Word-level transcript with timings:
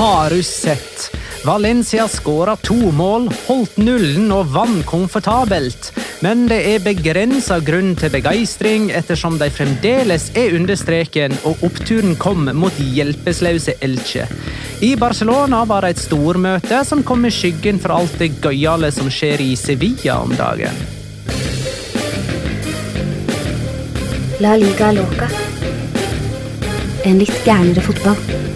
Har 0.00 0.30
du 0.30 0.42
sett? 0.42 1.16
Valencia 1.44 2.08
skåra 2.08 2.56
to 2.56 2.74
mål, 2.74 3.26
holdt 3.46 3.74
nullen 3.76 4.30
og 4.32 4.46
vant 4.48 4.86
komfortabelt. 4.88 5.90
Men 6.24 6.46
det 6.48 6.56
er 6.70 6.80
begrensa 6.80 7.58
grunn 7.60 7.90
til 8.00 8.08
begeistring, 8.14 8.86
ettersom 8.96 9.36
de 9.36 9.50
fremdeles 9.52 10.30
er 10.40 10.56
under 10.56 10.78
streken 10.80 11.36
og 11.44 11.60
oppturen 11.68 12.16
kom 12.16 12.48
mot 12.56 12.80
hjelpeløse 12.80 13.74
Elche. 13.84 14.24
I 14.80 14.94
Barcelona 14.96 15.66
var 15.68 15.84
det 15.84 15.98
et 15.98 16.04
stormøte 16.06 16.80
som 16.88 17.04
kom 17.04 17.28
i 17.28 17.34
skyggen 17.36 17.76
for 17.82 17.98
alt 17.98 18.16
det 18.22 18.38
gøyale 18.40 18.88
som 18.96 19.12
skjer 19.12 19.44
i 19.44 19.52
Sevilla 19.52 20.16
om 20.24 20.32
dagen. 20.32 20.80
La 24.40 24.56
liga 24.56 24.94
loca. 24.96 25.28
En 27.04 27.20
litt 27.20 27.44
gærnere 27.44 27.84
fotball. 27.84 28.48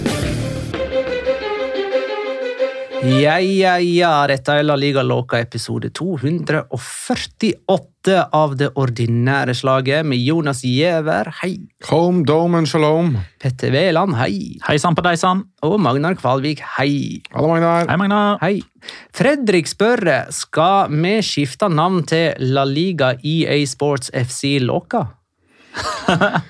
Ja, 3.04 3.34
ja, 3.36 3.74
ja, 3.84 4.24
dette 4.30 4.54
er 4.56 4.62
La 4.64 4.78
Liga 4.80 5.02
Loca 5.04 5.36
episode 5.36 5.90
248 5.92 8.14
av 8.32 8.54
det 8.56 8.70
ordinære 8.80 9.52
slaget 9.58 10.06
med 10.08 10.22
Jonas 10.24 10.62
Giæver, 10.64 11.28
hei. 11.42 11.68
Home, 11.90 12.24
dome 12.24 12.62
and 12.62 12.70
shalom. 12.70 13.18
Petter 13.42 13.68
Wæland, 13.74 14.16
hei. 14.16 14.56
Hei 14.64 14.78
sann 14.80 14.96
på 14.96 15.04
deg 15.04 15.20
sann. 15.20 15.44
Og 15.68 15.76
Magnar 15.84 16.16
Kvalvik, 16.16 16.64
hei. 16.78 17.20
Hallo, 17.34 17.52
Magnar. 17.52 17.84
Hei, 17.92 17.98
Magnar. 18.00 18.40
Hei. 18.40 18.64
Fredrik 19.12 19.68
spørre, 19.68 20.32
skal 20.32 20.88
vi 20.88 21.20
skifte 21.20 21.68
navn 21.68 22.08
til 22.08 22.32
La 22.56 22.64
Liga 22.64 23.20
EA 23.20 23.60
Sports 23.68 24.08
FC 24.16 24.56
Loca. 24.64 25.12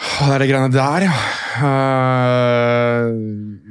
Det 0.00 0.32
er 0.32 0.40
de 0.40 0.46
greiene 0.48 0.72
der, 0.72 1.04
ja. 1.04 1.12
Eh, 1.60 3.12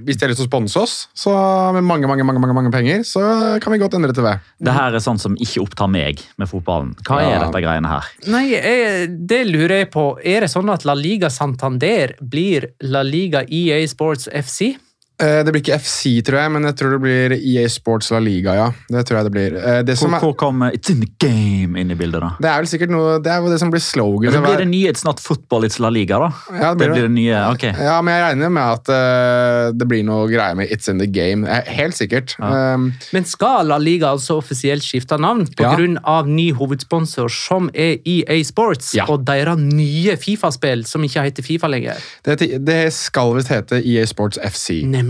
hvis 0.10 0.18
de 0.18 0.26
har 0.26 0.32
lyst 0.32 0.42
til 0.42 0.48
å 0.48 0.50
sponse 0.50 0.82
oss 0.82 0.96
så 1.14 1.32
med 1.76 1.86
mange, 1.86 2.10
mange, 2.10 2.26
mange, 2.26 2.42
mange, 2.42 2.56
mange 2.58 2.74
penger, 2.74 3.04
så 3.06 3.22
kan 3.62 3.76
vi 3.76 3.80
godt 3.82 3.94
endre 4.00 4.16
til 4.16 4.26
det. 4.26 4.36
Det 4.66 4.74
her 4.74 4.98
er 4.98 5.04
sånn 5.06 5.22
som 5.22 5.38
ikke 5.38 5.62
opptar 5.62 5.92
meg 5.92 6.24
med 6.42 6.50
fotballen. 6.50 6.96
Hva 7.06 7.22
er 7.28 7.38
dette 7.44 7.62
greiene 7.62 7.92
her? 7.92 8.10
Nei, 8.34 8.44
jeg, 8.56 9.08
det 9.30 9.44
lurer 9.52 9.84
jeg 9.84 9.92
på. 9.94 10.06
Er 10.26 10.46
det 10.46 10.52
sånn 10.52 10.74
at 10.74 10.88
La 10.90 10.98
Liga 10.98 11.30
Santander 11.34 12.16
blir 12.20 12.72
La 12.90 13.06
Liga 13.06 13.46
EA 13.46 13.84
Sports 13.92 14.32
FC? 14.34 14.74
Eh, 15.20 15.42
det 15.44 15.52
blir 15.52 15.60
ikke 15.60 15.76
FC, 15.84 16.22
tror 16.24 16.38
jeg, 16.40 16.52
men 16.56 16.64
jeg 16.64 16.76
tror 16.80 16.94
det 16.96 17.00
blir 17.04 17.34
EA 17.36 17.66
Sports 17.68 18.08
La 18.14 18.22
Liga, 18.24 18.54
ja. 18.56 18.68
Det 18.88 19.02
tror 19.10 19.18
jeg 19.20 19.26
det 19.28 19.32
blir. 19.36 19.56
Eh, 19.60 19.80
det, 19.84 19.98
Hvor, 19.98 20.06
som 20.08 20.14
er, 20.16 20.22
hvor 20.24 20.36
kom 20.40 20.62
It's 20.70 20.90
in 20.94 21.02
the 21.04 21.10
game 21.20 21.76
inn 21.82 21.92
i 21.92 21.98
bildet, 22.00 22.22
da? 22.24 22.30
det 22.40 22.48
er 22.48 22.62
vel 22.62 22.70
sikkert 22.72 22.94
noe 22.94 23.18
Det 23.20 23.28
er 23.34 23.42
jo 23.44 23.50
det 23.52 23.58
som 23.60 23.74
blir 23.74 23.84
slogan. 23.84 24.32
Det 24.32 24.40
blir 24.46 24.62
det 24.64 24.68
nye 24.72 24.94
It's 24.94 25.04
not 25.04 25.20
football, 25.20 25.66
it's 25.68 25.76
La 25.84 25.90
Liga, 25.92 26.22
da? 26.24 26.30
Ja, 26.56 26.70
det 26.72 26.78
blir 26.80 26.88
det 26.88 26.96
blir 26.96 27.08
det 27.10 27.16
nye, 27.18 27.42
ok. 27.52 27.66
Ja, 27.84 27.98
men 28.02 28.16
jeg 28.16 28.24
regner 28.30 28.54
med 28.56 28.64
at 28.78 28.94
uh, 28.96 29.74
det 29.76 29.90
blir 29.92 30.06
noe 30.08 30.30
greier 30.32 30.56
med 30.56 30.72
It's 30.72 30.88
in 30.88 31.04
the 31.04 31.10
game. 31.12 31.44
Helt 31.68 32.00
sikkert. 32.00 32.38
Um, 32.40 32.94
Men 33.12 33.28
skal 33.28 33.68
La 33.68 33.78
Liga 33.78 34.14
altså 34.16 34.40
offisielt 34.40 34.88
skifte 34.88 35.20
navn 35.20 35.44
Ja. 35.60 35.74
pga. 35.76 36.00
av 36.08 36.28
ny 36.32 36.54
hovedsponsor, 36.56 37.28
som 37.28 37.68
er 37.76 37.98
EA 38.08 38.40
Sports, 38.48 38.94
Ja. 38.96 39.04
og 39.12 39.26
deres 39.28 39.58
nye 39.60 40.16
Fifa-spill, 40.16 40.86
som 40.88 41.04
ikke 41.04 41.28
heter 41.28 41.44
Fifa 41.44 41.68
lenger? 41.68 42.00
det, 42.24 42.40
det 42.64 42.94
skal 42.94 43.36
visst 43.36 43.52
hete 43.52 43.84
EA 43.84 44.06
Sports 44.08 44.40
FC. 44.40 44.80
Nemlig. 44.88 45.09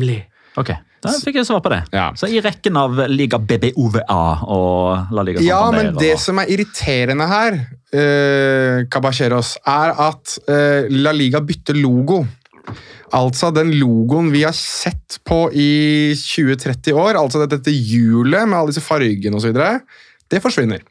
Ok, 0.60 0.72
Da 1.00 1.14
fikk 1.24 1.38
jeg 1.40 1.48
svar 1.48 1.62
på 1.64 1.72
det. 1.72 1.84
Ja. 1.96 2.10
Så 2.20 2.28
i 2.28 2.42
rekken 2.44 2.76
av 2.76 2.98
Liga 3.08 3.38
BBOVA 3.40 4.24
og 4.52 5.14
La 5.16 5.24
Liga 5.24 5.44
Ja, 5.46 5.62
men 5.72 5.94
det 5.96 6.14
og- 6.18 6.20
som 6.20 6.40
er 6.40 6.52
irriterende 6.52 7.28
her, 7.30 7.56
uh, 7.94 8.84
er 8.84 9.96
at 10.10 10.38
uh, 10.50 10.90
La 10.90 11.14
Liga 11.16 11.40
bytter 11.40 11.80
logo. 11.80 12.26
Altså 13.16 13.50
den 13.54 13.72
logoen 13.80 14.30
vi 14.34 14.44
har 14.44 14.54
sett 14.54 15.18
på 15.26 15.48
i 15.54 16.14
20-30 16.14 16.94
år, 16.94 17.18
altså 17.18 17.48
dette, 17.50 17.72
hjulet 17.72 18.46
med 18.48 18.60
alle 18.60 18.74
disse 18.74 18.86
fargene 18.86 19.40
osv., 19.40 19.56
det 20.30 20.42
forsvinner. 20.44 20.84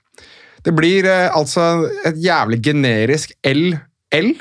Det 0.67 0.75
blir 0.75 1.07
eh, 1.07 1.29
altså 1.31 1.87
et 2.09 2.19
jævlig 2.19 2.59
generisk 2.65 3.37
L-L, 3.47 4.33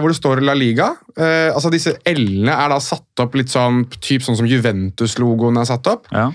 hvor 0.00 0.12
det 0.12 0.18
står 0.18 0.42
La 0.46 0.54
Liga. 0.56 0.92
Eh, 1.16 1.48
altså 1.52 1.72
Disse 1.72 1.96
L-ene 2.08 2.54
er 2.54 2.72
da 2.72 2.78
satt 2.82 3.24
opp 3.24 3.36
litt 3.38 3.52
sånn 3.52 3.84
typ 3.98 4.24
sånn 4.24 4.38
som 4.38 4.48
Juventus-logoen 4.48 5.58
er 5.60 5.68
satt 5.68 5.90
opp. 5.92 6.08
Ja. 6.14 6.30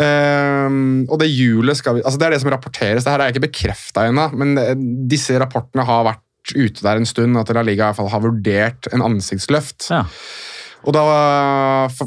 Ehm, 0.00 1.04
og 1.12 1.18
det 1.20 1.28
hjulet 1.28 1.76
skal 1.76 1.98
vi, 1.98 2.04
altså 2.06 2.20
det 2.20 2.28
er 2.28 2.34
det 2.34 2.42
som 2.44 2.52
rapporteres. 2.52 3.04
Det 3.04 3.12
her 3.12 3.24
er 3.24 3.32
ikke 3.34 3.46
bekrefta 3.48 4.06
ennå, 4.08 4.30
men 4.38 4.54
eh, 4.60 4.76
disse 5.10 5.36
rapportene 5.40 5.84
har 5.88 6.06
vært 6.08 6.54
ute 6.56 6.82
der 6.82 6.98
en 6.98 7.08
stund. 7.08 7.38
At 7.38 7.52
La 7.54 7.64
Liga 7.66 7.84
i 7.84 7.90
hvert 7.90 8.00
fall 8.00 8.12
har 8.12 8.24
vurdert 8.24 8.88
en 8.92 9.04
ansiktsløft. 9.04 9.90
Ja. 9.92 10.04
Og 10.82 10.94
da, 10.96 11.02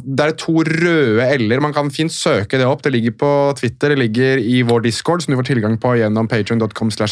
Det 0.04 0.26
er 0.26 0.34
to 0.40 0.60
røde 0.68 1.28
l-er. 1.40 1.62
Man 1.64 1.74
kan 1.76 1.92
fint 1.94 2.12
søke 2.12 2.60
det 2.60 2.68
opp. 2.68 2.84
Det 2.84 2.92
ligger 2.92 3.16
på 3.16 3.32
Twitter, 3.60 3.94
det 3.94 4.00
ligger 4.00 4.42
i 4.42 4.62
vår 4.68 4.84
Discord, 4.88 5.24
som 5.24 5.34
du 5.34 5.40
får 5.40 5.50
tilgang 5.54 5.78
på 5.80 5.96
gjennom 6.00 6.28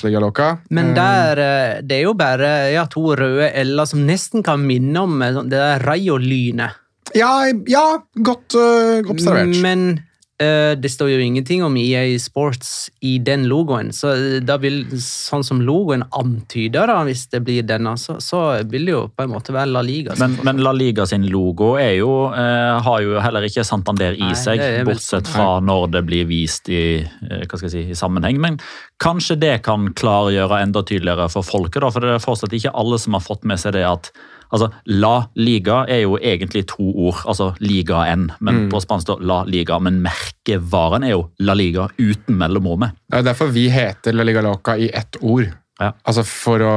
ligaloca. 0.04 0.58
Men 0.70 0.94
Eh, 0.94 0.96
der, 0.96 1.40
eh, 1.40 1.82
det 1.82 1.98
er 1.98 2.04
jo 2.04 2.14
bare 2.14 2.72
ja, 2.74 2.86
to 2.86 3.16
røde 3.16 3.52
L-er 3.64 3.86
som 3.86 4.06
nesten 4.06 4.44
kan 4.44 4.60
minne 4.60 4.98
om 5.00 5.22
eh, 5.22 5.34
sånn- 5.34 5.50
det 5.50 5.60
der 5.60 5.80
Rayo-lynet. 5.80 6.80
Ja, 7.16 7.46
ja 7.68 8.00
godt 8.24 8.56
uh, 8.56 9.04
observert. 9.10 9.62
Men 9.62 10.04
det 10.42 10.90
står 10.90 11.12
jo 11.12 11.20
ingenting 11.22 11.64
om 11.64 11.76
EA 11.78 12.20
Sports 12.20 12.90
i 13.06 13.18
den 13.20 13.46
logoen, 13.48 13.92
så 13.94 14.10
eh, 14.16 14.40
da 14.44 14.58
vil, 14.58 14.82
sånn 15.00 15.46
som 15.46 15.62
logoen 15.62 16.04
antyder, 16.10 16.90
da, 16.90 16.98
hvis 17.08 17.28
det 17.32 17.44
blir 17.46 17.66
denne, 17.68 17.94
så, 18.02 18.18
så 18.24 18.42
vil 18.72 18.90
det 18.90 18.96
jo 18.96 19.04
på 19.14 19.28
en 19.28 19.34
måte 19.34 19.54
være 19.54 19.72
La 19.72 19.84
Liga. 19.86 20.18
Men, 20.20 20.36
men 20.44 20.64
La 20.66 20.74
Liga 20.76 21.06
sin 21.10 21.28
logo 21.30 21.76
jo, 21.78 22.12
eh, 22.34 22.82
har 22.88 23.06
jo 23.06 23.22
heller 23.22 23.46
ikke 23.48 23.66
Santander 23.68 24.18
i 24.18 24.26
Nei, 24.26 24.34
seg, 24.40 24.64
bortsett 24.88 25.30
sant. 25.30 25.34
fra 25.36 25.48
når 25.64 25.94
det 25.98 26.04
blir 26.10 26.28
vist 26.30 26.70
i, 26.74 26.84
eh, 27.04 27.58
si, 27.68 27.86
i 27.94 27.98
sammenheng. 27.98 28.42
Men 28.42 28.60
kanskje 29.04 29.38
det 29.40 29.56
kan 29.68 29.92
klargjøre 29.94 30.64
enda 30.66 30.84
tydeligere 30.84 31.30
for 31.32 31.46
folket, 31.46 31.84
da, 31.86 31.94
for 31.94 32.04
det 32.04 32.18
er 32.18 32.24
fortsatt 32.24 32.58
ikke 32.58 32.74
alle 32.74 33.00
som 33.02 33.20
har 33.20 33.26
fått 33.26 33.46
med 33.46 33.62
seg 33.62 33.78
det 33.78 33.86
at 33.88 34.12
Altså, 34.54 34.68
La 34.94 35.16
Liga 35.36 35.80
er 35.90 36.04
jo 36.04 36.18
egentlig 36.22 36.62
to 36.70 36.86
ord, 37.08 37.24
altså 37.26 37.48
ligaen, 37.60 38.28
men 38.40 38.56
Mm. 38.64 38.70
på 38.70 38.82
spansk 38.84 39.08
da 39.08 39.16
La 39.20 39.40
Liga. 39.50 39.80
Men 39.82 39.98
merkevaren 40.06 41.04
er 41.08 41.16
jo 41.16 41.24
La 41.40 41.56
Liga 41.58 41.88
uten 41.98 42.38
mellomrommet. 42.38 42.94
Det 43.10 43.18
er 43.24 43.28
derfor 43.32 43.50
vi 43.52 43.68
heter 43.74 44.14
La 44.14 44.24
Liga 44.24 44.42
Loca 44.46 44.78
i 44.78 44.92
ett 44.94 45.18
ord. 45.22 45.50
Ja. 45.82 45.92
Altså 46.06 46.22
for 46.24 46.62
å, 46.62 46.76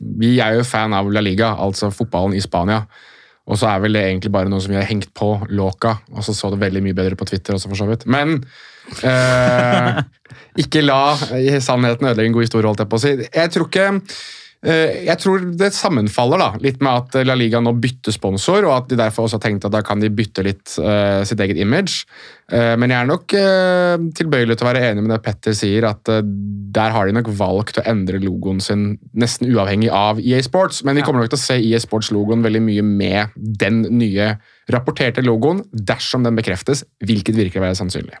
vi 0.00 0.36
er 0.40 0.54
jo 0.60 0.62
fan 0.64 0.94
av 0.94 1.10
La 1.12 1.20
Liga, 1.20 1.50
altså 1.58 1.90
fotballen 1.90 2.36
i 2.38 2.40
Spania. 2.40 2.84
Og 3.46 3.58
så 3.58 3.68
er 3.70 3.82
vel 3.82 3.92
det 3.94 4.04
egentlig 4.04 4.30
bare 4.34 4.48
noe 4.50 4.60
som 4.62 4.70
vi 4.72 4.78
har 4.78 4.86
hengt 4.88 5.12
på 5.14 5.32
Loca, 5.50 5.96
og 6.14 6.22
så 6.26 6.32
så 6.34 6.48
det 6.50 6.58
veldig 6.62 6.80
mye 6.82 6.94
bedre 6.98 7.14
på 7.18 7.26
Twitter 7.28 7.54
også, 7.54 7.68
for 7.70 7.78
så 7.78 7.86
vidt. 7.90 8.06
Men 8.10 8.40
eh, 9.02 10.00
ikke 10.62 10.82
la 10.84 11.14
i 11.38 11.58
sannheten 11.62 12.06
ødelegge 12.08 12.30
en 12.30 12.36
god 12.38 12.46
historie, 12.46 12.66
holdt 12.66 12.82
jeg 12.82 12.90
på 12.90 12.98
å 12.98 13.02
si. 13.04 13.12
Jeg 13.26 13.52
tror 13.54 13.68
ikke 13.68 13.88
jeg 14.66 15.18
tror 15.22 15.44
det 15.58 15.68
sammenfaller 15.76 16.40
da, 16.42 16.48
litt 16.62 16.80
med 16.82 17.02
at 17.02 17.18
La 17.28 17.36
Liga 17.38 17.60
nå 17.62 17.72
bytter 17.78 18.14
sponsor, 18.14 18.66
og 18.66 18.72
at 18.74 18.88
de 18.90 18.98
derfor 18.98 19.26
også 19.26 19.38
har 19.38 19.44
tenkt 19.44 19.66
at 19.68 19.74
da 19.74 19.82
kan 19.86 20.02
de 20.02 20.10
bytte 20.10 20.42
litt 20.46 20.74
uh, 20.82 21.22
sitt 21.28 21.40
eget 21.44 21.60
image. 21.62 22.02
Uh, 22.50 22.74
men 22.78 22.90
jeg 22.90 22.98
er 22.98 23.10
nok 23.10 23.36
uh, 23.38 24.08
tilbøyelig 24.18 24.56
til 24.58 24.66
å 24.66 24.70
være 24.70 24.84
enig 24.90 25.04
med 25.04 25.14
det 25.14 25.20
Petter 25.24 25.54
sier, 25.56 25.86
at 25.88 26.10
eh, 26.12 26.22
der 26.76 26.92
har 26.94 27.08
de 27.08 27.14
nok 27.16 27.30
valgt 27.38 27.80
å 27.80 27.84
endre 27.88 28.20
logoen 28.22 28.60
sin 28.62 28.86
nesten 29.16 29.48
uavhengig 29.50 29.90
av 29.94 30.20
EA 30.22 30.42
Sports. 30.44 30.82
Men 30.86 30.98
vi 30.98 31.04
kommer 31.06 31.22
nok 31.22 31.32
til 31.32 31.40
å 31.40 31.44
se 31.44 31.58
EA 31.60 31.80
Sports-logoen 31.82 32.44
veldig 32.44 32.62
mye 32.64 32.84
med 32.86 33.36
den 33.36 33.84
nye 33.96 34.34
rapporterte 34.72 35.24
logoen, 35.24 35.62
dersom 35.72 36.26
den 36.26 36.38
bekreftes, 36.38 36.84
hvilket 37.06 37.38
virker 37.38 37.62
å 37.62 37.68
være 37.68 37.78
sannsynlig. 37.78 38.18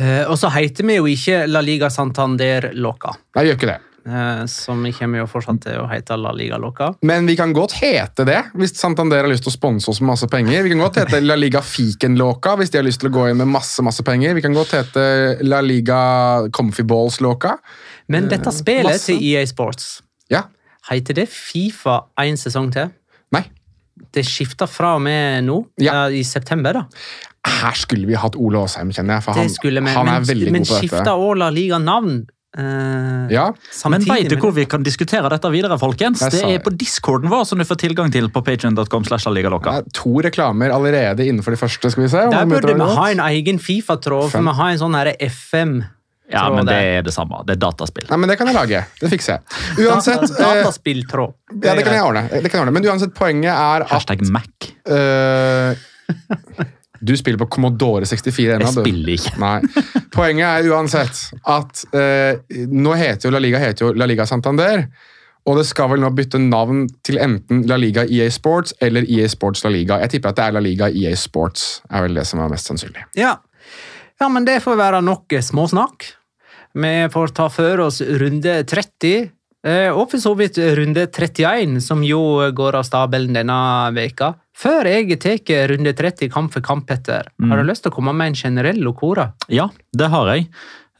Eh, 0.00 0.24
og 0.24 0.38
så 0.40 0.50
heter 0.54 0.86
vi 0.86 0.98
jo 1.00 1.08
ikke 1.10 1.44
La 1.50 1.62
Liga 1.64 1.90
Santander 1.92 2.70
Loca, 2.78 3.14
Nei, 3.36 3.48
gjør 3.48 3.58
ikke 3.58 3.72
det. 3.72 3.80
Eh, 4.10 4.42
som 4.50 4.82
vi 4.84 4.90
kommer 4.96 5.22
jo 5.22 5.26
fortsatt 5.30 5.60
til 5.64 5.78
å 5.80 5.86
hete 5.90 6.16
La 6.18 6.32
Liga 6.36 6.58
Loca. 6.60 6.90
Men 7.06 7.26
vi 7.30 7.36
kan 7.38 7.52
godt 7.56 7.76
hete 7.80 8.26
det, 8.28 8.40
hvis 8.58 8.74
Santander 8.78 9.22
har 9.22 9.30
lyst 9.30 9.46
til 9.46 9.52
å 9.52 9.56
sponse 9.56 9.90
oss 9.92 10.00
med 10.02 10.10
masse 10.12 10.28
penger. 10.32 10.62
Vi 10.66 10.72
kan 10.74 10.82
godt 10.82 10.98
hete 11.04 11.20
La 11.24 11.36
Liga 11.38 11.62
Fiken 11.62 12.18
Loca 12.20 12.56
hvis 12.60 12.72
de 12.74 12.80
har 12.80 12.86
lyst 12.86 13.00
til 13.04 13.10
å 13.12 13.14
gå 13.14 13.28
inn 13.30 13.38
med 13.40 13.48
masse 13.48 13.82
masse 13.86 14.02
penger. 14.06 14.34
Vi 14.34 14.42
kan 14.44 14.56
godt 14.56 14.74
hete 14.76 15.04
La 15.46 15.60
Liga 15.64 16.00
Comfy 16.52 16.82
Balls 16.82 17.20
Loca. 17.24 17.56
Men 18.10 18.28
dette 18.28 18.50
spillet 18.52 18.90
masse. 18.90 19.06
til 19.06 19.22
EA 19.22 19.46
Sports, 19.46 20.02
Ja. 20.30 20.42
heter 20.90 21.14
det 21.14 21.28
Fifa 21.28 22.04
en 22.18 22.36
sesong 22.36 22.72
til? 22.72 22.90
Nei. 23.32 23.44
Det 24.12 24.24
skifter 24.24 24.66
fra 24.66 24.94
og 24.96 25.02
med 25.02 25.44
nå, 25.44 25.66
Ja. 25.78 26.06
eh, 26.08 26.18
i 26.20 26.22
september. 26.24 26.72
da. 26.72 26.84
Her 27.46 27.72
skulle 27.72 28.06
vi 28.06 28.14
hatt 28.14 28.36
Ole 28.36 28.58
Aasheim, 28.58 28.90
kjenner 28.90 29.16
jeg. 29.16 29.22
For 29.24 29.32
han, 29.32 29.48
vi, 29.48 29.90
han 29.94 30.08
er 30.08 30.20
men, 30.20 30.24
veldig 30.28 30.52
men 30.52 30.62
god 30.62 30.68
på 30.68 30.80
skifter 30.80 31.04
Men 31.04 31.14
også 31.14 31.38
La 31.38 31.50
Liga 31.50 31.78
navn. 31.78 32.26
Eh, 32.58 33.30
Ja, 33.30 33.52
Men 33.88 34.02
veit 34.08 34.28
du 34.30 34.36
hvor 34.40 34.52
vi 34.56 34.64
kan 34.66 34.82
diskutere 34.82 35.28
dette 35.30 35.50
videre, 35.52 35.78
folkens? 35.78 36.22
Det 36.32 36.42
er 36.42 36.58
på 36.64 36.72
discorden 36.76 37.30
vår, 37.30 37.44
som 37.46 37.58
du 37.58 37.64
får 37.64 37.80
tilgang 37.86 38.10
til 38.12 38.28
på 38.30 38.42
er 39.84 39.94
to 39.94 40.20
reklamer 40.20 40.70
allerede 40.74 41.26
innenfor 41.26 41.54
de 41.54 41.60
første. 41.60 41.90
skal 41.90 42.04
vi 42.04 42.10
se. 42.10 42.26
Der 42.30 42.46
burde 42.46 42.74
vi 42.74 42.90
ha 42.96 43.08
en 43.10 43.24
egen 43.30 43.58
Fifa-tråd, 43.58 44.30
for 44.30 44.40
vi 44.42 44.58
har 44.60 44.70
en 44.74 44.78
sånn 44.78 44.98
her 44.98 45.14
FM. 45.20 45.80
Ja, 46.30 46.44
men 46.54 46.66
det 46.66 46.74
er 46.78 47.02
det 47.02 47.12
samme. 47.14 47.42
Det 47.46 47.56
er 47.56 47.60
dataspill. 47.64 48.06
Nei, 48.10 48.16
men 48.22 48.30
Det 48.30 48.38
kan 48.38 48.46
jeg 48.46 48.54
lage. 48.54 48.84
Det 49.00 49.10
fikser 49.10 49.38
jeg. 49.38 49.86
Uansett, 49.88 50.22
eh, 50.22 50.36
dataspilltråd. 50.38 51.34
ja, 51.64 51.74
det 51.74 51.84
kan 51.84 51.96
jeg 51.96 52.04
ordne. 52.06 52.28
Det 52.30 52.50
kan 52.50 52.60
jeg 52.60 52.66
ordne. 52.66 52.74
Men 52.78 52.86
uansett, 52.86 53.14
poenget 53.14 53.50
er 53.50 53.82
at 53.82 53.90
Hashtag 53.90 54.22
Mac. 54.30 54.70
eh, 54.86 55.74
Du 57.00 57.16
spiller 57.16 57.40
på 57.40 57.48
Commodore 57.56 58.06
64 58.06 58.54
ennå, 58.54 58.66
Jeg 58.66 58.84
spiller 58.84 59.14
ikke. 59.14 59.36
Nei. 59.40 60.04
Poenget 60.12 60.46
er 60.48 60.68
uansett 60.72 61.22
at 61.48 61.84
eh, 61.96 62.66
nå 62.68 62.92
heter 62.98 63.28
jo 63.28 63.32
La 63.34 63.40
Liga 63.40 63.62
heter 63.62 63.86
jo 63.86 63.94
La 63.96 64.08
Liga 64.10 64.26
Santander. 64.28 64.84
Og 65.48 65.56
det 65.56 65.64
skal 65.70 65.88
vel 65.94 66.02
nå 66.02 66.10
bytte 66.12 66.38
navn 66.42 66.84
til 67.06 67.16
enten 67.22 67.64
La 67.68 67.78
Liga 67.80 68.04
EA 68.04 68.28
Sports 68.32 68.74
eller 68.84 69.08
EA 69.08 69.28
Sports 69.32 69.64
La 69.64 69.72
Liga. 69.72 69.96
Jeg 70.04 70.14
tipper 70.14 70.34
at 70.34 70.38
det 70.38 70.46
er 70.46 70.56
La 70.58 70.64
Liga 70.64 70.90
EA 70.92 71.14
Sports, 71.16 71.80
er 71.88 72.04
vel 72.04 72.20
det 72.20 72.26
som 72.28 72.42
er 72.44 72.52
mest 72.52 72.68
sannsynlig. 72.68 73.06
Ja. 73.18 73.38
ja, 74.20 74.28
men 74.28 74.44
det 74.48 74.60
får 74.66 74.76
være 74.78 75.00
nok 75.06 75.32
småsnakk. 75.40 76.10
Vi 76.76 76.92
får 77.10 77.32
ta 77.34 77.48
for 77.50 77.86
oss 77.86 78.02
runde 78.04 78.60
30, 78.68 79.14
eh, 79.16 79.30
og 79.60 80.06
for 80.08 80.16
så 80.22 80.30
vidt 80.38 80.56
runde 80.78 81.02
31, 81.04 81.74
som 81.84 82.00
jo 82.06 82.20
går 82.56 82.78
av 82.78 82.86
stabelen 82.88 83.36
denne 83.36 83.58
veka. 83.92 84.30
Før 84.56 84.88
jeg 84.88 85.18
tar 85.20 85.68
runde 85.74 85.92
30 85.96 86.32
kamp 86.32 86.54
for 86.54 86.64
kamp, 86.64 86.86
Petter, 86.88 87.28
har 87.28 87.60
du 87.60 87.68
lyst 87.68 87.84
til 87.84 87.92
å 87.92 87.96
komme 87.98 88.14
med 88.16 88.32
en 88.32 88.40
generell 88.40 88.80
lokora? 88.80 89.30
Ja, 89.52 89.68
det 89.92 90.08
har 90.12 90.32
jeg. 90.32 90.48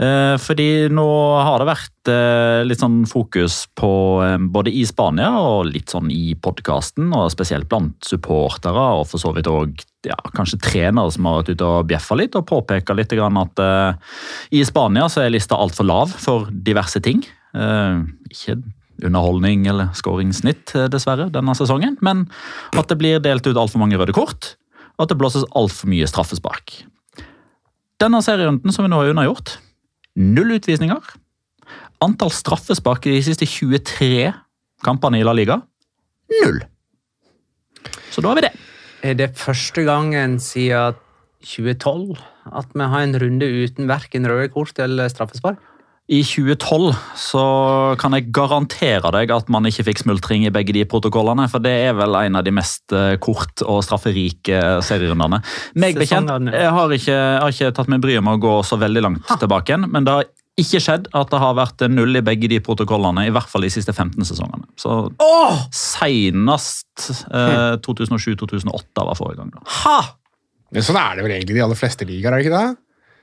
Eh, 0.01 0.35
fordi 0.41 0.89
nå 0.89 1.07
har 1.45 1.61
det 1.61 1.67
vært 1.69 2.09
eh, 2.09 2.63
litt 2.65 2.81
sånn 2.81 3.03
fokus 3.09 3.67
på 3.77 3.91
eh, 4.25 4.39
både 4.41 4.73
i 4.73 4.87
Spania 4.89 5.29
og 5.37 5.69
litt 5.69 5.93
sånn 5.93 6.09
i 6.15 6.33
podkasten, 6.41 7.11
og 7.13 7.29
spesielt 7.35 7.69
blant 7.69 7.99
supportere, 8.09 8.87
og 8.97 9.05
for 9.11 9.21
så 9.21 9.35
vidt 9.37 9.51
òg 9.51 9.83
ja, 10.09 10.17
kanskje 10.33 10.61
trenere 10.65 11.13
som 11.13 11.29
har 11.29 11.43
vært 11.43 11.53
ute 11.53 11.69
og 11.69 11.91
bjeffa 11.91 12.17
litt 12.17 12.39
og 12.39 12.47
påpeka 12.49 12.97
litt 12.97 13.13
grann 13.13 13.43
at 13.43 13.61
eh, 13.61 14.17
i 14.57 14.65
Spania 14.65 15.11
så 15.13 15.27
er 15.27 15.35
lista 15.35 15.61
altfor 15.61 15.91
lav 15.91 16.17
for 16.17 16.49
diverse 16.49 17.05
ting. 17.05 17.21
Eh, 17.55 18.03
ikke 18.31 18.61
underholdning 19.01 19.67
eller 19.71 19.91
skåringssnitt, 19.97 20.75
eh, 20.77 20.89
dessverre, 20.93 21.31
denne 21.33 21.55
sesongen, 21.57 21.97
men 22.01 22.29
at 22.77 22.89
det 22.89 22.99
blir 22.99 23.21
delt 23.21 23.47
ut 23.47 23.57
altfor 23.57 23.81
mange 23.81 23.99
røde 23.99 24.15
kort, 24.15 24.57
og 24.99 25.07
at 25.07 25.09
det 25.09 25.19
blåses 25.19 25.47
altfor 25.57 25.89
mye 25.89 26.07
straffespark. 26.07 26.85
Denne 28.01 28.21
serierunden 28.25 28.73
som 28.73 28.85
vi 28.85 28.91
nå 28.91 29.01
har 29.01 29.13
unnagjort, 29.13 29.59
null 30.17 30.57
utvisninger. 30.57 31.01
Antall 32.01 32.33
straffespark 32.33 33.07
i 33.07 33.17
de 33.17 33.23
siste 33.25 33.45
23 33.49 34.33
kampene 34.85 35.21
i 35.21 35.25
La 35.25 35.35
Liga, 35.37 35.61
null. 36.43 36.63
Så 38.11 38.23
da 38.23 38.33
har 38.33 38.41
vi 38.41 38.47
det. 38.49 38.55
Er 39.03 39.15
det 39.17 39.37
første 39.37 39.85
gangen 39.85 40.39
siden 40.41 40.97
2012 41.41 42.19
at 42.53 42.73
vi 42.75 42.89
har 42.93 43.05
en 43.05 43.17
runde 43.17 43.47
uten 43.47 43.89
verken 43.89 44.27
røde 44.29 44.51
kort 44.53 44.79
eller 44.79 45.09
straffespark? 45.09 45.61
I 46.11 46.25
2012 46.27 46.91
så 47.23 47.43
kan 48.01 48.17
jeg 48.17 48.33
garantere 48.35 49.13
deg 49.15 49.31
at 49.31 49.51
man 49.53 49.69
ikke 49.69 49.85
fikk 49.87 50.01
smultring 50.03 50.43
i 50.43 50.51
begge 50.51 50.75
de 50.75 50.83
protokollene, 50.91 51.47
for 51.53 51.63
det 51.63 51.71
er 51.85 51.95
vel 51.95 52.17
en 52.19 52.41
av 52.41 52.43
de 52.47 52.55
mest 52.55 52.91
eh, 52.97 53.15
kort- 53.23 53.63
og 53.63 53.79
strafferike 53.87 54.59
serierundene. 54.83 55.39
Meg 55.79 56.01
bekjent, 56.01 56.51
jeg 56.51 56.75
har 56.75 56.97
ikke, 56.97 57.21
har 57.45 57.55
ikke 57.55 57.71
tatt 57.79 57.93
meg 57.95 58.03
bryet 58.03 58.27
med 58.27 58.41
å 58.41 58.43
gå 58.43 58.57
så 58.67 58.81
veldig 58.83 59.05
langt 59.07 59.31
tilbake, 59.39 59.71
igjen, 59.71 59.87
men 59.87 60.09
det 60.09 60.17
har 60.19 60.29
ikke 60.59 60.83
skjedd 60.83 61.07
at 61.15 61.31
det 61.31 61.41
har 61.45 61.57
vært 61.61 61.87
null 61.95 62.19
i 62.19 62.27
begge 62.27 62.51
de 62.51 62.59
protokollene, 62.65 63.29
i 63.29 63.33
hvert 63.35 63.49
fall 63.53 63.63
de 63.69 63.71
siste 63.71 63.95
15 63.95 64.27
sesongene. 64.33 64.67
Så 64.83 64.99
oh! 65.15 65.65
senest 65.71 67.07
eh, 67.31 67.79
2007-2008 67.87 69.07
var 69.07 69.15
forrige 69.19 69.45
gang. 69.45 69.55
da. 69.55 69.63
Ha! 69.85 69.99
Men 70.75 70.87
sånn 70.87 70.99
er 70.99 71.19
det 71.19 71.27
vel 71.27 71.39
egentlig 71.39 71.55
i 71.55 71.63
de 71.63 71.69
aller 71.71 71.79
fleste 71.79 72.07
ligaer, 72.07 72.35
er 72.35 72.43
det 72.43 72.51
ikke 72.51 72.59
det? 72.59 72.79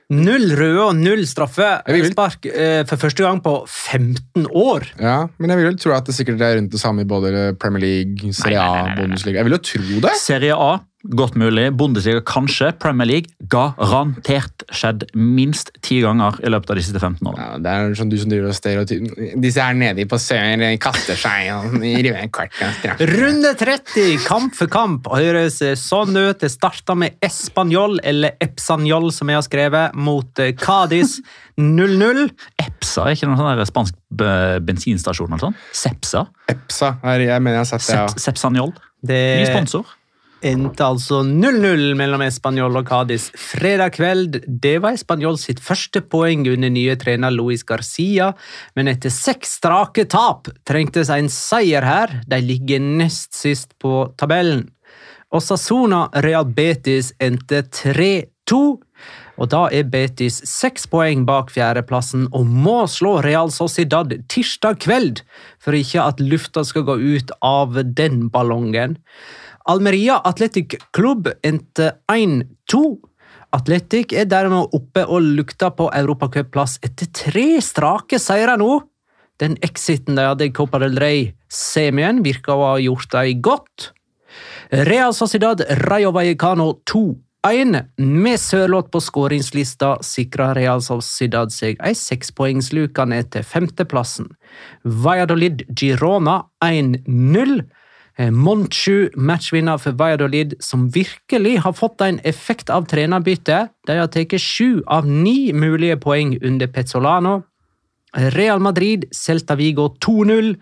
Null 0.08 0.54
røde 0.56 0.84
og 0.86 0.94
null 0.96 1.26
straffespark 1.28 2.46
eh, 2.48 2.80
for 2.88 2.96
første 2.96 3.26
gang 3.26 3.42
på 3.44 3.52
15 3.68 4.46
år. 4.56 4.86
Ja, 4.96 5.18
men 5.36 5.52
jeg 5.52 5.60
vil 5.60 5.66
jo 5.68 5.72
tro 5.82 5.92
at 5.98 6.08
det 6.08 6.14
sikkert 6.16 6.40
er 6.46 6.54
rundt 6.56 6.72
det 6.72 6.80
samme 6.80 7.04
i 7.04 7.08
både 7.08 7.50
Premier 7.60 7.84
League, 7.84 8.32
Serie 8.32 8.62
A. 8.62 8.94
Bundesliga. 8.96 9.42
Jeg 9.42 9.48
vil 9.50 9.58
jo 9.58 9.60
tro 9.68 10.00
det. 10.06 10.14
Serie 10.16 10.56
A, 10.56 10.70
godt 11.16 11.36
mulig. 11.40 11.68
Bundesliga 11.78 12.20
kanskje. 12.26 12.72
Premier 12.80 13.08
League 13.08 13.48
garantert 13.50 14.64
skjedd 14.74 15.06
minst 15.16 15.70
ti 15.84 16.00
ganger 16.04 16.36
i 16.44 16.50
løpet 16.52 16.72
av 16.72 16.78
de 16.78 16.84
siste 16.84 17.00
15 17.00 17.28
årene. 17.30 17.44
Ja, 17.46 17.58
det 17.64 17.72
er 17.74 17.96
sånn 17.98 18.12
du 18.12 18.18
som 18.20 18.32
driver 18.32 18.50
og 18.52 18.58
stereotyper. 18.58 19.32
Disse 19.40 19.64
her 19.64 19.78
nede 19.78 20.06
på 20.08 20.20
sør 20.20 20.64
kaster 20.82 21.18
seg 21.18 21.50
og 21.54 21.78
river 21.80 22.20
en 22.20 22.32
kvart 22.34 22.58
av. 22.64 23.04
Runde 23.12 23.54
30, 23.58 24.18
kamp 24.26 24.56
for 24.58 24.70
kamp, 24.72 25.08
høres 25.12 25.60
sånn 25.80 26.16
ut. 26.16 26.40
Det 26.42 26.50
starta 26.52 26.96
med 26.98 27.16
Espanjol, 27.24 27.98
eller 28.06 28.36
Epsanjol, 28.44 29.10
som 29.14 29.30
jeg 29.32 29.40
har 29.40 29.46
skrevet, 29.46 29.96
mot 29.98 30.42
eh, 30.44 30.52
Cádiz 30.58 31.18
0-0. 31.58 32.28
Epsa 32.62 33.08
er 33.08 33.16
ikke 33.16 33.30
noen 33.30 33.40
sånn 33.40 33.70
spansk 33.72 33.96
bensinstasjon 34.64 35.32
eller 35.32 35.48
sånn? 35.48 35.56
Sepsa? 35.74 36.26
Epsa. 36.50 36.94
Jeg 37.02 37.42
mener 37.42 37.58
jeg 37.58 37.64
har 37.64 37.70
sett 37.72 37.88
det, 37.88 37.98
ja. 37.98 38.06
Sepsanjol? 38.28 38.76
Ny 39.08 39.46
sponsor? 39.46 39.97
Endte 40.44 40.84
altså 40.86 41.20
0-0 41.26 41.94
mellom 41.98 42.22
Español 42.22 42.78
og 42.78 42.88
Cádiz 42.88 43.28
fredag 43.38 43.96
kveld. 43.96 44.40
Det 44.46 44.76
var 44.82 44.96
Espanol 44.96 45.38
sitt 45.40 45.60
første 45.64 46.02
poeng 46.04 46.46
under 46.50 46.70
nye 46.72 46.96
trener 47.00 47.34
Luis 47.34 47.64
Garcia, 47.66 48.32
men 48.78 48.90
etter 48.92 49.12
seks 49.12 49.58
strake 49.58 50.06
tap 50.10 50.50
trengtes 50.68 51.10
en 51.14 51.30
seier 51.32 51.86
her. 51.86 52.20
De 52.30 52.40
ligger 52.42 52.82
nest 52.82 53.34
sist 53.36 53.74
på 53.82 54.10
tabellen. 54.20 54.68
Osasuna 55.34 56.06
Real 56.24 56.46
Betis 56.46 57.12
endte 57.20 57.64
3-2. 57.68 58.78
Og 59.38 59.50
da 59.52 59.68
er 59.70 59.86
Betis 59.86 60.40
seks 60.50 60.88
poeng 60.90 61.22
bak 61.28 61.52
fjerdeplassen 61.54 62.26
og 62.34 62.48
må 62.48 62.80
slå 62.90 63.18
Real 63.22 63.52
Sociedad 63.54 64.10
tirsdag 64.32 64.80
kveld 64.82 65.20
for 65.62 65.76
ikke 65.78 66.02
at 66.02 66.22
lufta 66.22 66.64
skal 66.66 66.86
gå 66.88 66.96
ut 66.98 67.30
av 67.44 67.78
den 67.94 68.26
ballongen. 68.34 68.98
Almeria 69.68 70.16
Athletic 70.24 70.78
Club 70.96 71.28
endte 71.44 71.92
1-2. 72.12 72.80
Atletic 73.52 74.14
er 74.16 74.28
dermed 74.28 74.72
oppe 74.76 75.04
og 75.04 75.26
lukter 75.36 75.74
på 75.76 75.90
europacupplass 75.92 76.78
etter 76.84 77.10
tre 77.12 77.46
strake 77.64 78.20
seire 78.20 78.56
nå. 78.60 78.78
Den 79.38 79.58
exiten 79.62 80.16
de 80.16 80.24
hadde 80.24 80.48
i 80.48 80.52
Copa 80.56 80.80
del 80.82 80.96
Rey-semien, 80.98 82.22
virka 82.24 82.56
å 82.56 82.64
ha 82.72 82.74
gjort 82.82 83.12
dem 83.12 83.42
godt. 83.44 83.90
Real 84.88 85.14
Sociedad 85.16 85.60
Rayo 85.84 86.10
Vallecano 86.16 86.70
2-1. 86.88 87.76
Med 88.00 88.40
sørlåt 88.40 88.88
på 88.92 89.02
skåringslista 89.04 89.98
sikra 90.04 90.50
Real 90.56 90.80
Sociedad 90.84 91.52
seg 91.54 91.76
ei 91.84 91.94
sekspoengsluke 91.96 93.04
ned 93.08 93.30
til 93.36 93.44
femteplassen. 93.44 94.32
Valladolid 94.82 95.66
Girona 95.76 96.40
1-0. 96.64 97.60
Eh, 98.18 98.30
Monchu, 98.30 99.10
matchvinner 99.14 99.78
for 99.78 99.94
Valladolid, 99.94 100.54
som 100.60 100.88
virkelig 100.90 101.58
har 101.62 101.72
fått 101.72 102.00
en 102.00 102.18
effekt 102.24 102.70
av 102.70 102.86
trenerbytte. 102.90 103.68
De 103.86 103.98
har 103.98 104.10
tatt 104.10 104.34
sju 104.42 104.82
av 104.86 105.06
ni 105.06 105.52
mulige 105.52 106.00
poeng 106.02 106.34
under 106.42 106.66
Pezzolano. 106.66 107.42
Real 108.34 108.58
Madrid, 108.58 109.04
Celta 109.12 109.54
Vigo 109.54 109.94
2-0. 110.00 110.56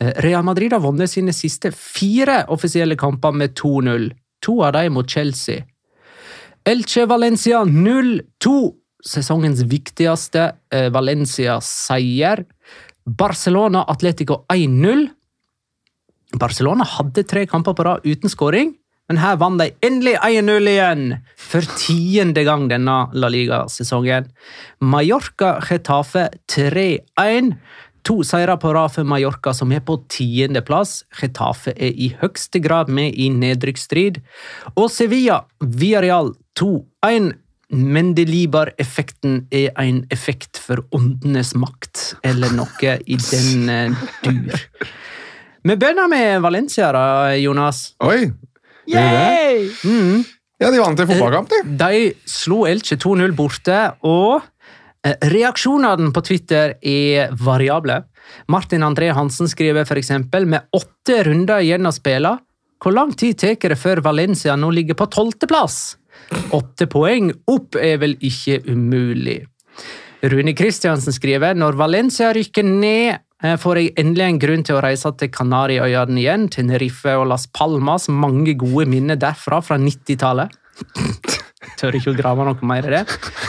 Eh, 0.00 0.12
Real 0.16 0.44
Madrid 0.44 0.72
har 0.72 0.80
vunnet 0.80 1.10
sine 1.10 1.32
siste 1.32 1.72
fire 1.72 2.44
offisielle 2.48 2.96
kamper 2.96 3.32
med 3.32 3.54
2-0. 3.56 4.10
To 4.42 4.60
av 4.62 4.72
dem 4.72 4.92
mot 4.92 5.08
Chelsea. 5.08 5.64
Elche 6.64 7.06
Valencia 7.06 7.64
0-2. 7.64 8.74
Sesongens 9.00 9.62
viktigste 9.64 10.52
eh, 10.72 10.90
Valencia-seier. 10.92 12.44
Barcelona 13.06 13.86
Atletico 13.88 14.44
1-0. 14.52 15.08
Barcelona 16.38 16.86
hadde 16.86 17.24
tre 17.26 17.46
kamper 17.50 17.74
på 17.74 17.86
rad 17.86 18.06
uten 18.06 18.30
skåring, 18.30 18.74
men 19.10 19.18
her 19.18 19.38
vant 19.40 19.58
de 19.58 19.72
endelig 19.82 20.14
1-0 20.22 20.70
igjen! 20.70 21.06
For 21.34 21.66
tiende 21.80 22.44
gang 22.46 22.68
denne 22.70 23.08
La 23.18 23.30
Liga-sesongen. 23.32 24.28
Mallorca 24.86 25.56
Getafe 25.66 26.28
3-1. 26.52 27.56
To 28.06 28.20
seire 28.24 28.54
på 28.62 28.70
rad 28.76 28.94
for 28.94 29.08
Mallorca, 29.10 29.50
som 29.56 29.74
er 29.74 29.82
på 29.82 29.98
tiendeplass. 30.14 31.00
Getafe 31.18 31.74
er 31.74 31.90
i 31.90 32.12
høyeste 32.22 32.62
grad 32.62 32.88
med 32.88 33.18
i 33.18 33.26
nedrykksstrid. 33.34 34.22
Og 34.76 34.86
Sevilla 34.94 35.42
Villarreal 35.58 36.36
2-1. 36.60 37.32
Mendelibar-effekten 37.70 39.44
er 39.54 39.74
en 39.78 40.04
effekt 40.14 40.58
for 40.58 40.86
åndenes 40.94 41.52
makt, 41.58 42.16
eller 42.26 42.54
noe 42.54 42.96
i 43.06 43.18
den 43.18 43.70
eh, 43.70 44.08
dur. 44.24 44.64
Vi 45.62 45.76
begynner 45.76 46.08
med 46.08 46.40
Valencia, 46.40 46.92
da, 46.92 47.36
Jonas. 47.36 47.90
Oi! 48.04 48.30
Yay! 48.88 49.66
Mm. 49.84 50.22
Ja, 50.60 50.70
de 50.70 50.80
vant 50.80 51.00
en 51.00 51.08
fotballkamp, 51.08 51.50
de. 51.52 51.60
De 51.80 52.12
slo 52.28 52.64
Elche 52.68 52.96
2-0 53.00 53.34
borte, 53.36 53.76
og 54.08 54.40
eh, 55.04 55.16
reaksjonene 55.32 56.12
på 56.16 56.24
Twitter 56.24 56.74
er 56.80 57.32
variable. 57.44 58.02
Martin 58.52 58.84
André 58.86 59.10
Hansen 59.16 59.48
skriver 59.48 59.84
f.eks.: 59.84 60.12
Med 60.48 60.68
åtte 60.76 61.22
runder 61.28 61.64
igjen 61.64 61.88
å 61.88 61.94
spille, 61.94 62.36
hvor 62.80 62.96
lang 62.96 63.12
tid 63.12 63.38
tar 63.40 63.72
det 63.72 63.80
før 63.80 64.00
Valencia 64.04 64.56
nå 64.56 64.70
ligger 64.72 64.96
på 64.96 65.08
tolvteplass? 65.12 65.80
Åtte 66.56 66.88
poeng 66.88 67.32
opp 67.52 67.76
er 67.76 67.98
vel 68.00 68.16
ikke 68.24 68.62
umulig. 68.68 69.42
Rune 70.20 70.52
Kristiansen 70.56 71.14
skriver 71.16 71.56
når 71.56 71.76
Valencia 71.80 72.32
rykker 72.36 72.64
ned, 72.64 73.08
eh, 73.16 73.24
får 73.40 73.78
jeg 73.80 73.92
endelig 74.00 74.26
en 74.26 74.40
grunn 74.42 74.64
til 74.68 74.76
å 74.76 74.82
reise 74.84 75.12
til 75.16 75.30
Kanariøyene 75.32 76.20
igjen, 76.20 76.48
Tenerife 76.52 77.14
og 77.16 77.30
Las 77.32 77.46
Palmas. 77.48 78.10
Mange 78.12 78.52
gode 78.60 78.88
minner 78.92 79.20
derfra, 79.20 79.62
fra 79.64 79.80
90-tallet. 79.80 80.58
Tør 81.80 81.96
ikke 81.96 82.12
å 82.12 82.18
grave 82.18 82.46
noe 82.46 82.68
mer 82.68 82.86
i 82.86 82.94
det. 82.98 83.02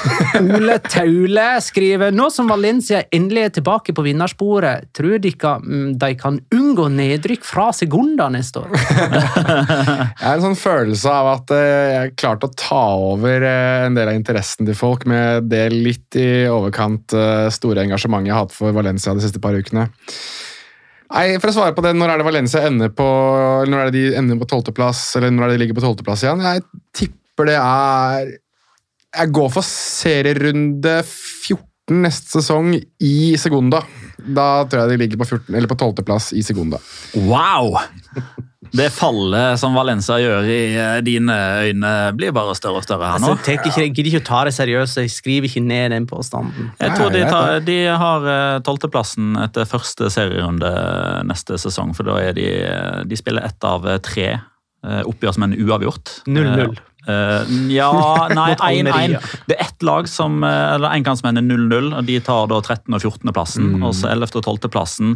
Ole 0.58 0.78
Taule 0.86 1.48
skriver 1.64 2.14
nå 2.16 2.30
som 2.34 2.50
Valencia 2.52 3.04
endelig 3.12 3.46
er 3.48 3.56
tilbake 3.60 3.96
på 3.96 4.06
vinnersporet, 4.06 4.90
tror 4.96 5.18
dere 5.22 5.56
mm, 5.62 5.90
de 6.02 6.12
kan 6.20 6.40
unngå 6.56 6.88
nedrykk 6.96 7.46
fra 7.46 7.70
Segunda 7.76 8.30
neste 8.32 8.64
år? 8.64 8.72
Jeg 10.22 10.24
har 10.24 10.38
en 10.38 10.46
sånn 10.46 10.60
følelse 10.60 11.12
av 11.12 11.28
at 11.32 11.52
jeg 11.52 11.92
jeg 11.92 12.14
klarte 12.20 12.48
å 12.48 12.56
ta 12.58 12.84
over 13.00 13.44
eh, 13.46 13.86
en 13.88 13.98
del 13.98 14.12
av 14.12 14.18
interessen 14.18 14.68
til 14.68 14.78
folk 14.78 15.06
med 15.10 15.50
det 15.52 15.68
litt 15.74 16.18
i 16.20 16.46
overkant 16.52 17.16
eh, 17.18 17.48
store 17.54 17.86
engasjementet 17.86 18.32
jeg 18.32 18.36
har 18.36 18.46
hatt 18.46 18.56
for 18.56 18.76
Valencia 18.76 19.16
de 19.16 19.24
siste 19.24 19.42
par 19.44 19.58
ukene. 19.58 19.88
Nei, 21.12 21.26
For 21.44 21.52
å 21.52 21.56
svare 21.56 21.76
på 21.76 21.84
det, 21.84 21.92
Når 22.00 22.14
er 22.14 22.22
det 22.22 22.28
Valencia 22.28 22.62
ender 22.68 22.92
på 22.96 23.06
eller 23.06 23.72
når 23.72 23.82
er 23.82 23.90
det 23.90 23.98
de 23.98 24.20
ender 24.22 24.40
på 24.40 24.48
tolvteplass, 24.54 25.10
eller 25.20 25.34
når 25.34 25.44
er 25.44 25.52
det 25.52 25.58
de 25.58 25.64
ligger 25.66 25.80
på 25.80 25.84
tolvteplass 25.84 26.24
igjen? 26.24 26.46
Jeg 26.46 26.64
tipper 26.96 27.21
det 27.50 27.58
er 27.58 28.32
Jeg 29.12 29.34
går 29.36 29.50
for 29.52 29.66
serierunde 29.68 31.02
14 31.04 31.68
neste 31.92 32.40
sesong 32.40 32.76
i 33.04 33.36
Segunda. 33.42 33.82
Da 34.22 34.64
tror 34.70 34.86
jeg 34.86 34.94
de 34.94 35.02
ligger 35.02 35.20
på 35.20 35.28
14, 35.28 35.56
eller 35.56 35.68
på 35.68 35.78
tolvteplass 35.82 36.32
i 36.38 36.44
Segunda. 36.46 36.80
Wow! 37.18 37.76
Det 38.72 38.88
fallet 38.94 39.60
som 39.60 39.74
Valenza 39.76 40.16
gjør 40.22 40.46
i 40.48 40.60
eh, 40.80 41.00
dine 41.04 41.36
øyne, 41.66 41.90
blir 42.16 42.32
bare 42.36 42.54
større 42.56 42.80
og 42.80 42.86
større 42.86 43.10
her 43.10 43.20
nå. 43.20 43.34
Altså, 43.34 43.52
jeg 43.52 43.60
ikke, 43.60 43.82
jeg 43.82 43.92
gidder 43.96 44.10
ikke 44.12 44.22
å 44.22 44.28
ta 44.30 44.44
det 44.48 44.54
seriøst, 44.56 45.00
jeg 45.02 45.12
skriver 45.12 45.50
ikke 45.50 45.64
ned 45.66 45.92
den 45.96 46.08
påstanden. 46.08 46.70
Jeg 46.80 46.94
tror 46.96 47.12
de, 47.12 47.26
tar, 47.28 47.58
de 47.68 47.80
har 48.04 48.30
eh, 48.36 48.62
tolvteplassen 48.64 49.34
etter 49.44 49.68
første 49.68 50.08
serierunde 50.14 50.72
neste 51.28 51.60
sesong. 51.60 51.92
For 51.98 52.08
da 52.08 52.22
er 52.22 52.38
de 52.38 52.48
De 53.10 53.18
spiller 53.20 53.44
ett 53.44 53.68
av 53.68 53.84
tre 54.06 54.30
eh, 54.38 55.04
oppgjør 55.10 55.36
som 55.36 55.50
en 55.50 55.58
uavgjort. 55.58 56.22
0-0. 56.30 56.80
Eh, 57.08 57.54
ja, 57.74 57.92
nei, 58.38 58.52
1-1. 58.56 59.18
Det 59.50 59.58
er 59.58 59.64
ett 59.66 59.86
lag 59.86 60.10
som 60.10 60.44
eh, 60.44 60.74
eller 60.76 60.94
en 60.94 61.06
kampsmenn 61.08 61.42
er 61.42 61.48
0-0. 61.48 61.94
og 61.98 62.06
De 62.10 62.20
tar 62.24 62.52
da 62.52 62.60
13. 62.62 62.94
og 62.94 63.02
14. 63.02 63.34
plassen. 63.34 63.72
Og 63.82 63.96
så 63.98 64.12
11. 64.12 64.36
og 64.42 64.46
12. 64.46 64.70
plassen 64.74 65.16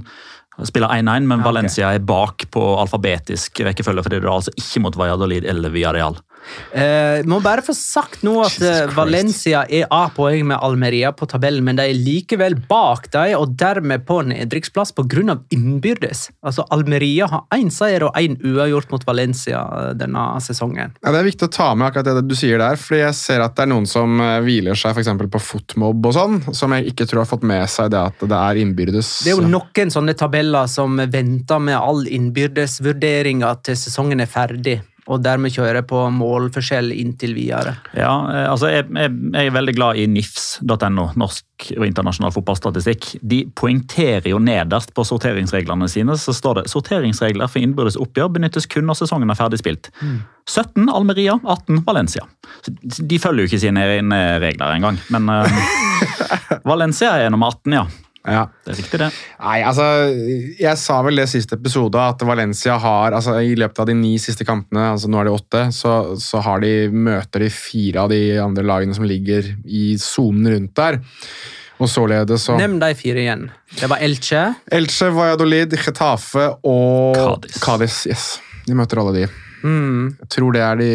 spiller 0.64 0.94
1-1, 0.96 1.28
men. 1.28 1.44
Valencia 1.44 1.92
er 1.94 2.04
bak 2.06 2.48
på 2.54 2.64
alfabetisk 2.80 3.60
rekkefølge. 3.68 4.06
fordi 4.06 4.22
det 4.22 4.30
er 4.30 4.38
altså 4.38 4.56
ikke 4.56 4.86
mot 4.86 4.98
Valladolid 4.98 5.46
eller 5.46 5.74
Villarreal. 5.74 6.18
Eh, 6.72 7.24
må 7.28 7.40
bare 7.44 7.64
få 7.66 7.74
sagt 7.76 8.24
nå 8.26 8.36
at 8.46 8.58
eh. 8.64 8.86
Valencia 8.96 9.64
er 9.72 9.88
A-poeng 9.94 10.46
med 10.50 10.60
Almeria 10.64 11.12
på 11.16 11.28
tabellen, 11.30 11.64
men 11.66 11.80
de 11.80 11.88
er 11.90 11.98
likevel 11.98 12.58
bak 12.70 13.10
dem, 13.14 13.36
og 13.40 13.56
dermed 13.60 14.06
på 14.08 14.22
nedrykksplass 14.30 14.94
pga. 14.96 15.38
innbyrdes. 15.56 16.30
Altså, 16.46 16.66
Almeria 16.74 17.28
har 17.32 17.46
én 17.56 17.72
seier 17.74 18.08
og 18.08 18.18
én 18.20 18.38
uavgjort 18.44 18.92
mot 18.92 19.06
Valencia 19.08 19.62
eh, 19.80 19.92
denne 19.98 20.26
sesongen. 20.44 20.96
Ja, 21.02 21.12
Det 21.12 21.22
er 21.22 21.30
viktig 21.30 21.50
å 21.50 21.54
ta 21.54 21.70
med 21.76 21.90
akkurat 21.90 22.20
det 22.20 22.28
du 22.28 22.36
sier 22.38 22.60
der, 22.62 22.80
fordi 22.80 23.02
jeg 23.04 23.18
ser 23.20 23.46
at 23.46 23.56
det 23.56 23.66
er 23.66 23.72
noen 23.72 23.88
som 23.90 24.20
eh, 24.22 24.40
hviler 24.46 24.78
seg 24.78 24.96
for 24.96 25.04
eksempel 25.04 25.32
på 25.32 25.42
fotmobb 25.42 26.10
og 26.12 26.18
sånn, 26.18 26.42
som 26.56 26.76
jeg 26.76 26.92
ikke 26.94 27.08
tror 27.10 27.24
har 27.24 27.32
fått 27.32 27.46
med 27.48 27.66
seg 27.72 27.92
det 27.94 28.02
at 28.12 28.26
det 28.26 28.42
er 28.42 28.62
innbyrdes. 28.62 29.12
Det 29.26 29.34
er 29.34 29.40
jo 29.40 29.48
noen 29.50 29.94
sånne 29.94 30.16
tabeller 30.18 30.70
som 30.72 31.00
venter 31.00 31.62
med 31.64 31.78
all 31.78 32.06
innbyrdesvurderinga 32.08 33.54
til 33.66 33.80
sesongen 33.80 34.24
er 34.24 34.30
ferdig, 34.30 34.80
og 35.06 35.22
dermed 35.22 35.54
kjører 35.54 35.86
på 35.86 36.00
målforskjell 36.16 36.90
inntil 36.96 37.36
videre. 37.38 37.76
Ja, 37.94 38.14
eh, 38.32 38.46
altså 38.50 38.72
jeg, 38.74 38.88
jeg, 38.90 39.12
jeg 39.36 39.50
er 39.52 39.54
veldig 39.54 39.76
glad 39.78 40.00
i 40.02 40.08
nifs.no, 40.10 41.10
norsk 41.20 41.68
og 41.78 41.86
internasjonal 41.86 42.34
fotballstatistikk. 42.34 43.12
De 43.22 43.44
poengterer 43.58 44.28
jo 44.32 44.40
nederst 44.42 44.96
på 44.98 45.06
sorteringsreglene 45.08 45.88
sine. 45.92 46.18
Så 46.20 46.34
står 46.36 46.62
det 46.62 46.66
sorteringsregler 46.74 47.52
for 47.52 47.62
innbyrdes 47.62 48.00
oppgjør 48.02 48.34
benyttes 48.40 48.68
kun 48.72 48.90
når 48.90 49.04
sesongen 49.04 49.30
er 49.30 49.40
ferdig 49.40 49.62
spilt. 49.62 49.92
17 50.50 50.90
Almeria, 50.90 51.38
18 51.44 51.86
Valencia. 51.86 52.26
De 52.66 53.22
følger 53.22 53.46
jo 53.46 53.52
ikke 53.52 53.62
sine 53.62 53.86
regler 54.42 54.74
engang. 54.74 55.00
Men 55.14 55.30
eh, 55.38 55.62
Valencia 56.72 57.14
er 57.22 57.30
nummer 57.34 57.54
18, 57.54 57.78
ja. 57.78 57.86
Ja. 58.26 58.46
Det 58.66 58.74
er 58.74 58.80
riktig, 58.80 59.00
det. 59.02 59.10
Nei, 59.40 59.58
altså, 59.68 59.86
jeg 60.60 60.82
sa 60.82 61.00
vel 61.06 61.22
det 61.22 61.28
siste 61.30 61.60
episode 61.60 62.02
at 62.02 62.24
Valencia 62.26 62.78
har 62.82 63.16
altså 63.18 63.38
I 63.46 63.54
løpet 63.60 63.84
av 63.84 63.90
de 63.90 63.98
ni 63.98 64.16
siste 64.22 64.48
kampene, 64.48 64.88
altså 64.96 65.12
nå 65.12 65.22
er 65.22 65.30
det 65.30 65.36
åtte, 65.36 65.62
så, 65.76 65.94
så 66.22 66.42
har 66.46 66.64
de 66.66 66.74
møter 66.90 67.46
de 67.46 67.52
fire 67.54 68.06
av 68.06 68.14
de 68.14 68.24
andre 68.42 68.66
lagene 68.66 68.98
som 68.98 69.06
ligger 69.08 69.54
i 69.66 69.94
sonen 70.02 70.50
rundt 70.56 70.76
der. 70.80 71.00
Og 71.76 71.90
således 71.92 72.46
så 72.48 72.56
Nevn 72.56 72.80
de 72.80 72.94
fire 72.96 73.26
igjen. 73.26 73.50
Det 73.76 73.90
var 73.92 74.04
Elche. 74.04 74.46
Elche, 74.72 75.10
Valladolid, 75.12 75.76
Getafe 75.76 76.48
og 76.64 77.18
Cádiz. 77.20 77.60
Cádiz. 77.60 77.98
Yes. 78.08 78.30
De 78.66 78.78
møter 78.78 79.02
alle 79.02 79.18
de. 79.20 79.26
Jeg 79.66 80.30
tror 80.36 80.56
det 80.56 80.62
er 80.62 80.80
de 80.80 80.90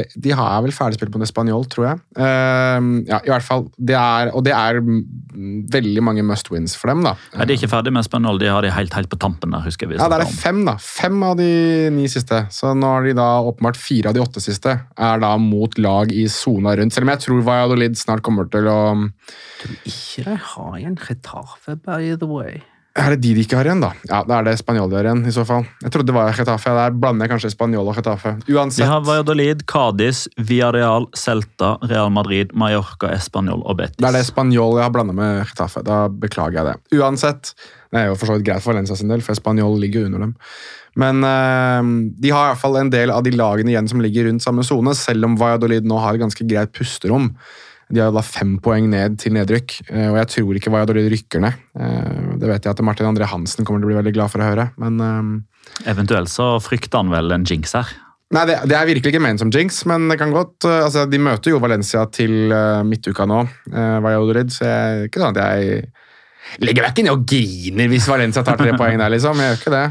eh, 0.00 0.14
De 0.16 0.32
har 0.36 0.62
vel 0.64 0.72
ferdigspilt 0.74 1.14
mot 1.14 1.28
spanjol, 1.28 1.66
tror 1.70 1.86
jeg. 1.86 2.00
Uh, 2.16 3.04
ja, 3.08 3.20
i 3.26 3.32
hvert 3.32 3.44
fall. 3.46 3.66
Det 3.76 3.96
er, 3.98 4.30
og 4.36 4.44
det 4.46 4.54
er 4.56 4.80
mm, 4.80 5.00
veldig 5.72 6.04
mange 6.04 6.24
must 6.26 6.50
wins 6.52 6.76
for 6.78 6.92
dem, 6.92 7.04
da. 7.06 7.14
Ja, 7.34 7.44
de 7.44 7.54
er 7.54 7.60
ikke 7.60 7.70
ferdig 7.72 7.92
med 7.94 8.06
Spanjol, 8.06 8.40
de 8.40 8.50
har 8.50 8.64
de 8.64 8.72
helt, 8.74 8.94
helt 8.96 9.10
på 9.12 9.18
tampen 9.20 9.52
der, 9.54 9.64
husker 9.66 9.86
jeg 9.86 9.94
vi 9.94 10.00
Ja, 10.00 10.08
der 10.12 10.24
er 10.24 10.32
fem, 10.32 10.62
da. 10.68 10.76
Fem 10.80 11.20
av 11.26 11.36
de 11.40 11.50
ni 11.94 12.08
siste. 12.10 12.44
Så 12.54 12.72
nå 12.76 12.94
har 12.94 13.06
de 13.06 13.14
da 13.18 13.28
åpenbart 13.44 13.78
fire 13.80 14.10
av 14.10 14.16
de 14.16 14.24
åtte 14.24 14.42
siste 14.42 14.76
er 14.80 15.22
da 15.22 15.34
mot 15.40 15.78
lag 15.80 16.12
i 16.14 16.26
sona 16.32 16.74
rundt. 16.78 16.96
Selv 16.96 17.08
om 17.08 17.14
jeg 17.14 17.24
tror 17.26 17.46
Valladolid 17.46 17.98
snart 18.00 18.24
kommer 18.26 18.48
til 18.50 18.68
å 18.70 18.80
Tror 19.60 19.76
Ikke 19.84 20.24
de 20.24 20.36
har 20.40 20.76
igjen 20.78 21.00
Retafe, 21.04 21.76
by 21.84 22.14
the 22.16 22.28
way. 22.28 22.62
Er 22.98 23.14
det 23.14 23.20
de 23.22 23.34
de 23.36 23.42
ikke 23.44 23.54
har 23.54 23.68
igjen, 23.68 23.82
da? 23.84 23.92
Ja, 24.08 24.24
da 24.26 24.40
er 24.40 24.48
det 24.48 24.56
Spanjol 24.58 24.88
de 24.90 24.96
har 24.98 25.06
igjen, 25.06 25.22
i 25.28 25.34
så 25.34 25.44
fall. 25.46 25.62
Jeg 25.84 25.92
trodde 25.94 26.10
det 26.10 26.14
var 26.16 26.32
Getafe. 26.34 26.72
Der 26.74 26.96
blander 26.98 27.28
jeg 27.28 27.32
kanskje 27.36 27.50
Spanjol 27.52 27.86
og 27.86 27.94
Getafe. 28.00 28.32
De 28.48 28.56
Vi 28.56 28.88
har 28.88 29.04
Valladolid, 29.06 29.62
Cádiz, 29.70 30.24
Villarreal, 30.36 31.06
Celta, 31.14 31.76
Real 31.86 32.10
Madrid, 32.10 32.50
Mallorca, 32.52 33.12
Español 33.14 33.62
og 33.62 33.78
Betis. 33.78 33.94
Det 34.00 34.08
er 34.10 34.18
det 34.18 34.24
Spanjol 34.26 34.80
jeg 34.80 34.88
har 34.88 34.90
blanda 34.96 35.14
med 35.14 35.46
Getafe. 35.46 35.84
Da 35.86 36.08
beklager 36.10 36.58
jeg 36.58 36.66
det. 36.66 36.98
Uansett, 36.98 37.54
det 37.94 38.02
er 38.02 38.10
jo 38.10 38.18
for 38.18 38.26
så 38.26 38.38
vidt 38.38 38.48
greit 38.50 38.66
for 38.66 38.74
Valencia 38.74 38.98
sin 38.98 39.12
del, 39.12 39.22
for 39.22 39.38
Spanjol 39.38 39.78
ligger 39.78 40.10
under 40.10 40.26
dem. 40.26 40.34
Men 40.98 41.22
øh, 41.22 41.94
de 42.18 42.34
har 42.34 42.48
i 42.48 42.52
hvert 42.52 42.64
fall 42.64 42.80
en 42.80 42.90
del 42.90 43.14
av 43.14 43.22
de 43.22 43.30
lagene 43.30 43.70
igjen 43.70 43.88
som 43.88 44.02
ligger 44.02 44.26
rundt 44.26 44.42
samme 44.42 44.66
sone, 44.66 44.98
selv 44.98 45.30
om 45.30 45.38
Valladolid 45.38 45.86
nå 45.86 46.02
har 46.02 46.18
et 46.18 46.24
ganske 46.26 46.46
greit 46.50 46.74
pusterom. 46.74 47.36
De 47.90 48.00
har 48.02 48.12
da 48.14 48.22
fem 48.22 48.54
poeng 48.62 48.86
ned 48.92 49.16
til 49.18 49.34
nedrykk, 49.34 49.76
eh, 49.90 50.08
og 50.12 50.18
jeg 50.20 50.28
tror 50.34 50.58
ikke 50.60 50.72
Valladolid 50.74 51.08
rykker 51.10 51.42
ned. 51.42 51.56
Eh, 51.74 52.20
Det 52.40 52.48
vet 52.48 52.64
jeg 52.64 52.70
at 52.70 52.82
Martin 52.86 53.08
André 53.08 53.26
Hansen 53.28 53.66
kommer 53.66 53.82
til 53.82 53.88
å 53.88 53.90
bli 53.90 53.98
veldig 53.98 54.14
glad 54.14 54.30
for 54.32 54.42
å 54.42 54.46
høre, 54.46 54.70
men 54.78 55.00
eh, 55.00 55.90
Eventuelt 55.90 56.30
så 56.32 56.54
frykter 56.62 57.02
han 57.02 57.10
vel 57.12 57.30
en 57.34 57.44
jinx 57.46 57.74
her. 57.76 57.90
Nei, 58.34 58.44
det, 58.46 58.60
det 58.70 58.76
er 58.78 58.86
virkelig 58.86 59.12
ikke 59.12 59.22
ment 59.22 59.42
som 59.42 59.50
jinx, 59.50 59.82
men 59.90 60.06
det 60.10 60.16
kan 60.20 60.30
godt 60.30 60.62
altså, 60.64 61.02
De 61.10 61.18
møter 61.18 61.50
jo 61.50 61.58
Valencia 61.62 62.04
til 62.14 62.52
midtuka 62.86 63.26
nå, 63.26 63.40
Valladolid, 63.74 64.52
så 64.54 64.68
jeg, 64.68 65.08
ikke 65.10 65.22
sånn 65.22 65.34
at 65.34 65.42
jeg 65.42 66.62
legger 66.62 66.86
meg 66.86 66.94
ikke 66.94 67.04
ned 67.06 67.16
og 67.16 67.26
griner 67.26 67.90
hvis 67.90 68.06
Valencia 68.10 68.44
tar 68.46 68.58
tre 68.60 68.72
poeng 68.80 68.98
der, 69.02 69.10
liksom. 69.12 69.38
Jeg 69.42 69.50
gjør 69.50 69.60
ikke 69.60 69.74
det. 69.74 69.84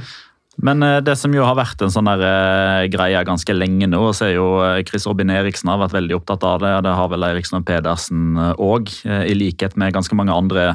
Men 0.65 0.83
eh, 0.83 0.99
det 1.05 1.15
som 1.19 1.33
jo 1.33 1.45
har 1.47 1.57
vært 1.57 1.81
en 1.83 1.91
sånn 1.93 2.09
der 2.09 2.23
eh, 2.25 2.87
greie 2.91 3.21
ganske 3.27 3.53
lenge 3.55 3.87
nå, 3.87 4.01
så 4.15 4.27
er 4.27 4.33
jo 4.35 4.47
eh, 4.65 4.81
Chris 4.87 5.07
Robin 5.07 5.31
Eriksen 5.31 5.71
har 5.71 5.79
vært 5.81 5.95
veldig 5.95 6.17
opptatt 6.17 6.43
av 6.47 6.59
det. 6.63 6.73
og 6.77 6.83
Det 6.87 6.95
har 6.99 7.11
vel 7.13 7.27
Eriksen 7.29 7.59
og 7.61 7.67
Pedersen 7.67 8.39
òg, 8.57 8.91
i 9.05 9.35
likhet 9.37 9.77
med 9.79 9.95
ganske 9.95 10.17
mange 10.17 10.35
andre 10.35 10.65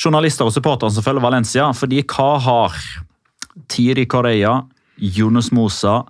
journalister 0.00 0.48
og 0.48 0.54
supportere 0.54 0.92
som 0.94 1.04
følger 1.04 1.24
Valencia. 1.24 1.68
Fordi 1.76 2.00
hva 2.08 2.30
har 2.46 2.78
Tiri 3.70 4.06
Correa, 4.10 4.60
Jonas 5.00 5.50
Mosa, 5.56 6.00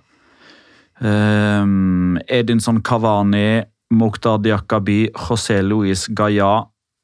um, 0.99 2.17
Edinson 2.27 2.81
Cavani, 2.85 3.63
Mokhtar 3.91 4.39
Diakabi, 4.43 5.09
José 5.27 5.59
Luis 5.65 6.07
Gaya, 6.15 6.61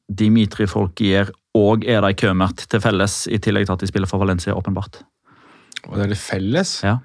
Dimitri 0.07 0.69
Folkier 0.71 1.33
og 1.57 1.83
Eda 1.83 2.13
Kømert 2.15 2.63
til 2.69 2.83
felles, 2.83 3.25
i 3.27 3.41
tillegg 3.43 3.67
til 3.67 3.75
at 3.75 3.83
de 3.83 3.91
spiller 3.91 4.09
for 4.09 4.23
Valencia, 4.23 4.55
åpenbart. 4.55 5.01
Og 5.85 5.95
det 5.97 6.07
er 6.07 6.11
det 6.15 6.19
felles. 6.19 6.73
Ja. 6.85 6.97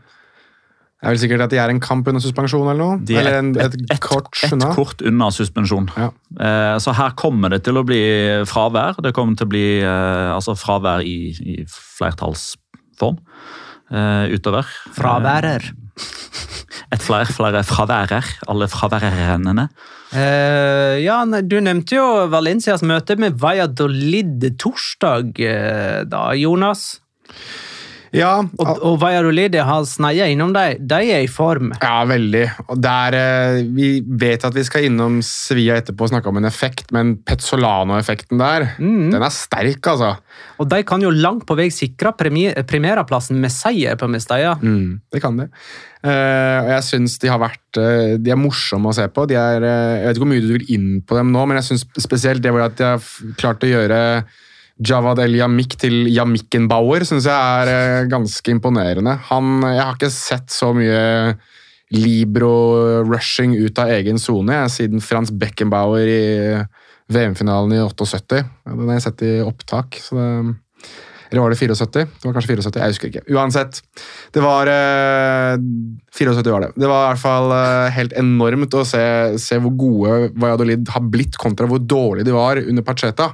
Det 1.03 1.09
er 1.09 1.15
vel 1.17 1.19
sikkert 1.19 1.43
at 1.49 1.51
de 1.51 1.59
er 1.59 1.71
en 1.73 1.81
kamp 1.83 2.07
under 2.07 2.23
suspensjon 2.23 2.69
eller 2.71 2.79
noe? 2.79 2.99
De 3.03 3.17
er 3.17 3.25
eller 3.25 3.39
en, 3.41 3.49
et, 3.59 3.73
et, 3.75 3.89
et, 3.91 4.01
kort 4.05 4.29
et 4.47 4.67
kort 4.77 5.03
unna 5.03 5.33
suspensjon. 5.35 5.89
Ja. 5.99 6.13
Eh, 6.39 6.77
så 6.85 6.95
her 6.95 7.17
kommer 7.19 7.51
det 7.51 7.65
til 7.67 7.81
å 7.81 7.83
bli 7.87 8.03
fravær. 8.47 9.01
Det 9.03 9.11
kommer 9.17 9.35
til 9.39 9.49
å 9.49 9.51
bli 9.51 9.67
eh, 9.81 10.29
altså 10.31 10.55
fravær 10.55 11.03
i, 11.03 11.17
i 11.35 11.57
flertallsform 11.67 13.19
eh, 13.19 14.37
utover. 14.37 14.71
Fraværer. 14.95 15.73
Et 16.95 17.03
flere, 17.03 17.27
flere 17.35 17.65
fraværer. 17.67 18.31
Alle 18.53 18.71
fraværerne. 18.71 19.67
Eh, 20.13 21.03
ja, 21.03 21.19
du 21.25 21.59
nevnte 21.65 21.97
jo 21.97 22.07
Valencias 22.33 22.83
møte 22.85 23.17
med 23.19 23.39
Valladolid 23.41 24.45
torsdag, 24.61 25.35
eh, 25.41 26.03
da, 26.07 26.29
Jonas. 26.37 27.01
Ja, 28.13 28.43
Og, 28.45 28.71
og 28.85 28.99
Valladolid 29.01 29.55
har 29.65 29.87
sneia 29.89 30.27
innom 30.29 30.53
dem. 30.53 30.83
De 30.89 30.99
er 31.15 31.25
i 31.25 31.31
form. 31.31 31.73
ja, 31.81 32.03
veldig. 32.09 32.45
Der, 32.85 33.17
eh, 33.17 33.61
vi 33.73 33.93
vet 34.05 34.45
at 34.45 34.57
vi 34.57 34.65
skal 34.69 34.89
innom 34.89 35.21
Sevilla 35.25 35.79
etterpå 35.81 36.05
og 36.05 36.13
snakke 36.13 36.29
om 36.29 36.41
en 36.41 36.49
effekt, 36.49 36.93
men 36.93 37.15
Petzolano-effekten 37.25 38.41
der, 38.43 38.69
den 38.79 39.17
er 39.17 39.33
sterk, 39.33 39.81
altså. 39.95 40.13
Og 40.61 40.69
de 40.69 40.83
kan 40.85 41.03
jo 41.03 41.11
langt 41.11 41.47
på 41.49 41.57
vei 41.57 41.71
sikre 41.73 42.13
premieraplassen 42.13 43.41
med 43.41 43.53
seier 43.55 43.97
på 43.97 44.11
Mestalla. 44.13 44.59
Mm, 44.61 45.01
det 45.13 45.25
kan 45.25 45.41
de. 45.41 45.49
Uh, 46.03 46.59
og 46.67 46.71
jeg 46.73 46.85
syns 46.89 47.13
de 47.23 47.29
har 47.31 47.39
vært 47.39 47.79
uh, 47.79 48.17
De 48.19 48.33
er 48.35 48.39
morsomme 48.39 48.91
å 48.91 48.95
se 48.97 49.05
på. 49.15 49.23
De 49.31 49.37
er, 49.39 49.63
uh, 49.63 49.99
jeg 50.01 50.09
vet 50.09 50.17
ikke 50.17 50.25
hvor 50.25 50.33
mye 50.33 50.43
du 50.43 50.55
vil 50.57 50.73
inn 50.75 50.89
på 51.07 51.15
dem 51.15 51.31
nå, 51.31 51.45
men 51.47 51.61
jeg 51.61 51.69
syns 51.71 51.85
spesielt 52.03 52.43
det 52.43 52.51
hvor 52.51 52.65
at 52.67 52.75
de 52.79 52.89
har 52.89 53.13
klart 53.39 53.63
å 53.63 53.71
gjøre 53.71 54.01
Javad 54.81 55.21
El 55.23 55.37
Yamik 55.37 55.77
til 55.81 56.07
Yamikkenbauer, 56.11 57.05
syns 57.07 57.29
jeg 57.29 57.35
er 57.35 57.73
eh, 57.73 58.09
ganske 58.11 58.55
imponerende. 58.55 59.19
Han, 59.29 59.61
jeg 59.67 59.83
har 59.83 59.99
ikke 59.99 60.13
sett 60.15 60.55
så 60.55 60.73
mye 60.77 61.37
Libro-rushing 61.93 63.53
ut 63.61 63.79
av 63.83 63.93
egen 63.93 64.19
sone 64.21 64.63
siden 64.73 65.03
Frans 65.05 65.33
Beckenbauer 65.37 66.09
i 66.09 66.23
VM-finalen 67.13 67.77
i 67.77 67.83
78. 67.85 68.41
Den 68.65 68.89
har 68.89 68.97
jeg 68.97 69.07
sett 69.11 69.25
i 69.29 69.33
opptak. 69.45 70.01
så 70.01 70.17
det 70.17 70.29
eller 71.33 71.47
var 71.47 71.55
det 71.55 71.57
74? 71.57 72.05
Det 72.05 72.27
var 72.27 72.35
kanskje 72.37 72.57
74, 72.59 72.77
jeg 72.77 72.93
husker 72.93 73.09
ikke. 73.09 73.23
Uansett. 73.33 73.79
Det 74.37 74.43
var 74.45 74.69
uh, 74.69 75.63
74 76.13 76.53
var 76.53 76.67
det. 76.67 76.69
Det 76.77 76.91
var 76.91 77.07
i 77.07 77.09
hvert 77.09 77.23
fall 77.23 77.55
uh, 77.57 77.93
helt 77.97 78.13
enormt 78.21 78.77
å 78.77 78.83
se, 78.85 79.05
se 79.41 79.57
hvor 79.65 79.73
gode 79.81 80.19
Valladolid 80.37 80.93
har 80.93 81.07
blitt 81.09 81.39
kontra 81.41 81.69
hvor 81.71 81.81
dårlige 81.81 82.29
de 82.29 82.35
var 82.37 82.61
under 82.61 82.85
Pacheta. 82.85 83.31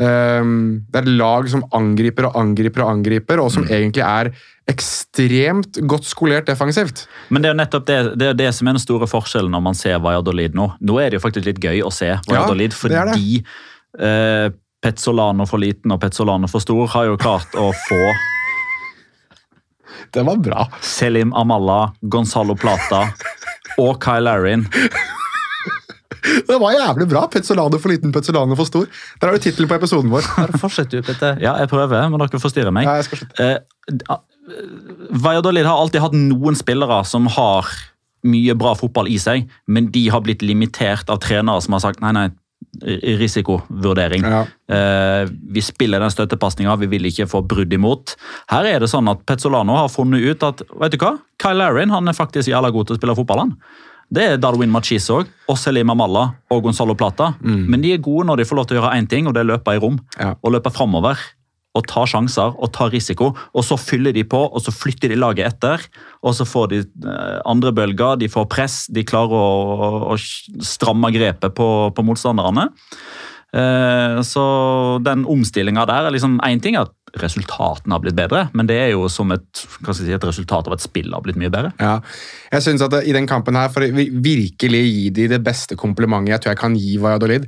Um, 0.00 0.86
det 0.88 1.02
er 1.02 1.04
et 1.04 1.18
lag 1.20 1.48
som 1.52 1.60
angriper 1.76 2.30
og 2.30 2.38
angriper 2.40 2.86
og 2.86 2.94
angriper, 2.94 3.42
og 3.42 3.50
som 3.52 3.66
egentlig 3.68 4.00
er 4.06 4.30
ekstremt 4.70 5.76
godt 5.90 6.08
skolert 6.08 6.48
defensivt. 6.48 7.04
Men 7.28 7.42
det 7.42 7.50
er 7.50 7.54
jo 7.54 7.58
nettopp 7.58 7.86
det, 7.90 7.98
det, 8.20 8.30
er 8.30 8.38
det 8.38 8.48
som 8.56 8.70
er 8.70 8.78
den 8.78 8.82
store 8.82 9.08
forskjellen 9.10 9.52
når 9.52 9.64
man 9.66 9.76
ser 9.76 10.00
Valladolid 10.00 10.56
nå. 10.56 10.70
Nå 10.80 10.98
er 11.02 11.10
det 11.10 11.20
jo 11.20 11.24
faktisk 11.26 11.50
litt 11.50 11.60
gøy 11.60 11.82
å 11.84 11.92
se 11.92 12.14
Valladolid, 12.30 12.72
ja, 12.72 12.80
fordi 12.80 13.42
eh, 14.00 14.48
Petzolano 14.80 15.44
for 15.50 15.60
liten 15.60 15.92
og 15.92 16.00
Petzolano 16.00 16.48
for 16.48 16.64
stor 16.64 16.88
har 16.94 17.10
jo 17.10 17.20
klart 17.20 17.60
å 17.60 17.68
få 17.84 18.00
Det 20.14 20.24
var 20.24 20.40
bra. 20.40 20.68
Selim 20.80 21.34
Amalla, 21.36 21.90
Gonzalo 22.00 22.56
Plata 22.56 23.10
og 23.76 23.98
Kyle 24.02 24.24
Larin. 24.24 24.64
Det 26.48 26.58
var 26.60 26.74
jævlig 26.76 27.06
bra. 27.10 27.26
Pezzolano 27.32 27.80
for 27.80 27.92
liten, 27.92 28.12
Pezzolano 28.14 28.56
for 28.58 28.68
stor. 28.68 28.88
Der 29.20 29.30
har 29.30 29.36
du 29.36 29.44
tittelen 29.44 29.70
på 29.70 29.78
episoden 29.80 30.12
vår. 30.12 30.26
Bare 30.36 30.60
fortsett 30.60 30.92
du, 30.92 31.00
Petter. 31.06 31.38
Ja, 31.42 31.56
jeg 31.62 31.70
prøver, 31.72 32.08
men 32.10 32.22
dere 32.22 32.42
forstyrrer 32.42 32.74
meg. 32.74 32.88
Ja, 32.88 32.98
jeg 33.00 33.08
skal 33.08 33.22
slutte. 33.22 33.46
Eh, 33.46 34.02
ah, 34.12 34.22
Valladolid 35.10 35.68
har 35.68 35.78
alltid 35.78 36.04
hatt 36.04 36.16
noen 36.16 36.58
spillere 36.58 37.02
som 37.08 37.28
har 37.30 37.68
mye 38.26 38.54
bra 38.58 38.74
fotball 38.76 39.08
i 39.08 39.16
seg, 39.20 39.48
men 39.70 39.88
de 39.94 40.04
har 40.12 40.20
blitt 40.24 40.44
limitert 40.44 41.08
av 41.12 41.22
trenere 41.24 41.62
som 41.64 41.76
har 41.76 41.84
sagt 41.86 42.02
nei, 42.04 42.12
nei, 42.16 42.28
risikovurdering. 43.20 44.24
Ja. 44.24 44.42
Eh, 44.76 45.28
vi 45.52 45.62
spiller 45.64 46.00
den 46.00 46.12
støttepasninga, 46.12 46.76
vi 46.76 46.90
vil 46.92 47.08
ikke 47.08 47.28
få 47.30 47.42
brudd 47.48 47.72
imot. 47.72 48.16
Her 48.52 48.68
er 48.68 48.84
det 48.84 48.90
sånn 48.92 49.08
at 49.10 49.24
Petzolano 49.28 49.78
har 49.78 49.88
funnet 49.92 50.24
ut 50.24 50.44
at 50.46 50.62
vet 50.82 50.94
du 50.94 51.00
hva? 51.00 51.16
Kyle 51.40 51.58
Larin 51.58 51.92
han 51.92 52.08
er 52.08 52.16
faktisk 52.16 52.52
jævla 52.52 52.72
god 52.74 52.88
til 52.88 52.96
å 52.96 53.00
spille 53.00 53.16
fotball. 53.18 53.46
han. 53.46 53.56
Det 54.10 54.22
er 54.26 54.40
Darwin 54.42 54.72
Machis 54.74 55.06
òg, 55.14 55.28
og 55.46 55.58
Selim 55.58 55.92
Amalla 55.92 56.32
og 56.50 56.64
Gonzalo 56.64 56.96
Plata. 56.98 57.32
Men 57.70 57.82
de 57.82 57.92
er 57.94 58.02
gode 58.02 58.26
når 58.26 58.40
de 58.40 58.46
får 58.48 58.58
lov 58.58 58.66
til 58.66 58.78
å 58.78 58.80
gjøre 58.80 58.96
én 58.98 59.06
ting, 59.10 59.28
og 59.28 59.36
det 59.36 59.44
er 59.44 59.52
løpe 59.52 59.76
i 59.76 59.82
rom. 59.82 60.00
Ja. 60.18 60.32
Og 60.42 60.56
løpe 60.56 60.72
framover. 60.74 61.20
Og 61.78 61.84
ta 61.86 62.02
sjanser 62.10 62.56
og 62.58 62.72
ta 62.74 62.88
risiko. 62.90 63.28
Og 63.54 63.62
så 63.62 63.78
fyller 63.78 64.10
de 64.16 64.24
på, 64.26 64.40
og 64.42 64.58
så 64.64 64.74
flytter 64.74 65.12
de 65.12 65.18
laget 65.20 65.52
etter. 65.52 65.84
Og 66.26 66.34
så 66.34 66.42
får 66.42 66.72
de 66.72 66.80
eh, 66.82 67.36
andre 67.46 67.70
bølger, 67.76 68.18
de 68.18 68.26
får 68.32 68.48
press, 68.50 68.80
de 68.90 69.06
klarer 69.06 69.38
å, 69.38 69.50
å, 69.78 69.90
å 70.10 70.18
stramme 70.66 71.12
grepet 71.14 71.54
på, 71.54 71.68
på 71.94 72.06
motstanderne. 72.08 72.66
Eh, 73.50 74.18
så 74.26 74.42
den 75.02 75.22
omstillinga 75.30 75.86
der 75.90 76.06
er 76.06 76.14
liksom 76.14 76.36
én 76.46 76.60
ting 76.62 76.76
at 76.78 76.92
resultatene 77.18 77.94
har 77.94 78.02
blitt 78.04 78.18
bedre, 78.18 78.44
men 78.56 78.68
det 78.68 78.76
er 78.78 78.90
jo 78.92 79.08
som 79.10 79.32
et, 79.34 79.64
si, 79.96 80.06
et 80.12 80.26
resultat 80.26 80.68
av 80.68 80.76
at 80.76 80.84
spillet 80.84 81.14
har 81.14 81.24
blitt 81.24 81.38
mye 81.40 81.50
bedre. 81.52 81.72
Ja, 81.80 81.96
jeg 82.52 82.66
synes 82.66 82.84
at 82.86 82.94
I 83.02 83.14
den 83.16 83.28
kampen 83.30 83.58
her, 83.58 83.72
for 83.72 83.84
å 83.84 83.90
virkelig 83.90 84.82
gi 84.86 85.08
de 85.16 85.28
det 85.34 85.40
beste 85.44 85.78
komplimentet 85.80 86.36
jeg 86.36 86.44
tror 86.44 86.54
jeg 86.54 86.60
kan 86.60 86.76
gi 86.78 86.96
Valladolid 87.00 87.46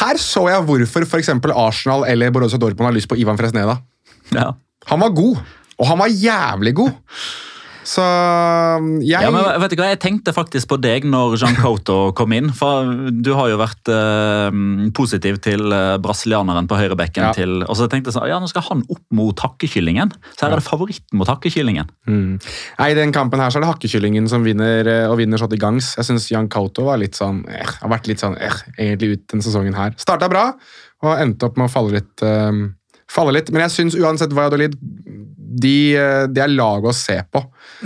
Her 0.00 0.18
så 0.18 0.46
jeg 0.50 0.64
hvorfor 0.66 1.06
for 1.06 1.22
eksempel 1.22 1.52
Arsenal 1.54 2.06
eller 2.08 2.32
Borussia 2.34 2.58
Dortmund 2.58 2.88
har 2.88 2.96
lyst 2.96 3.10
på 3.10 3.18
Ivan 3.20 3.38
Fresneda. 3.38 3.76
Ja. 4.34 4.48
Han 4.90 5.00
var 5.00 5.12
god, 5.14 5.38
og 5.78 5.86
han 5.86 6.00
var 6.00 6.10
jævlig 6.10 6.74
god. 6.80 6.96
Så 7.84 8.02
jeg 9.04 9.20
Ja, 9.20 9.30
men 9.32 9.44
vet 9.60 9.74
du 9.74 9.76
hva, 9.76 9.90
Jeg 9.92 10.00
tenkte 10.00 10.32
faktisk 10.34 10.70
på 10.70 10.78
deg 10.80 11.04
når 11.04 11.36
Jean 11.40 11.56
Couto 11.58 12.12
kom 12.16 12.32
inn. 12.32 12.48
For 12.56 12.88
du 13.12 13.30
har 13.36 13.50
jo 13.52 13.58
vært 13.60 13.90
eh, 13.92 14.56
positiv 14.96 15.38
til 15.44 15.72
eh, 15.74 15.96
brasilianeren 16.02 16.68
på 16.70 16.78
høyrebekken. 16.80 17.24
Ja. 17.24 17.32
til, 17.36 17.62
og 17.62 17.76
så 17.78 17.86
tenkte 17.92 18.10
jeg 18.10 18.16
sånn, 18.16 18.28
ja, 18.30 18.38
nå 18.42 18.48
skal 18.50 18.64
han 18.70 18.82
opp 18.88 19.04
mot 19.14 19.44
hakkekyllingen. 19.44 20.14
Så 20.34 20.46
her 20.46 20.56
er 20.56 20.62
det 20.62 20.66
favoritten 20.66 21.20
mot 21.20 21.28
hakkekyllingen. 21.30 21.90
Mm. 22.08 22.38
Nei, 22.80 22.88
I 22.90 22.96
den 22.98 23.12
kampen 23.14 23.42
her 23.42 23.52
så 23.52 23.60
er 23.60 23.66
det 23.66 23.72
hakkekyllingen 23.74 24.28
som 24.32 24.46
vinner 24.46 24.88
eh, 24.90 25.04
og 25.10 25.18
vinner 25.20 25.40
sånn 25.40 25.52
til 25.52 25.60
gangs. 25.62 25.92
Jeg 26.00 26.08
syns 26.08 26.30
Jean 26.32 26.48
Couto 26.52 26.88
var 26.88 27.00
litt 27.02 27.18
sånn, 27.20 27.44
eh, 27.52 27.68
har 27.82 27.92
vært 27.92 28.08
litt 28.10 28.24
sånn 28.24 28.38
eh, 28.40 28.62
egentlig 28.78 29.18
ut 29.18 29.26
denne 29.32 29.46
sesongen 29.46 29.76
her. 29.78 29.94
Starta 30.00 30.30
bra 30.32 30.48
og 31.04 31.20
endte 31.20 31.44
opp 31.50 31.60
med 31.60 31.68
å 31.68 31.72
falle 31.72 31.98
litt. 32.00 32.24
eh, 32.24 32.64
falle 33.14 33.34
litt. 33.36 33.50
Men 33.52 33.66
jeg 33.66 33.74
syns 33.74 33.96
uansett 34.00 34.32
Valladolid 34.34 34.74
de, 35.54 35.96
eh, 35.96 36.26
de 36.30 36.42
er 36.42 36.52
lag 36.52 36.84
å 36.84 36.92
se 36.94 37.16
på. 37.30 37.42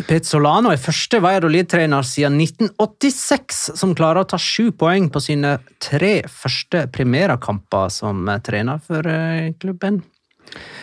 Pezzolano 0.08 0.72
er 0.72 0.80
første 0.80 1.20
Valladolid-trener 1.22 2.06
siden 2.06 2.38
1986 2.40 3.62
som 3.78 3.94
klarer 3.98 4.22
å 4.22 4.28
ta 4.30 4.38
sju 4.40 4.70
poeng 4.78 5.08
på 5.12 5.22
sine 5.22 5.56
tre 5.82 6.20
første 6.30 6.86
primærkamper 6.94 7.92
som 7.92 8.24
eh, 8.28 8.40
trener 8.44 8.80
for 8.84 9.08
eh, 9.10 9.52
klubben. 9.60 10.02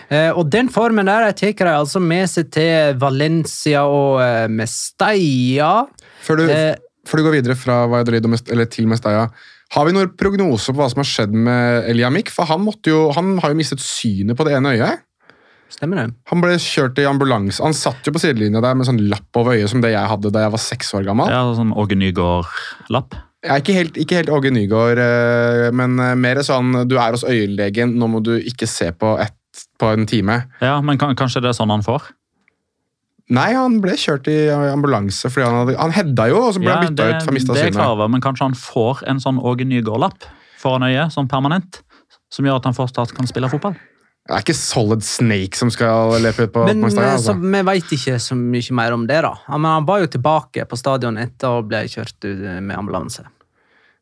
Og 0.05 0.43
den 0.53 0.67
formen 0.69 1.07
der 1.09 1.31
tar 1.33 1.55
de 1.57 1.71
altså 1.71 1.97
med 1.97 2.27
seg 2.29 2.51
til 2.53 2.99
Valencia 3.01 3.81
og 3.89 4.19
Mestalla. 4.53 5.87
Før 6.21 6.37
du, 6.37 6.43
før 7.09 7.17
du 7.17 7.25
går 7.25 7.35
videre 7.39 7.55
fra 7.57 7.79
Valladolid 7.89 8.27
eller 8.53 8.69
til 8.69 8.85
Mestalla, 8.91 9.31
har 9.73 9.87
vi 9.87 9.95
noen 9.95 10.11
prognoser 10.13 10.75
på 10.75 10.83
hva 10.83 10.91
som 10.91 11.01
har 11.01 11.09
skjedd 11.09 11.33
med 11.33 11.89
Eliamik? 11.89 12.29
For 12.29 12.45
han, 12.45 12.69
jo, 12.85 13.07
han 13.17 13.39
har 13.41 13.55
jo 13.55 13.57
mistet 13.57 13.81
synet 13.81 14.37
på 14.37 14.45
det 14.45 14.53
ene 14.59 14.75
øyet. 14.75 15.01
Stemmer 15.73 15.97
det? 15.99 16.07
Han 16.29 16.41
ble 16.43 16.55
kjørt 16.61 16.99
i 17.01 17.05
ambulanse. 17.09 17.63
Han 17.63 17.73
satt 17.75 18.05
jo 18.05 18.13
på 18.15 18.21
sidelinja 18.21 18.61
der 18.63 18.75
med 18.77 18.87
sånn 18.87 19.01
lapp 19.11 19.39
over 19.39 19.57
øyet 19.57 19.71
som 19.71 19.81
det 19.83 19.91
jeg 19.95 20.11
hadde 20.11 20.31
da 20.31 20.45
jeg 20.45 20.53
var 20.53 20.61
seks 20.61 20.93
år 20.95 21.07
gammel. 21.07 21.31
Ja, 21.33 21.41
sånn 21.57 21.73
Åge 21.75 21.97
Nygaard-lapp. 21.99 23.17
Ikke 23.45 23.75
helt, 23.77 23.97
ikke 24.01 24.21
helt 24.21 24.29
Åge 24.33 24.51
Nygaard, 24.53 25.01
eh, 25.01 25.71
men 25.75 25.97
eh, 26.01 26.13
mer 26.17 26.41
sånn 26.45 26.85
du 26.89 26.95
er 26.97 27.17
hos 27.17 27.25
øyelegen, 27.27 27.93
nå 27.99 28.07
må 28.09 28.21
du 28.25 28.35
ikke 28.39 28.69
se 28.69 28.91
på 28.95 29.15
ett 29.21 29.35
på 29.79 29.87
en 29.93 30.05
time. 30.09 30.41
Ja, 30.63 30.77
men 30.83 30.97
kan, 30.99 31.13
kanskje 31.15 31.41
det 31.43 31.51
er 31.53 31.57
sånn 31.57 31.71
han 31.71 31.83
får? 31.85 32.09
Nei, 33.35 33.49
han 33.57 33.79
ble 33.81 33.95
kjørt 33.97 34.27
i 34.29 34.35
ambulanse 34.53 35.31
fordi 35.33 35.47
han 35.47 35.55
hadde 35.63 35.77
Han 35.81 35.93
hedda 35.95 36.27
jo, 36.29 36.43
og 36.45 36.51
så 36.53 36.61
ble 36.61 36.69
Ja, 36.69 36.75
han 36.77 36.91
bytta 36.91 37.07
ut 37.09 37.23
for 37.25 37.33
det 37.33 37.55
er 37.55 37.71
synet. 37.71 37.81
over, 37.87 38.11
men 38.11 38.21
kanskje 38.21 38.45
han 38.45 38.57
får 38.59 39.01
en 39.09 39.21
sånn 39.23 39.39
Åge 39.41 39.65
Nygaard-lapp 39.65 40.27
foran 40.61 40.85
øyet, 40.85 41.13
sånn 41.15 41.29
permanent, 41.31 41.81
som 42.29 42.45
gjør 42.45 42.59
at 42.61 42.69
han 42.69 42.77
fortsatt 42.77 43.15
kan 43.17 43.25
spille 43.29 43.49
fotball? 43.49 43.77
Det 44.25 44.33
er 44.33 44.41
ikke 44.41 44.55
Solid 44.57 45.03
Snake 45.05 45.53
som 45.59 45.69
skal 45.69 46.15
lepe 46.23 46.47
ut 46.47 46.53
på 46.55 46.63
Men 46.65 46.81
eh, 46.81 46.97
altså. 47.11 47.29
så, 47.29 47.35
vi 47.37 47.59
veit 47.67 47.91
ikke 47.93 48.15
så 48.23 48.33
mye 48.39 48.73
mer 48.79 48.95
om 48.95 49.03
det. 49.05 49.19
da. 49.21 49.35
Men 49.53 49.67
han 49.69 49.85
var 49.85 50.01
jo 50.01 50.09
tilbake 50.15 50.65
på 50.65 50.79
stadion 50.81 51.19
etter 51.21 51.59
å 51.59 51.65
bli 51.65 51.83
kjørt 51.91 52.17
ut 52.25 52.41
med 52.65 52.73
ambulanse. 52.73 53.27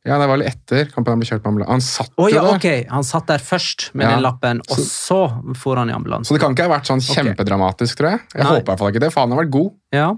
Ja, 0.04 0.18
det 0.20 0.28
var 0.28 0.40
litt 0.40 0.52
etter 0.52 0.90
kampen 0.92 1.14
han 1.14 1.20
ble 1.22 1.28
kjørt 1.28 1.44
på 1.44 1.52
ambulanse. 1.52 1.72
Han 1.76 1.84
satt 1.84 2.16
jo 2.20 2.30
ja, 2.32 2.42
der. 2.44 2.56
ok, 2.56 2.88
Han 2.92 3.06
satt 3.08 3.28
der 3.32 3.44
først 3.44 3.90
med 3.94 4.08
Ja. 4.08 4.16
den 4.16 4.24
lappen, 4.24 4.64
og 4.70 4.80
så 4.84 5.20
for 5.60 5.80
han 5.80 5.92
i 5.92 5.96
ambulanse. 5.96 6.28
Så 6.28 6.36
det 6.36 6.44
kan 6.44 6.56
ikke 6.56 6.68
ha 6.68 6.74
vært 6.78 6.88
sånn 6.92 7.04
kjempedramatisk, 7.04 8.00
tror 8.00 8.10
jeg. 8.16 8.20
Jeg 8.34 8.44
Nei. 8.44 8.50
håper 8.50 8.64
i 8.64 8.72
hvert 8.72 8.80
fall 8.84 8.92
ikke 8.96 9.04
det, 9.04 9.12
for 9.16 9.24
han 9.28 9.36
har 9.36 9.44
vært 9.44 9.54
god. 9.56 9.72
Ja. 9.96 10.10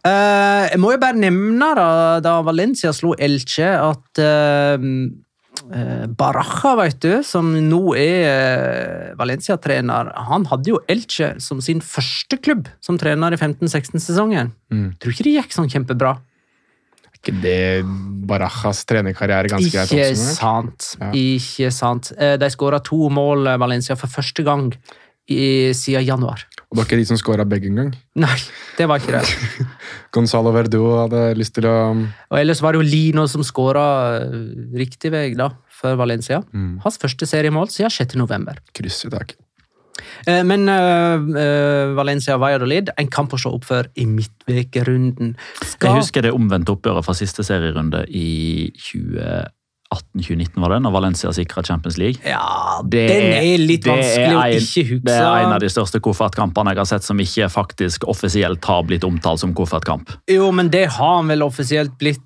Uh, 0.00 0.64
jeg 0.72 0.80
må 0.80 0.92
jo 0.94 1.00
bare 1.00 1.20
nevne, 1.20 1.74
da, 1.76 1.88
da 2.24 2.38
Valencia 2.44 2.92
slo 2.96 3.12
Elche, 3.20 3.68
at 3.68 4.20
uh, 4.24 4.76
Baraja, 5.68 6.72
vet 6.80 6.98
du, 7.04 7.12
som 7.26 7.50
nå 7.52 7.80
er 7.98 8.24
eh, 8.30 9.12
Valencia-trener, 9.18 10.10
han 10.30 10.46
hadde 10.50 10.72
jo 10.72 10.80
Elche 10.90 11.34
som 11.42 11.60
sin 11.64 11.82
første 11.84 12.38
klubb 12.40 12.70
som 12.84 12.98
trener 13.00 13.36
i 13.36 13.38
15-16-sesongen. 13.40 14.52
Mm. 14.72 14.88
Tror 15.00 15.14
ikke 15.14 15.28
det 15.28 15.36
gikk 15.36 15.56
sånn 15.56 15.70
kjempebra. 15.72 16.16
Er 17.10 17.20
ikke 17.20 17.36
det 17.42 17.60
Barajas 18.30 18.84
trenerkarriere 18.88 19.50
ganske 19.52 19.74
greit 19.74 19.92
Ikke 19.92 20.16
sant. 20.16 20.94
Ja. 21.00 21.12
Ikke 21.12 21.70
sant. 21.74 22.12
Eh, 22.16 22.38
De 22.40 22.50
skåra 22.52 22.80
to 22.84 23.10
mål, 23.12 23.46
eh, 23.52 23.60
Valencia, 23.60 23.98
for 24.00 24.08
første 24.08 24.46
gang 24.46 24.72
i, 25.30 25.42
siden 25.76 26.06
januar. 26.06 26.46
Og 26.70 26.76
det 26.76 26.80
var 26.80 26.86
ikke 26.86 27.00
de 27.00 27.08
som 27.08 27.18
skåra 27.18 27.46
begge 27.48 27.70
engang. 27.70 27.90
Nei, 28.20 28.36
det 28.78 28.86
var 28.90 29.02
ikke 29.02 29.18
det. 29.18 29.66
Gonzalo 30.14 30.52
Verdu 30.54 30.80
hadde 31.00 31.24
lyst 31.38 31.56
til 31.58 31.66
å 31.70 31.76
Og 31.96 32.38
ellers 32.38 32.62
var 32.62 32.74
det 32.74 32.82
jo 32.82 32.88
Lino 32.88 33.26
som 33.30 33.42
skåra 33.46 33.84
riktig 34.78 35.10
vei 35.14 35.28
da, 35.38 35.50
for 35.80 35.98
Valencia. 35.98 36.42
Mm. 36.54 36.80
Hans 36.84 36.98
første 37.02 37.26
seriemål 37.26 37.72
siden 37.74 37.94
6. 37.94 38.18
november. 38.20 38.62
krysse 38.76 39.10
i 39.10 39.14
dag. 39.16 39.34
Eh, 40.26 40.44
Men 40.44 40.68
eh, 40.68 41.42
eh, 41.42 41.94
Valencia 41.96 42.36
Valladolid, 42.40 42.90
en 42.96 43.10
kamp 43.10 43.34
å 43.34 43.40
se 43.40 43.50
opp 43.50 43.66
for 43.68 43.88
i 43.94 44.06
midtvekerunden. 44.08 45.34
Jeg 45.80 45.96
husker 45.96 46.24
det 46.24 46.34
omvendte 46.36 46.74
oppgjøret 46.74 47.06
fra 47.06 47.16
siste 47.16 47.44
serierunde 47.46 48.04
i 48.08 48.70
2018-2019, 49.90 50.60
var 50.60 50.70
det, 50.70 50.78
når 50.84 50.92
Valencia 50.94 51.32
sikra 51.34 51.62
Champions 51.66 51.98
League. 51.98 52.20
Ja, 52.24 52.80
Det- 52.84 53.08
den 53.08 53.32
er 53.32 53.58
litt 53.58 53.82
det 53.84 53.90
vanskelig 53.90 54.36
å 54.36 54.44
ikke 54.54 54.88
huske. 54.88 55.04
Det 55.04 55.16
er 55.18 55.44
en 55.44 55.52
av 55.52 55.60
de 55.60 55.66
største 55.68 56.00
koffertkampene 56.00 56.70
jeg 56.70 56.76
har 56.78 56.84
sett 56.84 57.02
som 57.02 57.18
ikke 57.18 57.50
faktisk 57.50 58.04
offisielt 58.06 58.64
har 58.64 58.82
blitt 58.84 59.02
omtalt 59.04 59.40
som 59.40 59.52
koffertkamp. 59.54 60.08
Jo, 60.28 60.50
men 60.52 60.68
det 60.68 60.86
har 60.90 61.16
han 61.16 61.28
vel 61.28 61.40
offisielt 61.42 61.98
blitt 61.98 62.20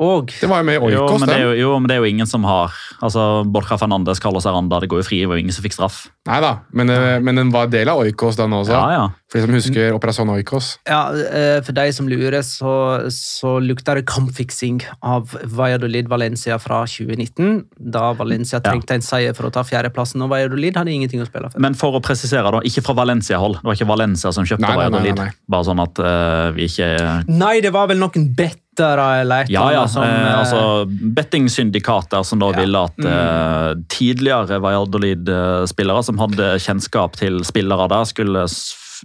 òg. 0.00 0.32
Det 0.40 0.48
var 0.50 0.62
jo 0.62 0.68
med 0.68 0.76
i 0.78 0.92
Jo, 0.94 1.04
Oikos, 1.06 1.20
men 1.20 1.28
det 1.30 1.36
er 1.38 1.44
jo, 1.46 1.52
jo, 1.60 1.70
men 1.78 1.88
det 1.90 1.96
er 1.96 2.02
jo 2.04 2.10
ingen 2.10 2.26
som 2.26 2.44
har 2.48 2.74
altså 3.00 3.44
Borja 3.46 3.78
Fernandes, 3.80 4.20
Carlos 4.22 4.46
Aranda, 4.46 4.80
det 4.82 4.90
går 4.90 5.02
jo 5.02 5.06
fri, 5.06 5.20
det 5.22 5.28
var 5.30 5.38
jo 5.38 5.44
ingen 5.46 5.54
som 5.56 5.64
fikk 5.64 5.76
straff. 5.78 6.08
Nei 6.28 6.40
da, 6.44 6.50
men, 6.76 6.90
men 7.24 7.40
den 7.40 7.50
var 7.54 7.70
del 7.72 7.88
av 7.88 8.02
Oikos, 8.02 8.36
den 8.36 8.52
også. 8.52 8.72
Ja, 8.76 8.90
ja. 8.92 9.06
For 9.30 9.38
de 9.38 9.46
som 9.46 9.54
husker 9.54 9.94
Operasjon 9.94 10.30
Oikos. 10.34 10.72
Ja, 10.90 11.04
eh, 11.14 11.60
For 11.62 11.70
de 11.76 11.84
som 11.94 12.08
lurer, 12.10 12.42
så, 12.42 12.72
så 13.14 13.52
lukter 13.62 14.00
det 14.00 14.06
kampfiksing 14.10 14.80
av 15.06 15.30
Valladolid 15.46 16.08
Valencia 16.10 16.58
fra 16.58 16.80
2019. 16.90 17.62
Da 17.78 18.10
Valencia 18.18 18.58
Ja. 18.58 18.64
trengte 18.72 18.98
en 18.98 19.04
seier 19.06 19.32
for 19.38 19.46
å 19.46 19.52
ta 19.54 19.62
fjerdeplassen, 19.62 20.20
og 20.26 20.32
Valladolid 20.34 20.74
hadde 20.76 20.90
ingenting 20.92 21.22
å 21.22 21.28
spille 21.30 21.48
for. 21.52 21.62
Men 21.62 21.78
for 21.78 21.94
å 21.94 22.02
presisere, 22.02 22.50
da, 22.50 22.58
ikke 22.66 22.82
fra 22.82 22.94
Valencia-hold. 22.98 23.60
Det 23.62 23.70
var 23.70 23.78
ikke 23.78 23.88
Valencia 23.92 24.32
som 24.34 24.44
kjøpte 24.44 24.66
Nei, 24.66 24.74
nei, 24.74 24.76
nei, 24.76 24.90
Valladolid. 24.90 25.16
nei, 25.16 25.30
nei. 25.30 25.48
Bare 25.54 25.64
sånn 25.70 25.80
at 25.86 26.02
uh, 26.02 26.50
vi 26.58 26.66
ikke 26.66 26.90
Nei, 27.30 27.60
det 27.62 27.70
var 27.72 27.86
vel 27.88 28.02
noen 28.02 28.34
bettere 28.34 28.58
eller 28.78 29.42
et 29.44 29.50
Ja, 29.50 29.72
ja. 29.72 29.86
som 29.88 30.02
eh, 30.02 30.08
eh, 30.08 30.38
altså 30.38 30.86
Bettingsyndikater 30.86 32.22
som 32.24 32.38
da 32.38 32.50
Ja. 32.52 32.60
ville 32.60 32.78
at 32.78 32.98
eh, 33.04 33.74
tidligere 33.88 34.60
Valladolid-spillere 34.60 36.02
som 36.04 36.18
hadde 36.18 36.58
kjennskap 36.58 37.16
til 37.16 37.42
spillere 37.44 37.88
der, 37.88 38.04
skulle 38.04 38.46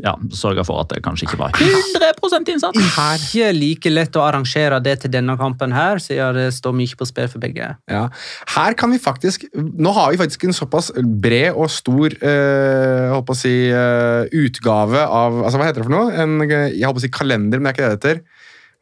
ja, 0.03 0.15
sørge 0.35 0.63
for 0.67 0.81
at 0.83 0.89
det 0.91 1.01
kanskje 1.05 1.27
ikke 1.27 1.37
var 1.39 1.51
100% 1.55 2.49
innsats. 2.51 2.79
Ikke 2.79 3.51
like 3.55 3.89
lett 3.89 4.15
å 4.19 4.25
arrangere 4.25 4.81
det 4.83 4.97
til 5.03 5.13
denne 5.13 5.37
kampen 5.39 5.71
her, 5.71 6.01
siden 6.03 6.35
det 6.35 6.49
står 6.53 6.75
mye 6.75 6.97
på 6.99 7.07
spill 7.07 7.29
for 7.31 7.39
begge. 7.43 7.69
Ja. 7.91 8.07
Her 8.55 8.73
kan 8.73 8.91
vi 8.91 8.99
faktisk 8.99 9.45
Nå 9.55 9.91
har 9.95 10.11
vi 10.11 10.19
faktisk 10.19 10.43
en 10.47 10.53
såpass 10.55 10.91
bred 10.95 11.55
og 11.55 11.69
stor 11.71 12.11
eh, 12.19 13.11
håper 13.13 13.35
å 13.35 13.39
si, 13.39 13.53
eh, 13.71 14.27
utgave 14.35 15.05
av 15.05 15.41
altså 15.45 15.59
Hva 15.59 15.69
heter 15.69 15.83
det 15.83 15.87
for 15.87 15.95
noe? 15.95 16.11
En, 16.11 16.37
jeg 16.49 16.83
håper 16.85 17.01
å 17.01 17.05
si 17.05 17.11
kalender, 17.13 17.59
men 17.61 17.69
det 17.69 17.73
er 17.73 17.77
ikke 17.77 17.85
det 17.85 17.95
det 17.95 18.15
heter. 18.15 18.23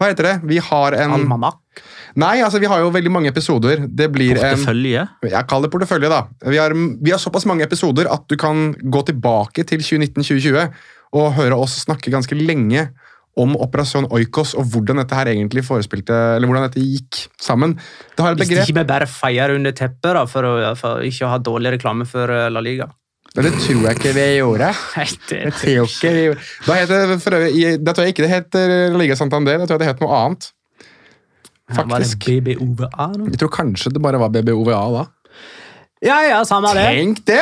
Hva 0.04 0.12
heter 0.12 0.28
det? 0.28 0.38
Vi 0.52 0.58
har 0.60 0.98
en 1.00 1.14
Almanak. 1.16 1.62
Nei, 2.20 2.36
altså 2.46 2.60
vi 2.62 2.68
har 2.70 2.84
jo 2.84 2.92
veldig 2.94 3.10
mange 3.10 3.32
episoder. 3.32 3.86
Det 3.88 4.10
blir 4.14 4.36
en 4.36 4.44
Portefølje. 4.44 5.06
Jeg 5.32 5.48
kaller 5.50 5.70
det 5.70 5.74
portefølje, 5.74 6.12
da. 6.12 6.20
Vi 6.52 6.60
har, 6.62 6.76
vi 6.76 7.14
har 7.14 7.22
såpass 7.22 7.48
mange 7.50 7.66
episoder 7.66 8.10
at 8.12 8.28
du 8.30 8.36
kan 8.38 8.74
gå 8.78 9.02
tilbake 9.08 9.66
til 9.70 9.82
2019-2020 9.82 10.68
og 11.14 11.34
høre 11.38 11.58
oss 11.58 11.80
snakke 11.86 12.14
ganske 12.14 12.38
lenge 12.38 12.90
om 13.40 13.56
Operasjon 13.58 14.06
Oikos 14.14 14.54
og 14.60 14.68
hvordan 14.70 15.00
dette 15.02 15.18
her 15.18 15.32
egentlig 15.32 15.64
forespilte, 15.66 16.14
eller 16.36 16.50
hvordan 16.50 16.68
dette 16.68 16.84
gikk 16.84 17.24
sammen. 17.42 17.78
Det 18.14 18.26
har 18.26 18.36
et 18.36 18.44
Hvis 18.44 18.52
begrep 18.52 18.68
ikke 18.70 18.82
vi 18.84 18.90
bare 18.92 19.08
feier 19.10 19.56
under 19.56 19.74
teppet 19.74 20.12
da, 20.20 20.28
for, 20.30 20.46
å, 20.46 20.74
for 20.78 21.06
ikke 21.08 21.26
å 21.26 21.32
ha 21.34 21.40
dårlig 21.42 21.80
reklame 21.80 22.06
for 22.10 22.30
eh, 22.30 22.52
La 22.54 22.62
Liga. 22.62 22.92
Men 23.34 23.48
det 23.48 23.54
tror 23.64 23.88
jeg 23.88 23.98
ikke 23.98 24.12
vi 24.14 24.26
gjorde. 24.38 24.68
Det 25.30 25.54
tror 25.58 25.72
jeg 25.72 25.88
ikke 25.90 26.12
vi 26.14 26.26
gjorde. 26.28 26.44
Da 26.68 26.76
heter 26.78 27.08
det 27.10 27.18
for 27.24 27.38
øvrig, 27.40 27.64
da 27.82 27.96
tror 27.96 28.06
jeg 28.06 28.14
ikke 28.14 28.28
det 28.28 28.34
heter 28.34 28.98
Liga 29.00 29.18
Santander, 29.18 29.58
da 29.58 29.66
tror 29.66 29.80
jeg 29.80 29.86
det 29.86 29.90
het 29.90 30.04
noe 30.04 30.20
annet. 30.20 30.52
Faktisk. 31.74 32.28
Var 32.28 32.44
det 32.46 32.58
BBOVA 32.60 33.10
nå? 33.18 33.32
Jeg 33.32 33.42
tror 33.42 33.52
kanskje 33.56 33.94
det 33.96 34.04
bare 34.04 34.22
var 34.22 34.30
BBOVA 34.36 34.80
da. 35.00 35.04
Ja, 36.04 36.18
ja, 36.28 36.40
samme 36.46 36.74
det. 36.76 36.84
Tenk 36.92 37.22
det! 37.26 37.42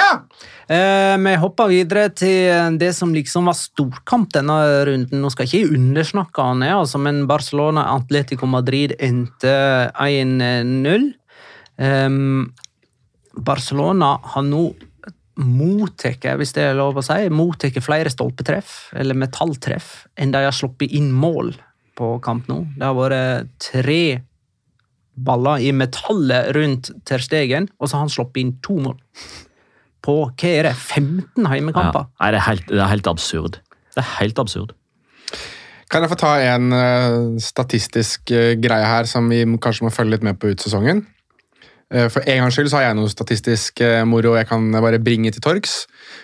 Eh, 0.71 1.15
vi 1.19 1.34
hopper 1.41 1.71
videre 1.71 2.06
til 2.15 2.77
det 2.80 2.91
som 2.95 3.12
liksom 3.12 3.49
var 3.49 3.58
storkamp 3.58 4.30
denne 4.36 4.60
runden. 4.88 5.23
Nå 5.23 5.32
skal 5.34 5.49
jeg 5.49 5.65
ikke 5.65 5.80
undersnakke 5.80 6.45
han, 6.45 6.63
altså, 6.69 7.01
men 7.01 7.25
Barcelona 7.27 7.89
Atletico 7.97 8.47
Madrid 8.47 8.93
endte 9.01 9.51
1-0. 9.97 11.10
Ehm, 11.82 12.54
Barcelona 13.36 14.13
har 14.36 14.45
nå 14.47 14.69
mottatt, 15.43 16.25
hvis 16.39 16.54
det 16.56 16.63
er 16.69 16.77
lov 16.80 16.97
å 16.99 17.04
si, 17.06 17.17
mottatt 17.34 17.77
flere 17.84 18.12
stolpetreff, 18.13 18.91
eller 18.97 19.17
metalltreff, 19.17 20.08
enn 20.17 20.32
de 20.34 20.43
har 20.45 20.56
sluppet 20.56 20.91
inn 20.97 21.12
mål 21.12 21.54
på 21.97 22.13
kamp 22.23 22.47
nå. 22.49 22.62
Det 22.77 22.88
har 22.88 22.97
vært 22.97 23.49
tre 23.62 24.01
baller 25.21 25.62
i 25.62 25.71
metallet 25.75 26.51
rundt 26.56 26.91
Terstegen, 27.06 27.67
og 27.80 27.89
så 27.89 27.97
har 27.97 28.06
han 28.08 28.13
sluppet 28.13 28.41
inn 28.41 28.54
to 28.63 28.77
mål 28.82 28.95
på 30.01 30.15
hva 30.25 30.49
er 30.49 30.63
det, 30.71 30.75
15 30.75 31.43
Ja. 31.43 31.49
heimekamper. 31.51 32.08
Ja, 32.19 32.32
det 32.34 32.39
er, 32.39 32.45
helt, 32.47 32.67
det 32.71 32.80
er 32.82 32.89
helt 32.89 33.08
absurd. 33.12 33.60
Det 33.93 34.01
er 34.01 34.08
helt 34.17 34.39
absurd. 34.41 34.71
Kan 35.91 36.01
jeg 36.06 36.10
få 36.10 36.17
ta 36.17 36.32
en 36.39 36.71
eh, 36.73 37.17
statistisk 37.43 38.32
eh, 38.32 38.56
greie 38.58 38.88
her 38.88 39.04
som 39.06 39.27
vi 39.30 39.43
kanskje 39.62 39.84
må 39.86 39.91
følge 39.93 40.15
litt 40.15 40.23
med 40.25 40.39
på 40.39 40.49
ut 40.54 40.63
sesongen? 40.63 41.04
Eh, 41.91 42.08
for 42.12 42.23
en 42.23 42.45
gangs 42.45 42.56
skyld 42.56 42.69
så 42.71 42.80
har 42.80 42.86
jeg 42.88 42.97
noe 43.01 43.12
statistisk 43.12 43.82
eh, 43.84 44.01
moro 44.08 44.38
jeg 44.38 44.47
kan 44.47 44.69
bare 44.73 45.01
bringe 45.04 45.34
til 45.36 45.43
torgs. 45.43 45.82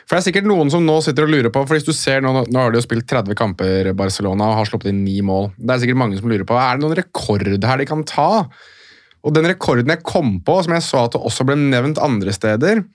For 0.07 0.15
det 0.15 0.21
er 0.21 0.27
sikkert 0.29 0.47
noen 0.47 0.71
som 0.71 0.85
nå 0.87 0.95
sitter 1.03 1.27
og 1.27 1.33
lurer 1.33 1.51
på, 1.51 1.65
for 1.65 1.75
hvis 1.75 1.87
du 1.87 1.93
ser 1.95 2.23
Nå, 2.23 2.31
nå 2.47 2.61
har 2.61 2.71
de 2.71 2.79
jo 2.79 2.85
spilt 2.85 3.07
30 3.09 3.35
kamper 3.37 3.91
Barcelona 3.97 4.51
og 4.51 4.61
har 4.61 4.69
sluppet 4.69 4.93
inn 4.93 5.03
ni 5.03 5.19
mål. 5.25 5.51
Det 5.59 5.75
er 5.75 5.83
sikkert 5.83 6.01
mange 6.03 6.19
som 6.19 6.31
lurer 6.31 6.47
på, 6.47 6.55
er 6.55 6.77
det 6.79 6.85
noen 6.85 6.97
rekord 7.01 7.45
her 7.47 7.83
de 7.83 7.89
kan 7.89 8.05
ta? 8.07 8.29
Og 9.27 9.35
den 9.35 9.49
rekorden 9.49 9.91
jeg 9.91 10.05
kom 10.07 10.37
på, 10.45 10.61
som 10.63 10.75
jeg 10.77 10.85
så 10.85 11.03
at 11.03 11.17
det 11.17 11.23
også 11.27 11.43
ble 11.47 11.57
nevnt 11.59 11.99
andre 11.99 12.31
steder 12.31 12.85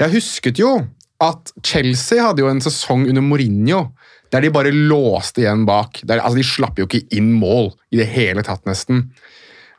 Jeg 0.00 0.12
husket 0.18 0.60
jo 0.60 0.74
at 1.22 1.52
Chelsea 1.66 2.22
hadde 2.22 2.44
jo 2.44 2.50
en 2.50 2.62
sesong 2.62 3.08
under 3.08 3.24
Mourinho 3.24 3.88
der 4.32 4.44
de 4.44 4.50
bare 4.52 4.74
låste 4.74 5.40
igjen 5.40 5.64
bak. 5.64 6.02
Der, 6.04 6.20
altså 6.20 6.36
De 6.36 6.44
slapp 6.44 6.78
jo 6.78 6.84
ikke 6.84 7.06
inn 7.16 7.32
mål 7.40 7.72
i 7.94 8.02
det 8.02 8.10
hele 8.12 8.44
tatt, 8.44 8.60
nesten. 8.68 9.06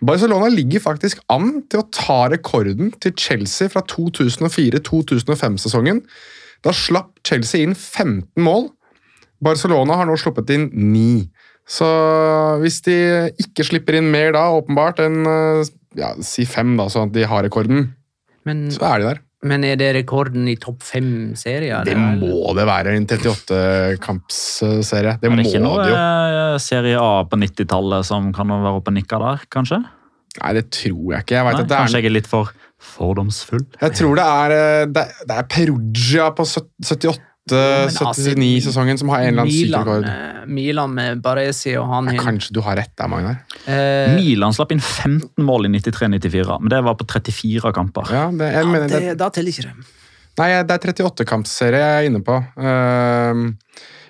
Barcelona 0.06 0.48
ligger 0.52 0.80
faktisk 0.84 1.20
an 1.32 1.64
til 1.72 1.80
å 1.82 1.88
ta 1.92 2.28
rekorden 2.32 2.92
til 3.04 3.14
Chelsea 3.20 3.68
fra 3.72 3.82
2004-2005-sesongen. 3.92 6.02
Da 6.64 6.72
slapp 6.76 7.20
Chelsea 7.28 7.64
inn 7.66 7.76
15 7.76 8.44
mål. 8.44 8.64
Barcelona 9.44 9.94
har 10.00 10.06
nå 10.08 10.16
sluppet 10.20 10.50
inn 10.56 10.66
9. 10.74 11.28
Så 11.70 11.88
hvis 12.64 12.78
de 12.88 12.98
ikke 13.44 13.64
slipper 13.68 13.94
inn 14.00 14.10
mer 14.12 14.30
da, 14.36 14.44
åpenbart, 14.58 14.98
enn 15.06 15.18
eh, 15.30 15.62
ja, 16.00 16.10
si 16.26 16.44
fem, 16.50 16.70
da, 16.80 16.86
sånn 16.92 17.10
at 17.12 17.16
de 17.16 17.24
har 17.30 17.42
rekorden, 17.46 17.80
Men, 18.48 18.58
så 18.74 18.82
er 18.90 18.96
de 19.00 19.06
der. 19.12 19.20
Men 19.48 19.64
er 19.64 19.78
det 19.80 19.94
rekorden 19.96 20.50
i 20.52 20.58
topp 20.60 20.82
fem-serier? 20.84 21.86
Det 21.88 21.94
må 21.96 22.52
det 22.58 22.66
være, 22.68 22.92
en 22.98 23.06
38-kampsserie. 23.08 25.14
Det 25.22 25.30
Er 25.30 25.32
må 25.32 25.40
det 25.40 25.46
ikke 25.48 25.62
det 25.62 25.64
noe 25.64 25.86
eh, 25.88 26.58
Serie 26.60 27.00
A 27.00 27.24
på 27.24 27.40
90-tallet 27.40 28.04
som 28.10 28.34
kan 28.36 28.52
være 28.52 28.74
oppe 28.82 28.92
og 28.92 28.98
nikke 28.98 29.20
der, 29.24 29.46
kanskje? 29.54 29.80
Nei, 30.40 30.52
det 30.60 30.66
tror 30.76 31.14
jeg 31.14 31.24
ikke. 31.24 31.38
Jeg, 31.38 31.46
Nei, 31.48 31.54
at 31.56 31.64
det 31.64 31.72
kanskje 31.72 31.98
er, 31.98 32.04
jeg 32.04 32.12
er 32.12 32.16
litt 32.18 32.28
for 32.30 32.52
fordomsfull? 32.80 33.64
jeg 33.80 33.96
tror 33.96 34.20
det 34.20 34.28
er, 34.28 34.58
eh, 34.58 34.84
det 34.92 35.06
er, 35.06 35.24
det 35.32 35.40
er 35.40 35.48
Perugia 35.56 36.28
på 36.36 36.44
78 36.48 37.16
men 37.56 37.90
altså, 37.90 38.32
79-sesongen 38.34 39.00
som 39.02 39.12
har 39.14 39.26
en 39.26 39.32
eller 39.32 39.46
annen 39.46 39.56
sykerekord. 39.56 40.06
Milan, 40.06 40.40
eh, 40.40 40.48
Milan 40.60 40.96
med 40.96 41.22
Baresi 41.26 41.76
og 41.80 41.88
han 41.92 42.10
Ja, 42.14 42.24
kanskje 42.26 42.56
du 42.56 42.62
har 42.66 42.80
rett 42.80 42.94
der, 42.94 43.12
Magnar. 43.12 43.40
Eh, 43.66 44.16
Milan 44.18 44.56
slapp 44.56 44.74
inn 44.76 44.82
15 44.84 45.46
mål 45.46 45.70
i 45.70 45.74
93-94, 45.78 46.60
men 46.62 46.74
det 46.74 46.82
var 46.86 46.98
på 47.00 47.08
34 47.10 47.74
kamper. 47.76 48.12
Ja, 48.14 48.26
det, 48.32 48.52
jeg 48.56 48.66
ja, 48.66 48.74
mener, 48.74 48.92
det, 48.92 49.06
det, 49.08 49.16
da 49.20 49.30
teller 49.34 49.54
ikke 49.54 49.70
det. 49.70 49.88
nei, 50.42 50.50
det 50.64 50.76
er 50.78 50.94
38-kampserie 50.94 51.86
jeg 51.86 52.04
er 52.04 52.12
inne 52.12 52.24
på. 52.26 52.38
Uh, 52.60 53.48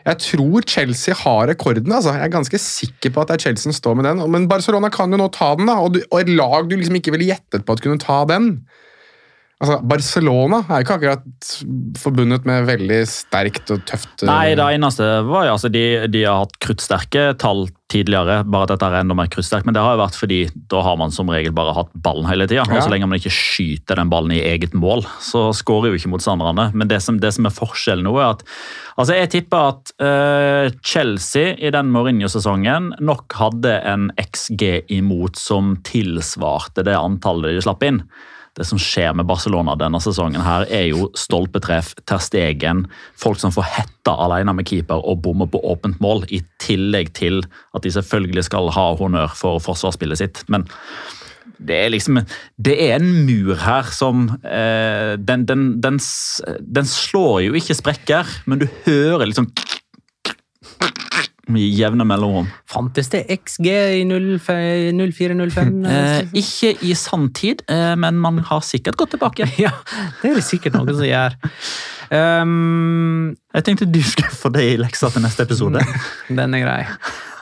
jeg 0.10 0.22
tror 0.24 0.66
Chelsea 0.66 1.16
har 1.16 1.48
rekorden. 1.52 1.92
altså. 1.92 2.14
Jeg 2.16 2.26
er 2.26 2.34
ganske 2.34 2.60
sikker 2.62 3.14
på 3.14 3.22
at 3.22 3.30
det 3.32 3.38
er 3.38 3.46
Chelsea 3.50 3.68
som 3.68 3.76
står 3.76 3.98
med 4.00 4.08
den. 4.08 4.24
Men 4.32 4.48
Barcelona 4.50 4.90
kan 4.94 5.12
jo 5.12 5.20
nå 5.20 5.28
ta 5.36 5.52
den, 5.60 5.70
da. 5.70 5.80
Og, 5.84 5.94
du, 5.94 6.02
og 6.10 6.22
et 6.22 6.32
lag 6.32 6.70
du 6.70 6.78
liksom 6.78 6.98
ikke 6.98 7.14
ville 7.16 7.30
gjettet 7.30 7.66
på 7.66 7.76
at 7.76 7.84
kunne 7.84 8.02
ta 8.02 8.24
den. 8.30 8.54
Altså, 9.60 9.76
Barcelona 9.84 10.62
er 10.70 10.80
jo 10.80 10.86
ikke 10.86 10.96
akkurat 10.96 11.48
forbundet 12.00 12.46
med 12.48 12.64
veldig 12.70 13.00
sterkt 13.12 13.74
og 13.74 13.82
tøft 13.90 14.24
eh, 14.24 14.30
Nei, 14.30 14.54
det 14.56 14.64
eneste 14.78 15.04
var 15.28 15.50
jo 15.50 15.56
altså 15.58 15.68
de, 15.74 15.82
de 16.08 16.22
har 16.24 16.46
hatt 16.46 16.56
kruttsterke 16.64 17.26
tall 17.42 17.66
tidligere, 17.92 18.38
bare 18.48 18.68
at 18.68 18.72
dette 18.72 18.88
er 18.88 19.02
enda 19.02 19.18
mer 19.18 19.28
kruttsterkt. 19.34 19.68
Men 19.68 19.76
det 19.76 19.82
har 19.84 19.98
jo 19.98 20.02
vært 20.04 20.16
fordi 20.16 20.38
da 20.72 20.84
har 20.86 20.96
man 21.02 21.12
som 21.12 21.28
regel 21.34 21.52
bare 21.58 21.74
hatt 21.76 21.92
ballen 22.06 22.30
hele 22.30 22.48
tida. 22.48 22.64
Og 22.70 22.78
Ja. 22.78 22.86
så 22.86 22.94
lenge 22.94 23.10
man 23.10 23.20
ikke 23.20 23.34
skyter 23.36 24.00
den 24.00 24.12
ballen 24.14 24.32
i 24.38 24.40
eget 24.46 24.78
mål, 24.78 25.04
så 25.26 25.50
skårer 25.58 25.92
jo 25.92 26.00
ikke 26.00 26.14
motstanderne. 26.14 26.70
Men 26.78 26.88
det 26.88 27.02
som, 27.04 27.20
det 27.20 27.34
som 27.36 27.50
er 27.50 27.56
forskjellen 27.58 28.08
nå, 28.08 28.16
er 28.22 28.38
at 28.38 28.46
altså 28.96 29.18
jeg 29.18 29.34
tipper 29.36 29.74
at 29.74 29.94
uh, 30.00 30.72
Chelsea 30.86 31.58
i 31.60 31.74
den 31.76 31.92
Mourinho-sesongen 31.92 32.94
nok 33.04 33.36
hadde 33.42 33.76
en 33.90 34.08
XG 34.24 34.86
imot 35.02 35.36
som 35.42 35.76
tilsvarte 35.84 36.86
det 36.88 36.96
antallet 36.96 37.58
de 37.58 37.68
slapp 37.68 37.84
inn. 37.90 38.06
Det 38.58 38.66
som 38.68 38.80
skjer 38.82 39.14
med 39.18 39.28
Barcelona 39.30 39.76
denne 39.80 40.02
sesongen, 40.04 40.42
her 40.44 40.66
er 40.68 40.88
jo 40.90 41.10
stolpetreff, 41.18 41.94
terstegen, 42.10 42.86
folk 43.20 43.40
som 43.42 43.54
får 43.56 43.70
hetta 43.76 44.16
alene 44.26 44.56
med 44.58 44.68
keeper 44.70 45.04
og 45.06 45.22
bommer 45.26 45.50
på 45.52 45.62
åpent 45.72 46.02
mål, 46.04 46.26
i 46.34 46.42
tillegg 46.64 47.14
til 47.18 47.44
at 47.76 47.86
de 47.86 47.94
selvfølgelig 47.94 48.48
skal 48.50 48.72
ha 48.76 48.90
honnør 49.00 49.34
for 49.38 49.64
forsvarsspillet 49.64 50.22
sitt. 50.22 50.44
Men 50.52 50.68
det 51.60 51.76
er 51.76 51.92
liksom 51.92 52.22
Det 52.58 52.76
er 52.90 53.00
en 53.00 53.26
mur 53.28 53.56
her 53.60 53.90
som 53.92 54.30
eh, 54.44 55.16
den, 55.20 55.46
den, 55.48 55.82
den, 55.84 56.00
den 56.00 56.88
slår 56.88 57.42
jo 57.48 57.58
ikke 57.60 57.78
sprekker, 57.78 58.28
men 58.46 58.62
du 58.64 58.68
hører 58.86 59.28
liksom 59.28 59.50
jevne 61.58 62.06
mellomrom. 62.08 62.50
Fantes 62.70 63.10
det 63.14 63.24
XG 63.34 63.68
i 64.00 64.04
04-05? 64.06 65.72
Eh, 65.90 66.20
ikke 66.42 66.74
i 66.86 66.94
sanntid, 66.98 67.64
eh, 67.72 67.96
men 68.00 68.20
man 68.22 68.42
har 68.50 68.62
sikkert 68.66 69.00
gått 69.00 69.16
tilbake. 69.16 69.48
ja, 69.66 69.74
det 70.22 70.32
er 70.32 70.38
det 70.40 70.46
sikkert 70.48 70.78
noen 70.78 70.94
som 70.94 71.08
gjør. 71.08 71.40
Um, 72.10 73.36
Jeg 73.54 73.66
tenkte 73.68 73.86
du 73.86 74.02
skulle 74.02 74.34
få 74.34 74.50
det 74.54 74.66
i 74.66 74.78
leksa 74.82 75.12
til 75.14 75.26
neste 75.26 75.46
episode. 75.46 75.84
den 76.40 76.58
er 76.58 76.64
grei. 76.66 76.84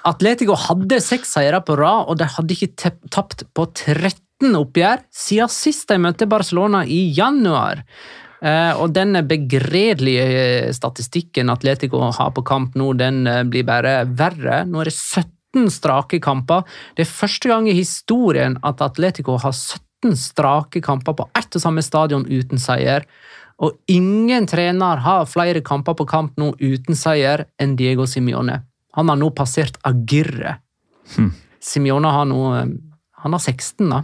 Atletico 0.08 0.56
hadde 0.60 1.02
seks 1.04 1.34
seire 1.36 1.60
på 1.66 1.76
rad, 1.80 2.08
og 2.08 2.20
de 2.20 2.30
hadde 2.38 2.56
ikke 2.56 2.94
tapt 3.12 3.44
på 3.56 3.68
13 3.74 4.56
oppgjør 4.56 5.04
siden 5.12 5.52
sist 5.52 5.90
de 5.92 6.00
møtte 6.00 6.30
Barcelona 6.30 6.86
i 6.86 7.08
januar. 7.16 7.84
Eh, 8.42 8.74
og 8.78 8.94
den 8.94 9.18
begredelige 9.26 10.26
eh, 10.26 10.74
statistikken 10.76 11.50
Atletico 11.50 12.04
har 12.06 12.34
på 12.36 12.44
kamp 12.46 12.76
nå, 12.78 12.92
den 13.00 13.26
eh, 13.28 13.44
blir 13.50 13.66
bare 13.66 14.04
verre. 14.06 14.62
Nå 14.68 14.84
er 14.84 14.92
det 14.92 14.96
17 14.98 15.72
strake 15.74 16.22
kamper. 16.22 16.68
Det 16.96 17.06
er 17.06 17.16
første 17.18 17.50
gang 17.50 17.70
i 17.70 17.78
historien 17.78 18.60
at 18.68 18.84
Atletico 18.86 19.40
har 19.42 19.56
17 19.56 20.14
strake 20.20 20.84
kamper 20.86 21.18
på 21.18 21.28
ett 21.38 21.58
og 21.58 21.64
samme 21.64 21.82
stadion 21.86 22.28
uten 22.30 22.62
seier. 22.62 23.08
Og 23.58 23.74
ingen 23.90 24.46
trener 24.46 25.02
har 25.02 25.26
flere 25.26 25.64
kamper 25.66 25.98
på 25.98 26.06
kamp 26.06 26.38
nå 26.38 26.52
uten 26.62 26.98
seier 26.98 27.48
enn 27.58 27.74
Diego 27.80 28.06
Simione. 28.06 28.62
Han 28.98 29.10
har 29.10 29.18
nå 29.18 29.32
passert 29.34 29.80
Agirre. 29.86 30.60
Simione 31.64 32.12
har 32.14 32.26
nå 32.30 32.44
Han 33.18 33.34
har 33.34 33.42
16, 33.42 33.90
da. 33.90 34.04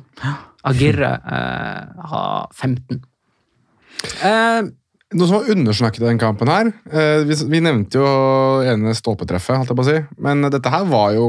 Agirre 0.65 1.09
eh, 1.21 2.05
har 2.09 2.47
15. 2.49 3.03
Eh, 4.23 4.61
Noe 5.13 5.29
som 5.29 5.37
var 5.37 5.49
undersnakket 5.53 6.01
i 6.01 6.07
den 6.07 6.17
kampen 6.17 6.49
her 6.49 6.71
eh, 6.89 7.21
vi, 7.27 7.35
vi 7.51 7.59
nevnte 7.61 7.99
jo 8.01 8.07
ene 8.65 8.95
stolpetreffet, 8.97 9.59
holdt 9.59 9.69
jeg 9.69 9.77
på 9.77 9.83
å 9.83 9.89
si. 9.91 9.97
Men 10.25 10.41
dette 10.49 10.71
her 10.73 10.87
var 10.89 11.13
jo 11.13 11.27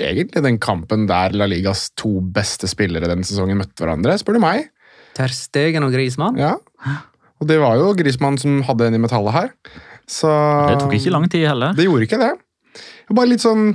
egentlig 0.00 0.42
den 0.46 0.56
kampen 0.62 1.04
der 1.10 1.34
La 1.36 1.48
Ligas 1.50 1.90
to 1.98 2.22
beste 2.22 2.70
spillere 2.70 3.10
denne 3.10 3.26
sesongen 3.28 3.58
møtte 3.60 3.84
hverandre, 3.84 4.16
spør 4.20 4.38
du 4.38 4.42
meg. 4.46 4.70
Ter 5.18 5.34
Stegen 5.34 5.84
og 5.84 5.92
Grismann? 5.92 6.38
Ja. 6.40 6.54
Og 7.38 7.50
det 7.50 7.58
var 7.60 7.76
jo 7.80 7.90
Grismann 7.98 8.38
som 8.40 8.62
hadde 8.66 8.88
en 8.88 8.96
i 8.96 9.02
metallet 9.02 9.34
her. 9.34 9.52
Så 10.08 10.30
Det 10.70 10.78
tok 10.80 10.94
ikke 10.96 11.12
lang 11.12 11.26
tid 11.28 11.44
heller. 11.50 11.74
Det 11.76 11.84
gjorde 11.84 12.08
ikke 12.08 12.20
det. 12.22 12.32
Bare 13.12 13.28
litt 13.28 13.44
sånn 13.44 13.74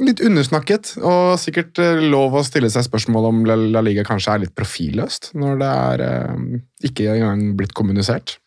Litt 0.00 0.22
undersnakket, 0.24 0.94
og 1.04 1.34
sikkert 1.36 1.76
eh, 1.82 2.00
lov 2.08 2.32
å 2.38 2.44
stille 2.46 2.70
seg 2.72 2.86
spørsmål 2.86 3.26
om 3.28 3.42
La, 3.44 3.82
Liga 3.84 4.06
kanskje 4.08 4.32
er 4.32 4.44
litt 4.46 4.54
profilløst, 4.56 5.34
når 5.36 5.58
det 5.60 5.72
er 5.72 6.04
eh, 6.06 6.46
ikke 6.88 7.10
engang 7.12 7.50
blitt 7.58 7.74
kommunisert. 7.76 8.38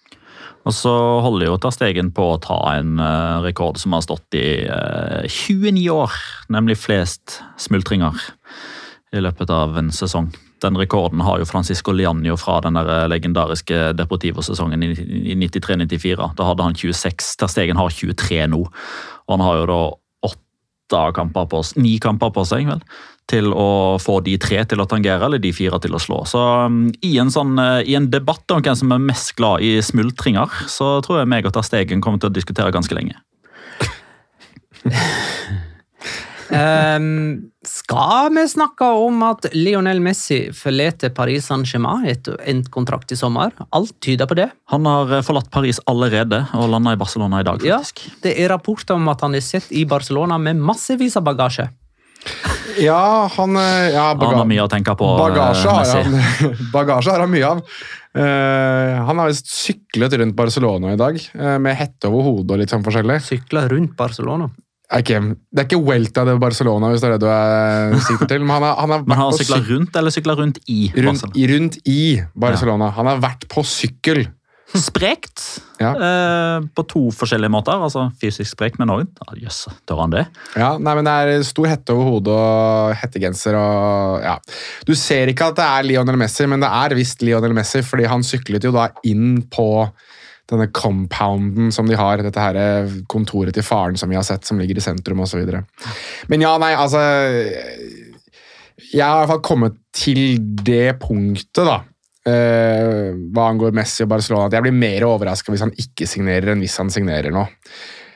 Og 0.65 0.73
så 0.73 0.91
holder 1.21 1.51
jo 1.51 1.59
Ter 1.61 1.73
Stegen 1.75 2.09
på 2.15 2.31
å 2.33 2.39
ta 2.41 2.57
en 2.73 2.97
eh, 2.97 3.43
rekord 3.45 3.77
som 3.77 3.93
har 3.93 4.01
stått 4.01 4.37
i 4.37 4.65
eh, 4.65 5.27
29 5.29 5.85
år, 5.93 6.15
nemlig 6.55 6.79
flest 6.81 7.37
smultringer 7.61 8.17
i 9.13 9.21
løpet 9.21 9.53
av 9.53 9.77
en 9.77 9.91
sesong. 9.93 10.31
Den 10.65 10.79
rekorden 10.81 11.21
har 11.27 11.37
jo 11.37 11.45
Francisco 11.45 11.93
Lianjo 11.93 12.39
fra 12.41 12.57
den 12.65 12.79
der 12.79 13.05
legendariske 13.11 13.91
Deportivo-sesongen 13.99 14.81
i, 14.81 14.89
i 15.35 15.37
93-94. 15.37 16.31
Da 16.39 16.49
hadde 16.49 16.65
han 16.65 16.79
26. 16.79 17.35
Ter 17.37 17.53
Stegen 17.53 17.77
har 17.77 17.93
23 17.93 18.41
nå, 18.49 18.63
og 18.65 19.35
han 19.35 19.45
har 19.45 19.61
jo 19.61 19.69
da 19.69 19.79
kamper 20.89 21.45
på, 21.51 21.61
ni 21.81 21.97
kamper 21.99 22.31
på 22.35 22.45
seg, 22.47 22.67
vel, 22.69 22.81
til 23.31 23.49
å 23.53 23.97
få 24.01 24.19
de 24.25 24.37
tre 24.37 24.61
til 24.69 24.81
å 24.81 24.85
tangere, 24.89 25.25
eller 25.25 25.41
de 25.41 25.53
fire 25.55 25.79
til 25.81 25.95
å 25.97 26.01
slå. 26.01 26.23
Så 26.29 26.41
um, 26.69 26.91
i 27.01 27.17
en, 27.21 27.31
sånn, 27.33 27.57
uh, 27.57 27.81
i 27.81 27.95
en 27.97 28.09
debatt 28.11 28.51
om 28.53 28.61
hvem 28.61 28.77
som 28.77 28.91
er 28.93 29.01
mest 29.01 29.33
glad 29.39 29.65
i 29.65 29.81
smultringer, 29.81 30.49
så 30.69 30.99
tror 31.05 31.23
jeg 31.23 31.31
meg 31.31 31.47
og 31.47 31.55
Ter 31.55 31.65
Stegen 31.65 32.03
kommer 32.05 32.21
til 32.21 32.29
å 32.29 32.35
diskutere 32.35 32.73
ganske 32.75 32.97
lenge. 32.97 33.17
Ehm, 36.53 37.51
skal 37.65 38.29
vi 38.35 38.43
snakke 38.49 38.85
om 39.01 39.23
at 39.25 39.47
Lionel 39.55 40.01
Messi 40.03 40.51
forlater 40.53 41.09
Paris 41.15 41.47
Saint-Germain 41.49 42.05
etter 42.11 42.37
endt 42.45 42.69
kontrakt 42.73 43.11
i 43.11 43.17
sommer? 43.17 43.55
Alt 43.75 43.95
tyder 44.05 44.29
på 44.29 44.37
det. 44.37 44.49
Han 44.73 44.85
har 44.89 45.17
eh, 45.17 45.23
forlatt 45.25 45.49
Paris 45.53 45.79
allerede 45.89 46.43
og 46.53 46.69
landa 46.73 46.93
i 46.93 47.01
Barcelona 47.01 47.41
i 47.41 47.47
dag, 47.47 47.65
Ja, 47.65 47.81
det 48.21 48.35
er 48.37 48.53
rapporter 48.53 48.99
om 48.99 49.09
at 49.09 49.25
han 49.25 49.35
er 49.35 49.45
sett 49.45 49.71
i 49.71 49.85
Barcelona 49.89 50.37
med 50.41 50.61
massevis 50.61 51.17
av 51.17 51.25
bagasje. 51.25 51.69
Ja, 52.81 53.29
han 53.31 53.57
eh, 53.57 53.93
ja, 53.93 54.07
Han 54.17 54.39
har 54.41 54.47
mye 54.49 54.63
å 54.65 54.71
tenke 54.71 54.95
på. 54.97 55.05
eh, 55.05 55.21
Bagasje 55.21 55.69
har, 55.69 55.85
Messi. 55.85 56.41
han, 56.41 56.57
bagasje 56.75 57.13
har 57.13 57.23
han 57.25 57.31
mye 57.31 57.53
av. 57.55 57.61
Uh, 58.15 59.03
han 59.09 59.19
har 59.19 59.27
visst 59.27 59.49
syklet 59.51 60.13
rundt 60.21 60.37
Barcelona 60.37 60.93
i 60.93 60.99
dag 60.99 61.17
eh, 61.19 61.57
med 61.59 61.75
hette 61.75 62.07
over 62.07 62.23
hodet 62.23 62.53
og 62.55 62.61
litt 62.61 62.71
sånn 62.71 62.85
forskjellig. 62.85 63.17
Sykler 63.25 63.67
rundt 63.73 63.95
Barcelona. 63.99 64.47
Ok, 64.93 65.09
Det 65.09 65.63
er 65.63 65.65
ikke 65.65 65.81
Welta 65.81 66.25
de 66.27 66.35
Barcelona, 66.39 66.91
hvis 66.93 67.01
det 67.01 67.09
er 67.09 67.17
det 67.17 67.25
du 67.25 67.29
er 67.33 67.95
sikker 68.07 68.27
til. 68.29 68.39
Men 68.45 68.49
han 68.59 68.63
har, 68.69 68.75
han 68.83 68.89
har 68.93 69.03
Men 69.07 69.17
han 69.17 69.33
sykla 69.33 69.57
rundt 69.65 69.95
eller 69.97 70.13
sykla 70.13 70.35
rundt 70.37 70.59
i 70.69 70.91
Barcelona? 70.93 71.47
rundt 71.55 71.77
i 71.89 72.01
Barcelona. 72.35 72.89
Han 72.99 73.09
har 73.09 73.21
vært 73.23 73.47
på 73.49 73.63
sykkel. 73.65 74.27
Sprekt 74.75 75.41
Ja. 75.79 75.91
eh, 75.93 76.63
på 76.75 76.83
to 76.89 77.01
forskjellige 77.13 77.51
måter. 77.53 77.77
altså 77.85 78.07
Fysisk 78.21 78.51
sprek, 78.55 78.77
men 78.79 78.89
òg 78.89 79.05
Jøss, 79.41 79.65
tør 79.87 80.01
han 80.01 80.13
det? 80.13 80.23
Ja, 80.57 80.77
nei, 80.77 80.95
men 80.95 81.05
Det 81.05 81.13
er 81.13 81.43
stor 81.47 81.67
hette 81.69 81.93
over 81.93 82.09
hodet 82.15 82.33
og 82.33 82.95
hettegenser 82.99 83.55
og 83.59 84.23
ja. 84.25 84.37
Du 84.87 84.93
ser 84.97 85.27
ikke 85.31 85.49
at 85.51 85.55
det 85.59 85.65
er 85.67 85.83
Lionel 85.89 86.17
Messi, 86.17 86.45
men 86.49 86.59
det 86.63 86.69
er 86.71 86.95
visst 86.97 87.21
Lionel 87.25 87.53
Messi, 87.53 87.81
fordi 87.85 88.05
han 88.09 88.23
syklet 88.25 88.63
jo 88.67 88.71
da 88.75 88.89
inn 89.05 89.41
på 89.53 89.67
denne 90.51 90.67
compounden 90.75 91.71
som 91.73 91.87
de 91.89 91.97
har, 91.97 92.21
dette 92.21 92.41
her 92.41 92.91
kontoret 93.11 93.55
til 93.55 93.65
faren 93.65 93.97
som 93.97 94.11
vi 94.11 94.17
har 94.19 94.25
sett, 94.27 94.45
som 94.45 94.59
ligger 94.61 94.77
i 94.77 94.83
sentrum 94.83 95.23
osv. 95.25 95.41
Men 96.29 96.45
ja, 96.45 96.53
nei, 96.61 96.73
altså 96.77 97.01
Jeg 98.85 99.01
har 99.01 99.17
i 99.17 99.23
hvert 99.23 99.33
fall 99.33 99.43
kommet 99.45 99.77
til 99.95 100.37
det 100.65 100.99
punktet, 101.01 101.65
da. 101.65 101.79
eh, 102.29 103.11
hva 103.33 103.49
angår 103.49 103.75
Messi 103.77 104.05
og 104.05 104.11
Barcelona, 104.13 104.49
at 104.49 104.57
jeg 104.57 104.65
blir 104.67 104.75
mer 104.75 105.05
overraska 105.07 105.53
hvis 105.53 105.65
han 105.65 105.75
ikke 105.81 106.07
signerer 106.09 106.53
enn 106.53 106.63
hvis 106.63 106.77
han 106.81 106.93
signerer 106.93 107.33
nå. 107.33 107.45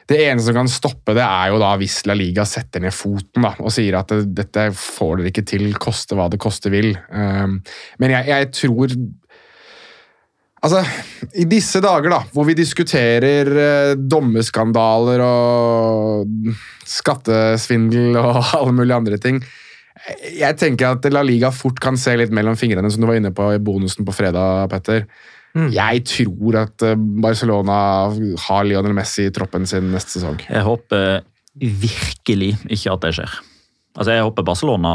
Det 0.09 0.17
eneste 0.25 0.49
som 0.49 0.57
kan 0.57 0.71
stoppe 0.71 1.13
det, 1.13 1.21
er 1.21 1.51
jo 1.51 1.59
da 1.61 1.75
hvis 1.77 1.99
La 2.09 2.15
Liga 2.17 2.41
setter 2.49 2.81
ned 2.81 2.95
foten 2.97 3.45
da, 3.45 3.51
og 3.61 3.69
sier 3.73 3.99
at 3.99 4.09
det, 4.09 4.31
dette 4.39 4.63
får 4.73 5.19
dere 5.19 5.29
ikke 5.29 5.45
til, 5.51 5.67
koste 5.77 6.17
hva 6.17 6.25
det 6.33 6.39
koste 6.41 6.71
vil. 6.73 6.95
Um, 7.13 7.59
men 8.01 8.15
jeg, 8.15 8.25
jeg 8.31 8.49
tror 8.57 8.95
Altså, 10.59 10.81
I 11.39 11.45
disse 11.47 11.79
dager, 11.83 12.11
da, 12.11 12.19
hvor 12.33 12.47
vi 12.49 12.57
diskuterer 12.57 13.49
eh, 13.63 13.93
dommeskandaler 13.95 15.23
og 15.23 16.51
skattesvindel 16.89 18.17
og 18.19 18.41
alle 18.57 18.73
mulige 18.75 18.97
andre 18.97 19.19
ting 19.21 19.39
Jeg 20.39 20.57
tenker 20.59 20.97
at 20.97 21.07
La 21.13 21.23
Liga 21.23 21.51
fort 21.55 21.79
kan 21.83 21.99
se 21.99 22.15
litt 22.19 22.33
mellom 22.35 22.57
fingrene, 22.59 22.91
som 22.91 23.03
du 23.03 23.07
var 23.07 23.19
inne 23.19 23.31
på 23.35 23.51
i 23.55 23.61
bonusen 23.63 24.07
på 24.07 24.15
fredag, 24.15 24.67
Petter. 24.71 25.05
Jeg 25.73 26.03
tror 26.07 26.59
at 26.61 26.85
eh, 26.85 26.97
Barcelona 26.97 27.77
har 28.47 28.67
Lionel 28.67 28.95
Messi 28.97 29.27
i 29.27 29.33
troppen 29.35 29.67
sin 29.69 29.89
neste 29.93 30.17
sesong. 30.17 30.41
Jeg 30.45 30.65
håper 30.65 31.23
virkelig 31.59 32.53
ikke 32.69 32.93
at 32.93 33.07
det 33.07 33.15
skjer. 33.17 33.39
Altså, 33.97 34.11
Jeg 34.13 34.27
håper 34.27 34.45
Barcelona 34.47 34.93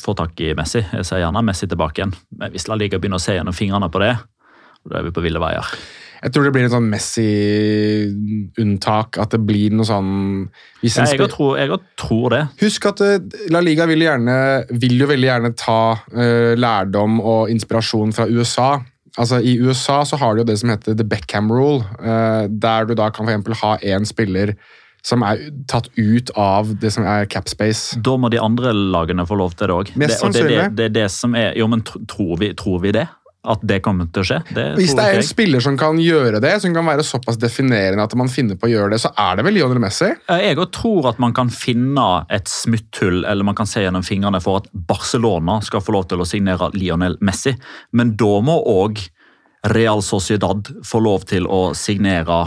får 0.00 0.16
tak 0.18 0.40
i 0.44 0.54
Messi. 0.58 0.82
Jeg 0.82 1.06
ser 1.06 1.22
gjerne 1.22 1.44
Messi 1.46 1.68
tilbake 1.70 2.02
igjen. 2.02 2.16
Men 2.36 2.52
hvis 2.52 2.66
La 2.68 2.76
Liga 2.78 2.98
begynner 2.98 3.20
å 3.20 3.22
se 3.22 3.36
gjennom 3.36 3.56
fingrene 3.56 3.88
på 3.92 4.02
det, 4.02 4.16
da 4.90 5.00
er 5.00 5.08
vi 5.08 5.14
på 5.14 5.24
ville 5.24 5.42
veier. 5.42 5.66
Jeg 6.22 6.30
tror 6.32 6.44
det 6.46 6.52
blir 6.54 6.64
en 6.66 6.72
sånn 6.72 6.90
Messi-unntak. 6.90 9.18
At 9.22 9.30
det 9.34 9.40
blir 9.46 9.70
noe 9.76 9.86
sånn 9.86 10.10
Ja, 10.82 11.04
jeg 11.12 11.28
tror, 11.32 11.52
jeg 11.60 11.68
tror 12.00 12.26
det. 12.34 12.42
Husk 12.62 12.82
at 12.90 12.98
eh, 13.04 13.20
La 13.52 13.60
Liga 13.64 13.84
vil, 13.90 14.02
gjerne, 14.06 14.36
vil 14.80 14.96
jo 15.02 15.06
veldig 15.10 15.28
gjerne 15.28 15.50
ta 15.58 15.80
uh, 16.00 16.52
lærdom 16.58 17.12
og 17.20 17.50
inspirasjon 17.52 18.12
fra 18.16 18.24
USA. 18.30 18.70
Altså 19.16 19.36
I 19.40 19.58
USA 19.64 19.98
så 20.08 20.16
har 20.20 20.30
de 20.34 20.40
jo 20.42 20.50
det 20.50 20.58
som 20.60 20.70
heter 20.72 20.92
the 20.96 21.06
Beckham 21.06 21.46
rule, 21.52 21.80
uh, 22.00 22.44
der 22.50 22.80
du 22.88 22.92
da 22.96 23.06
kan 23.10 23.26
for 23.26 23.32
eksempel 23.32 23.54
ha 23.62 23.72
én 23.84 24.04
spiller 24.08 24.48
som 25.06 25.22
er 25.22 25.36
tatt 25.70 25.86
ut 25.94 26.30
av 26.40 26.66
det 26.82 26.90
som 26.96 27.04
er 27.06 27.26
cap 27.30 27.48
space. 27.50 27.98
Da 28.02 28.16
må 28.18 28.28
de 28.32 28.38
andre 28.42 28.72
lagene 28.74 29.26
få 29.28 29.34
lov 29.38 29.50
til 29.54 29.66
det 29.70 29.76
òg. 29.76 29.86
Mest 29.94 30.24
og 30.24 30.32
det, 30.34 30.42
det, 30.42 30.44
sannsynlig. 30.48 30.76
det 30.80 30.88
det 30.96 31.08
som 31.14 31.30
er 31.38 31.54
Jo, 31.54 31.66
men 31.70 31.80
tror 31.86 32.34
vi, 32.42 32.48
tror 32.58 32.78
vi 32.82 32.90
det? 32.96 33.06
At 33.46 33.62
det 33.62 33.80
kommer 33.84 34.08
til 34.10 34.24
å 34.24 34.26
skje? 34.26 34.38
Det 34.56 34.64
Hvis 34.78 34.94
det 34.98 35.04
er 35.06 35.20
en 35.20 35.26
spiller 35.26 35.62
som 35.62 35.76
kan 35.78 35.98
gjøre 36.02 36.40
det, 36.42 36.52
som 36.62 36.74
kan 36.74 36.86
være 36.88 37.04
såpass 37.06 37.38
definerende 37.40 38.02
at 38.02 38.16
man 38.18 38.30
finner 38.32 38.58
på 38.58 38.66
å 38.68 38.72
gjøre 38.72 38.94
det, 38.96 39.00
så 39.04 39.12
er 39.16 39.38
det 39.38 39.46
vel 39.46 39.54
Lionel 39.58 39.80
Messi. 39.82 40.10
Eh, 40.28 40.44
Jeg 40.48 40.58
òg 40.58 40.72
tror 40.74 41.10
at 41.12 41.20
man 41.22 41.34
kan 41.36 41.50
finne 41.52 42.26
et 42.30 42.50
smutthull, 42.50 43.24
eller 43.24 43.46
man 43.46 43.54
kan 43.58 43.70
se 43.70 43.84
gjennom 43.84 44.04
fingrene 44.06 44.42
for 44.42 44.62
at 44.62 44.70
Barcelona 44.74 45.60
skal 45.62 45.84
få 45.84 45.94
lov 45.96 46.08
til 46.10 46.22
å 46.22 46.28
signere 46.28 46.70
Lionel 46.74 47.18
Messi. 47.20 47.54
Men 47.92 48.16
da 48.18 48.40
må 48.44 48.58
òg 48.66 49.08
Real 49.72 50.02
Sociedad 50.02 50.68
få 50.84 51.00
lov 51.02 51.26
til 51.30 51.46
å 51.46 51.74
signere 51.74 52.44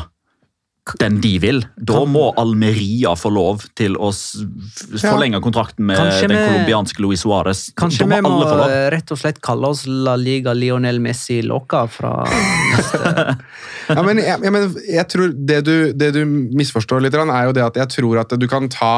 den 0.99 1.19
de 1.21 1.31
vil. 1.39 1.61
Da 1.75 2.01
må 2.09 2.29
Almeria 2.39 3.13
få 3.19 3.31
lov 3.33 3.65
til 3.77 3.97
å 3.99 4.09
forlenge 4.11 5.41
kontrakten 5.43 5.85
med 5.89 5.99
Kanskje 5.99 6.29
den 6.31 6.39
colombianske 6.41 7.03
Luis 7.03 7.23
Suárez. 7.25 7.67
Kanskje 7.77 8.07
vi 8.09 8.21
må 8.25 8.33
eh, 8.47 8.87
rett 8.93 9.13
og 9.13 9.21
slett 9.21 9.41
kalle 9.45 9.69
oss 9.69 9.85
La 9.87 10.15
Liga 10.19 10.55
Lionel 10.57 11.01
Messi 11.03 11.41
Loca 11.45 11.85
fra 11.91 12.13
neste 12.25 13.37
Ja, 13.89 14.01
men 14.05 14.21
jeg, 14.21 14.37
jeg, 14.45 14.53
men 14.53 14.67
jeg 14.85 15.05
tror 15.09 15.33
det 15.33 15.59
du, 15.65 15.75
det 15.97 16.11
du 16.17 16.23
misforstår 16.29 17.05
litt, 17.05 17.17
er 17.17 17.49
jo 17.49 17.55
det 17.57 17.65
at 17.65 17.79
jeg 17.83 17.93
tror 17.99 18.23
at 18.23 18.35
du 18.37 18.47
kan 18.49 18.69
ta 18.69 18.93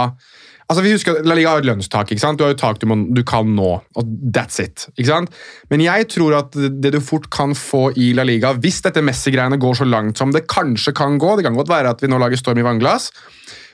Altså, 0.72 0.86
vi 0.86 0.94
husker 0.94 1.18
La 1.28 1.36
Liga 1.36 1.52
har 1.52 1.60
et 1.60 1.68
lønnstak. 1.68 2.14
ikke 2.14 2.24
sant? 2.24 2.40
Du 2.40 2.46
har 2.46 2.54
jo 2.54 2.60
tak 2.62 2.78
du, 2.80 2.86
må, 2.88 2.96
du 3.12 3.26
kan 3.28 3.50
nå, 3.58 3.72
og 3.84 4.12
that's 4.32 4.62
it. 4.64 4.86
ikke 4.96 5.10
sant? 5.10 5.34
Men 5.68 5.84
jeg 5.84 6.08
tror 6.14 6.38
at 6.38 6.56
det 6.56 6.94
du 6.96 7.02
fort 7.04 7.28
kan 7.34 7.52
få 7.58 7.90
i 8.00 8.14
La 8.16 8.24
Liga, 8.24 8.54
hvis 8.56 8.80
dette 8.86 9.04
Messi-greiene 9.04 9.60
går 9.60 9.82
så 9.82 9.88
langt 9.90 10.22
som 10.22 10.32
det 10.32 10.46
kanskje 10.48 10.96
kan 10.96 11.20
gå 11.20 11.36
Det 11.36 11.44
kan 11.50 11.60
godt 11.60 11.72
være 11.72 11.92
at 11.92 12.04
vi 12.04 12.08
nå 12.08 12.22
lager 12.22 12.40
storm 12.40 12.62
i 12.62 12.66
vannglass, 12.66 13.10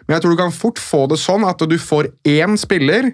men 0.07 0.15
jeg 0.15 0.23
tror 0.23 0.33
du 0.33 0.41
kan 0.41 0.55
fort 0.55 0.81
få 0.81 1.03
det 1.11 1.19
sånn 1.21 1.45
at 1.45 1.61
du 1.69 1.77
får 1.77 2.09
én 2.25 2.57
spiller 2.57 3.11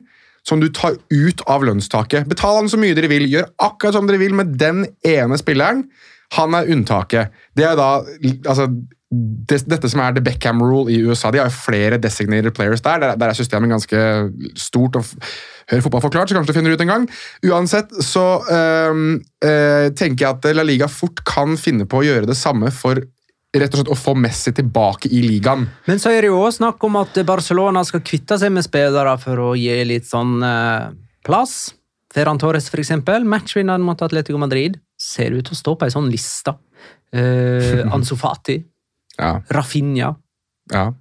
som 0.48 0.64
du 0.64 0.70
tar 0.72 0.96
ut 1.12 1.44
av 1.50 1.64
lønnstaket. 1.68 2.28
Betal 2.30 2.62
han 2.62 2.72
så 2.72 2.80
mye 2.80 2.96
dere 2.96 3.12
vil, 3.12 3.28
gjør 3.32 3.52
akkurat 3.64 3.98
som 3.98 4.08
dere 4.08 4.22
vil 4.22 4.36
med 4.38 4.56
den 4.60 4.86
ene 5.08 5.40
spilleren. 5.40 5.86
Han 6.38 6.56
er 6.58 6.70
unntaket. 6.72 7.34
Det 7.56 7.66
er 7.68 7.78
da 7.80 7.90
altså, 8.48 8.70
det, 9.50 9.62
dette 9.70 9.90
som 9.92 10.02
er 10.04 10.16
the 10.16 10.24
Beckham 10.24 10.62
rule 10.64 10.92
i 10.92 11.00
USA. 11.06 11.32
De 11.32 11.42
har 11.42 11.50
jo 11.50 11.56
flere 11.56 12.00
designated 12.02 12.56
players 12.56 12.84
der. 12.86 13.02
Der, 13.02 13.18
der 13.20 13.32
er 13.32 13.38
systemet 13.38 13.72
ganske 13.74 14.04
stort. 14.60 15.00
og 15.00 15.06
Hør 15.72 15.84
fotball 15.86 16.04
forklart, 16.04 16.30
så 16.30 16.38
kanskje 16.38 16.54
du 16.54 16.58
finner 16.58 16.76
ut 16.76 16.84
en 16.84 16.92
gang. 16.92 17.10
Uansett 17.48 17.94
så 18.04 18.26
øh, 18.52 19.04
øh, 19.48 19.90
tenker 19.96 20.26
jeg 20.26 20.32
at 20.32 20.56
La 20.56 20.66
Liga 20.68 20.90
fort 20.92 21.24
kan 21.28 21.58
finne 21.60 21.88
på 21.90 22.02
å 22.02 22.08
gjøre 22.08 22.30
det 22.30 22.40
samme 22.40 22.72
for 22.76 23.00
rett 23.54 23.76
og 23.76 23.80
slett 23.80 23.94
å 23.94 24.00
få 24.00 24.16
Messi 24.18 24.52
tilbake 24.58 25.12
i 25.14 25.22
ligaen. 25.24 25.68
Men 25.86 26.02
så 26.02 26.12
er 26.12 26.26
det 26.26 26.32
jo 26.32 26.42
også 26.42 26.64
snakk 26.64 26.84
om 26.88 26.98
at 27.04 27.20
Barcelona 27.28 27.84
skal 27.86 28.02
kvitte 28.06 28.40
seg 28.42 28.52
med 28.56 28.66
spillere 28.66 29.14
for 29.22 29.42
å 29.44 29.54
gi 29.60 29.78
litt 29.86 30.10
sånn 30.10 30.40
øh, 30.42 30.92
plass. 31.26 31.74
Ferran 32.14 32.42
Torres, 32.42 32.70
eksempel. 32.74 33.26
Matchvinneren 33.26 33.86
mot 33.86 34.02
Atletico 34.06 34.42
Madrid 34.42 34.78
ser 35.00 35.34
ut 35.34 35.48
til 35.48 35.56
å 35.56 35.60
stå 35.60 35.76
på 35.78 35.88
ei 35.88 35.94
sånn 35.94 36.12
liste. 36.14 36.54
Uh, 37.14 37.84
Ansu 37.94 38.16
Fati, 38.18 38.58
Ja, 39.20 39.40
Rafinha. 39.54 40.16
ja. 40.72 40.92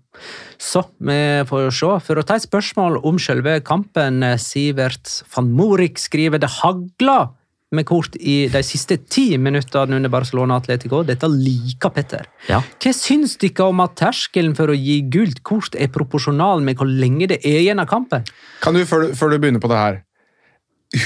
Så 0.61 0.83
vi 1.01 1.42
får 1.48 1.62
jo 1.64 1.70
se. 1.72 1.92
For 2.05 2.20
å 2.20 2.25
ta 2.27 2.37
et 2.37 2.44
spørsmål 2.44 2.98
om 3.09 3.18
selve 3.18 3.61
kampen, 3.64 4.22
eh, 4.22 4.37
Sivert 4.37 5.22
van 5.35 5.48
Morik 5.57 5.96
skriver 5.98 6.38
det 6.38 6.51
hagla 6.61 7.33
med 7.72 7.87
kort 7.88 8.16
i 8.20 8.48
de 8.53 8.61
siste 8.62 8.98
ti 9.09 9.38
minuttene 9.40 9.96
under 9.96 10.12
Barcelona 10.12 10.59
Atletico. 10.61 11.03
Dette 11.09 11.29
liker 11.33 11.92
Petter. 11.94 12.29
Ja. 12.51 12.61
Hva 12.61 12.92
syns 12.92 13.38
dere 13.40 13.70
om 13.70 13.81
at 13.81 13.96
terskelen 13.96 14.55
for 14.59 14.68
å 14.68 14.77
gi 14.77 15.01
gult 15.09 15.42
kort 15.42 15.75
er 15.75 15.88
proporsjonal 15.88 16.62
med 16.64 16.77
hvor 16.77 16.90
lenge 16.90 17.31
det 17.33 17.40
er 17.40 17.62
igjen 17.62 17.81
av 17.81 17.88
kampen? 17.88 18.27
Kan 18.61 18.77
du, 18.77 18.85
før, 18.85 19.09
du, 19.09 19.16
før 19.16 19.33
du 19.33 19.38
begynner 19.38 19.62
på 19.62 19.72
det 19.72 19.81
her 19.81 20.03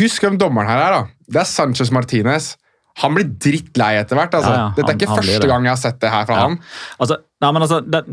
Husk 0.00 0.24
hvem 0.24 0.34
dommeren 0.34 0.66
her 0.66 0.80
er, 0.82 0.94
da. 0.96 1.02
Det 1.30 1.38
er 1.38 1.46
Sanchez 1.46 1.92
Martinez. 1.94 2.56
Han 3.02 3.14
blir 3.16 3.26
drittlei 3.28 3.96
etter 4.00 4.16
hvert. 4.16 4.34
altså. 4.38 4.50
Ja, 4.50 4.56
ja, 4.66 4.72
Dette 4.76 4.90
er 4.92 4.96
ikke 4.96 5.08
han 5.10 5.18
første 5.20 5.40
det. 5.42 5.48
gang 5.50 5.64
jeg 5.68 5.74
har 5.74 5.80
sett 5.82 6.00
det 6.00 6.10
her 6.10 6.26
fra 6.26 6.34
Ja. 6.38 6.46
han. 6.48 6.58
Altså, 7.00 7.16
nei, 7.44 7.50
men 7.52 7.62
altså, 7.66 7.80
det, 7.84 8.04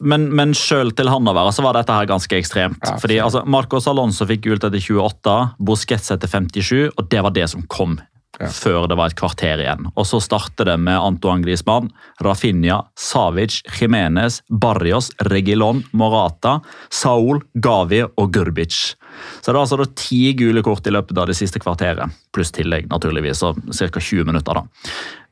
men, 0.00 0.28
men 0.34 0.54
selv 0.56 0.94
til 0.96 1.08
han 1.12 1.28
å 1.28 1.34
være, 1.36 1.52
så 1.52 1.62
var 1.66 1.76
dette 1.76 1.92
her 1.92 2.06
ganske 2.08 2.38
ekstremt. 2.38 2.78
Ja, 2.86 2.96
Fordi 3.02 3.18
altså, 3.20 3.42
Marcos 3.44 3.86
Alonso 3.86 4.24
fikk 4.26 4.46
gult 4.48 4.64
etter 4.64 4.80
28, 4.80 5.34
Busquets 5.60 6.10
etter 6.16 6.26
57, 6.28 6.88
og 6.96 7.10
det 7.12 7.20
var 7.22 7.30
det 7.36 7.50
som 7.52 7.62
kom. 7.68 7.98
Før 8.40 8.86
det 8.88 8.96
var 8.96 9.10
et 9.10 9.16
kvarter 9.18 9.60
igjen. 9.60 9.90
Og 10.00 10.06
så 10.08 10.16
starter 10.24 10.64
det 10.64 10.78
med 10.80 10.96
Antoine 10.96 11.42
Griezmann, 11.44 11.90
Rafinha, 12.24 12.78
Savic, 12.96 13.58
Jimenez, 13.76 14.38
Barrios, 14.48 15.10
Regilon, 15.28 15.82
Morata, 15.92 16.62
Saul, 16.88 17.42
Gavi 17.60 18.00
og 18.06 18.32
Gurbic. 18.32 18.94
Så 19.40 19.50
det 19.50 19.56
er 19.56 19.62
altså 19.62 19.88
ti 19.98 20.22
gule 20.38 20.64
kort 20.66 20.86
i 20.86 20.94
løpet 20.94 21.18
av 21.18 21.30
det 21.30 21.38
siste 21.38 21.62
kvarteret, 21.62 22.20
pluss 22.34 22.52
tillegg 22.56 22.90
naturligvis, 22.90 23.42
så 23.42 23.54
ca. 23.54 24.00
20 24.00 24.28
minutter. 24.28 24.60
da. 24.60 24.66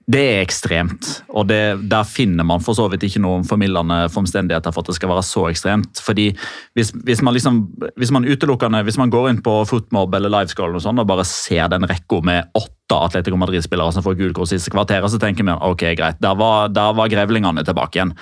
Det 0.08 0.20
er 0.24 0.38
ekstremt, 0.40 1.04
og 1.36 1.50
det, 1.50 1.82
der 1.92 2.06
finner 2.08 2.46
man 2.48 2.62
for 2.64 2.72
så 2.72 2.86
vidt 2.88 3.02
ikke 3.04 3.20
noen 3.20 3.42
formildende 3.44 4.06
omstendigheter 4.16 4.72
for 4.72 4.80
at 4.80 4.88
det 4.88 4.96
skal 4.96 5.10
være 5.10 5.24
så 5.26 5.42
ekstremt. 5.50 6.00
Fordi 6.00 6.30
hvis, 6.78 6.94
hvis 7.04 7.20
man 7.20 7.36
liksom, 7.36 7.58
hvis 7.92 8.12
man 8.16 8.24
utelukkende, 8.24 8.80
hvis 8.86 8.96
man 8.96 9.12
går 9.12 9.28
inn 9.28 9.42
på 9.44 9.58
Footmob 9.68 10.16
eller 10.16 10.32
Livescore 10.32 10.72
og, 10.72 10.80
sånn, 10.80 11.02
og 11.02 11.10
bare 11.10 11.26
ser 11.28 11.68
den 11.68 11.84
rekka 11.90 12.22
med 12.24 12.48
åtte 12.56 12.96
Atletico 12.96 13.36
Madrid-spillere 13.36 13.92
som 13.92 14.06
får 14.06 14.16
gult 14.16 14.38
kort 14.38 14.48
siste 14.48 14.72
kvarteret, 14.72 15.12
så 15.12 15.20
tenker 15.20 15.44
vi 15.44 15.58
ok, 15.68 15.84
greit, 16.00 16.22
der 16.24 16.40
var, 16.40 16.72
der 16.72 16.96
var 16.96 17.12
grevlingene 17.12 17.66
tilbake 17.68 18.00
igjen. 18.00 18.14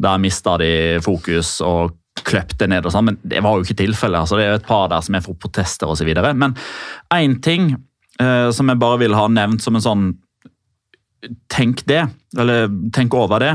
Der 0.00 0.24
mista 0.24 0.56
de 0.64 0.72
fokus 1.04 1.58
og 1.60 1.92
kløpte 2.22 2.68
ned 2.70 2.86
og 2.86 2.94
sånn, 2.94 3.08
men 3.10 3.16
det 3.26 3.42
var 3.42 3.56
jo 3.56 3.66
ikke 3.66 3.80
tilfellet. 3.82 4.22
Altså, 4.22 4.38
det 4.38 4.46
er 4.46 4.52
jo 4.54 4.60
et 4.60 4.68
par 4.68 4.86
der 4.92 5.02
som 5.04 5.16
er 5.16 5.24
for 5.24 5.38
protester 5.40 5.90
osv. 5.90 6.10
Men 6.38 6.54
én 7.14 7.38
ting 7.42 7.72
eh, 7.74 8.50
som 8.54 8.70
jeg 8.70 8.80
bare 8.80 9.00
vil 9.02 9.16
ha 9.18 9.26
nevnt 9.32 9.64
som 9.64 9.74
en 9.74 9.84
sånn 9.84 10.06
tenk 11.50 11.82
det, 11.88 12.04
eller 12.38 12.68
tenk 12.94 13.14
over 13.16 13.42
det. 13.42 13.54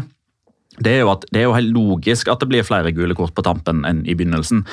Det 0.84 0.94
er, 0.94 1.00
jo 1.04 1.12
at, 1.12 1.26
det 1.34 1.42
er 1.42 1.48
jo 1.48 1.56
helt 1.56 1.74
logisk 1.76 2.30
at 2.32 2.42
det 2.42 2.50
blir 2.52 2.66
flere 2.68 2.94
gule 2.96 3.16
kort 3.18 3.34
på 3.36 3.44
tampen 3.46 3.84
enn 3.88 4.02
i 4.08 4.16
begynnelsen. 4.18 4.64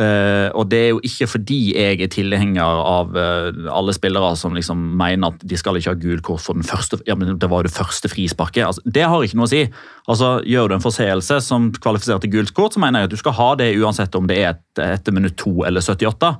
Eh, 0.00 0.48
og 0.56 0.70
det 0.72 0.80
er 0.80 0.88
jo 0.94 1.02
ikke 1.06 1.28
fordi 1.34 1.60
jeg 1.74 2.00
er 2.00 2.12
tilhenger 2.12 2.80
av 2.80 3.14
uh, 3.16 3.50
alle 3.72 3.94
spillere 3.96 4.32
som 4.38 4.56
liksom 4.56 4.80
mener 5.00 5.34
at 5.34 5.44
de 5.46 5.58
skal 5.58 5.78
ikke 5.78 5.92
ha 5.92 6.00
gult 6.00 6.24
kort 6.26 6.44
for 6.44 6.58
den 6.58 6.66
første, 6.66 7.00
ja, 7.08 7.16
men 7.18 7.36
det 7.40 7.50
var 7.50 7.66
det 7.66 7.74
første 7.74 8.10
frisparket. 8.10 8.64
Altså, 8.66 8.84
det 8.84 9.06
har 9.06 9.24
ikke 9.24 9.40
noe 9.40 9.48
å 9.48 9.52
si. 9.52 9.64
Altså, 10.10 10.32
Gjør 10.50 10.70
du 10.70 10.76
en 10.76 10.84
forseelse 10.84 11.40
som 11.44 11.68
kvalifiserer 11.76 12.22
til 12.24 12.32
gult 12.34 12.54
kort, 12.56 12.74
så 12.74 12.82
mener 12.82 13.04
jeg 13.04 13.10
at 13.10 13.14
du 13.14 13.20
skal 13.20 13.36
ha 13.36 13.50
det 13.60 13.70
uansett 13.78 14.16
om 14.18 14.26
det 14.30 14.40
er 14.40 14.54
et, 14.54 14.64
etter 14.82 15.14
minutt 15.14 15.36
2 15.40 15.66
eller 15.68 15.84
78. 15.84 16.32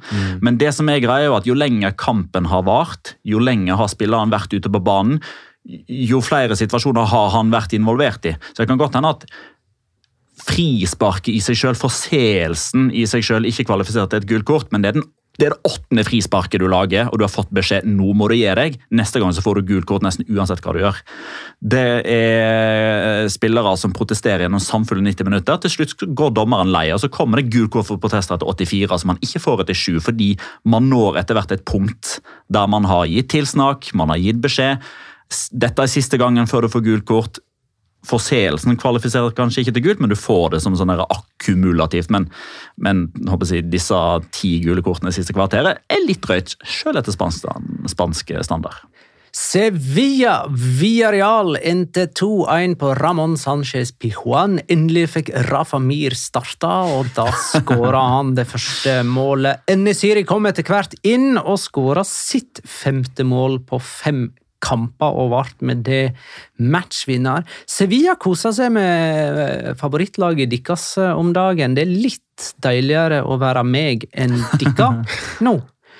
Men 0.44 0.58
det 0.60 0.72
som 0.76 0.88
er 0.90 1.02
greia 1.04 1.28
er 1.28 1.36
at 1.36 1.48
jo 1.48 1.56
lenger 1.58 1.94
kampen 2.00 2.48
har 2.50 2.64
vart, 2.66 3.14
jo 3.26 3.42
lenger 3.42 3.78
har 3.80 3.92
spilleren 3.92 4.32
vært 4.32 4.54
ute 4.56 4.72
på 4.72 4.82
banen, 4.82 5.20
jo 5.64 6.20
flere 6.24 6.56
situasjoner 6.56 7.08
har 7.10 7.32
han 7.36 7.52
vært 7.52 7.74
involvert 7.76 8.26
i. 8.28 8.34
Så 8.52 8.62
det 8.62 8.70
kan 8.70 8.80
godt 8.80 8.96
hende 8.98 9.14
at 9.16 9.26
frisparket 10.40 11.34
i 11.34 11.40
seg 11.44 11.58
selv, 11.58 11.80
forseelsen 11.80 12.90
i 12.96 13.06
seg 13.08 13.24
selv, 13.26 13.48
ikke 13.48 13.68
kvalifiserer 13.68 14.10
til 14.10 14.22
et 14.22 14.30
gult 14.30 14.46
kort, 14.48 14.70
men 14.72 14.80
det 14.82 14.90
er, 14.90 14.96
den, 14.96 15.04
det 15.36 15.46
er 15.46 15.52
det 15.52 15.68
åttende 15.68 16.04
frisparket 16.06 16.62
du 16.62 16.66
lager, 16.70 17.10
og 17.10 17.20
du 17.20 17.26
har 17.26 17.32
fått 17.32 17.52
beskjed 17.54 17.84
nå 17.88 18.14
må 18.16 18.30
du 18.30 18.38
gi 18.38 18.48
deg. 18.56 18.78
Neste 18.96 19.20
gang 19.20 19.34
så 19.36 19.44
får 19.44 19.60
du 19.60 19.74
gult 19.74 19.88
kort 19.90 20.06
nesten 20.06 20.24
uansett 20.32 20.62
hva 20.64 20.74
du 20.74 20.80
gjør. 20.80 21.02
Det 21.60 21.84
er 22.14 23.28
spillere 23.32 23.74
som 23.80 23.92
protesterer 23.96 24.46
gjennom 24.46 24.64
samfulle 24.64 25.04
90 25.04 25.28
minutter. 25.28 25.60
Til 25.60 25.74
slutt 25.76 26.08
går 26.16 26.32
dommeren 26.38 26.72
lei, 26.72 26.86
og 26.94 27.02
så 27.04 27.12
kommer 27.12 27.42
det 27.42 27.52
gult 27.52 27.74
kort 27.76 27.90
for 27.90 28.00
protester 28.00 28.40
etter 28.40 28.48
84, 28.48 29.02
som 29.02 29.12
man 29.12 29.20
ikke 29.24 29.44
får 29.44 29.66
etter 29.66 29.80
7, 29.84 30.00
fordi 30.08 30.32
man 30.64 30.88
når 30.88 31.20
etter 31.20 31.36
hvert 31.36 31.52
et 31.56 31.68
punkt 31.68 32.18
der 32.50 32.66
man 32.70 32.88
har 32.88 33.06
gitt 33.12 33.30
tilsnakk, 33.36 33.92
man 33.98 34.12
har 34.14 34.24
gitt 34.24 34.40
beskjed. 34.42 34.80
Dette 35.50 35.86
er 35.86 35.90
siste 35.90 36.18
gangen 36.20 36.48
før 36.50 36.66
du 36.66 36.72
får 36.72 36.84
gult 36.86 37.06
kort. 37.08 37.40
Forseelsen 38.08 38.78
kvalifiserer 38.80 39.34
kanskje 39.36 39.62
ikke 39.62 39.74
til 39.76 39.84
gult, 39.84 40.00
men 40.00 40.12
du 40.12 40.16
får 40.16 40.54
det 40.54 40.62
som 40.64 40.76
sånn 40.78 40.92
akkumulativt. 40.94 42.08
Men, 42.14 42.30
men 42.80 43.08
jeg, 43.44 43.68
disse 43.72 43.98
ti 44.34 44.56
gule 44.64 44.84
kortene 44.84 45.12
i 45.12 45.18
siste 45.18 45.36
kvarteret 45.36 45.84
er 45.84 46.06
litt 46.06 46.22
drøyt, 46.24 46.56
selv 46.64 47.02
etter 47.02 47.14
spansk, 47.14 47.50
spansk 47.92 48.32
standard. 48.46 48.80
Sevilla 49.30 50.48
Villarreal 50.50 51.54
endte 51.62 52.08
2-1 52.18 52.74
på 52.80 52.94
Ramón 52.98 53.36
Sánchez 53.38 53.92
Pijuan. 53.94 54.58
Endelig 54.66 55.06
fikk 55.12 55.30
Rafa 55.46 55.78
Mir 55.78 56.16
starta, 56.18 56.72
og 56.96 57.12
da 57.14 57.28
skåra 57.38 58.02
han 58.16 58.34
det 58.34 58.48
første 58.50 59.00
målet. 59.06 59.62
Enesiri 59.70 60.24
kom 60.26 60.50
etter 60.50 60.66
hvert 60.66 60.96
inn 61.06 61.38
og 61.38 61.60
skåra 61.62 62.02
sitt 62.06 62.58
femte 62.66 63.26
mål 63.28 63.60
på 63.70 63.78
fem 63.78 64.26
kamper 64.60 65.16
og 65.22 65.32
ble 65.32 65.68
med 65.70 65.82
det 65.86 66.02
matchvinner. 66.60 67.46
Sevilla 67.68 68.16
koser 68.20 68.54
seg 68.56 68.72
med 68.76 69.74
favorittlaget 69.80 70.52
deres 70.52 70.92
om 71.14 71.34
dagen. 71.36 71.76
Det 71.76 71.86
er 71.86 71.98
litt 72.08 72.52
deiligere 72.64 73.22
å 73.24 73.36
være 73.40 73.64
meg 73.66 74.08
enn 74.12 74.38
dere 74.60 74.92
nå. 75.46 75.58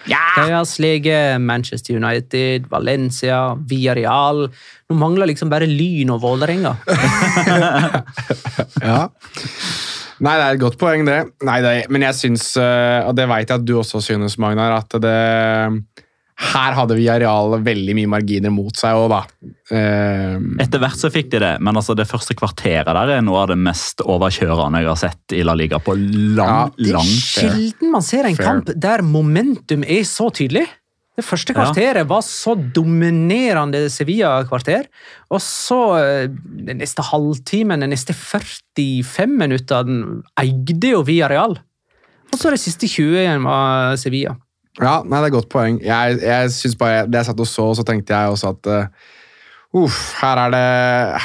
De 0.09 0.47
har 0.49 0.65
sleget 0.65 1.41
Manchester 1.45 1.99
United, 1.99 2.71
Valencia, 2.73 3.55
Villarreal. 3.69 4.47
Nå 4.89 4.97
mangler 4.97 5.29
liksom 5.29 5.51
bare 5.53 5.69
Lyn 5.69 6.15
og 6.15 6.23
Vålerenga. 6.25 6.77
Ja. 8.81 9.09
Nei, 10.21 10.35
det 10.37 10.45
er 10.45 10.55
et 10.55 10.61
godt 10.61 10.77
poeng, 10.81 11.07
det. 11.09 11.19
Nei, 11.49 11.59
det 11.65 11.73
men 11.93 12.05
jeg 12.05 12.17
syns, 12.17 12.45
eh, 12.61 13.01
og 13.09 13.15
det 13.17 13.25
veit 13.29 13.49
jeg 13.49 13.61
at 13.61 13.65
du 13.65 13.75
også 13.81 14.03
synes, 14.05 14.37
Magnar, 14.41 14.75
at 14.83 14.97
det 15.01 15.17
Her 16.41 16.73
hadde 16.73 16.97
Villarreal 16.97 17.59
veldig 17.63 17.95
mye 17.99 18.09
marginer 18.09 18.53
mot 18.55 18.73
seg 18.81 18.97
òg, 18.97 19.11
da. 19.13 19.19
Eh, 19.77 20.39
Etter 20.65 20.81
hvert 20.81 20.97
så 20.99 21.11
fikk 21.13 21.29
de 21.35 21.41
det, 21.43 21.51
men 21.61 21.77
altså 21.77 21.93
det 21.99 22.07
første 22.09 22.35
kvarteret 22.39 22.89
der 22.89 23.13
er 23.19 23.23
noe 23.27 23.43
av 23.43 23.51
det 23.53 23.59
mest 23.61 24.01
overkjørende 24.01 24.81
jeg 24.81 24.89
har 24.89 25.01
sett 25.03 25.37
i 25.37 25.43
La 25.45 25.53
Liga 25.59 25.79
på 25.85 25.93
lang, 26.01 26.73
Det 26.81 26.95
er 26.97 27.13
sjelden 27.13 27.93
man 27.93 28.03
ser 28.07 28.25
en 28.31 28.39
Fair. 28.41 28.47
kamp 28.49 28.73
der 28.75 29.05
momentum 29.05 29.85
er 29.85 30.03
så 30.09 30.31
tydelig. 30.33 30.65
Det 31.21 31.27
første 31.29 31.53
kvarteret 31.53 32.07
var 32.09 32.23
så 32.25 32.55
dominerende 32.57 33.83
Sevilla-kvarter. 33.93 34.87
Og 35.31 35.43
så 35.45 35.81
eh, 36.01 36.29
den 36.33 36.81
neste 36.81 37.05
halvtimen, 37.05 37.85
den 37.85 37.93
neste 37.93 38.15
45 38.17 39.29
minuttene, 39.43 40.23
eide 40.41 40.95
jo 40.95 41.03
Villarreal. 41.05 41.59
Og 42.33 42.39
så 42.41 42.49
de 42.55 42.61
siste 42.63 42.89
20 42.89 43.19
igjen 43.27 43.45
var 43.45 43.99
Sevilla. 44.01 44.37
Ja, 44.81 45.01
nei, 45.05 45.19
det 45.19 45.27
er 45.27 45.31
et 45.31 45.37
godt 45.39 45.51
poeng. 45.53 45.81
Jeg, 45.85 46.21
jeg 46.25 46.53
synes 46.55 46.77
bare, 46.81 47.07
Det 47.09 47.21
jeg 47.21 47.31
satt 47.31 47.43
og 47.43 47.49
så, 47.49 47.67
så 47.79 47.85
tenkte 47.87 48.17
jeg 48.17 48.35
også 48.35 48.55
at 48.55 48.71
uh, 48.71 49.11
uff, 49.83 49.99
her 50.21 50.41
er 50.47 50.55
det, 50.55 50.65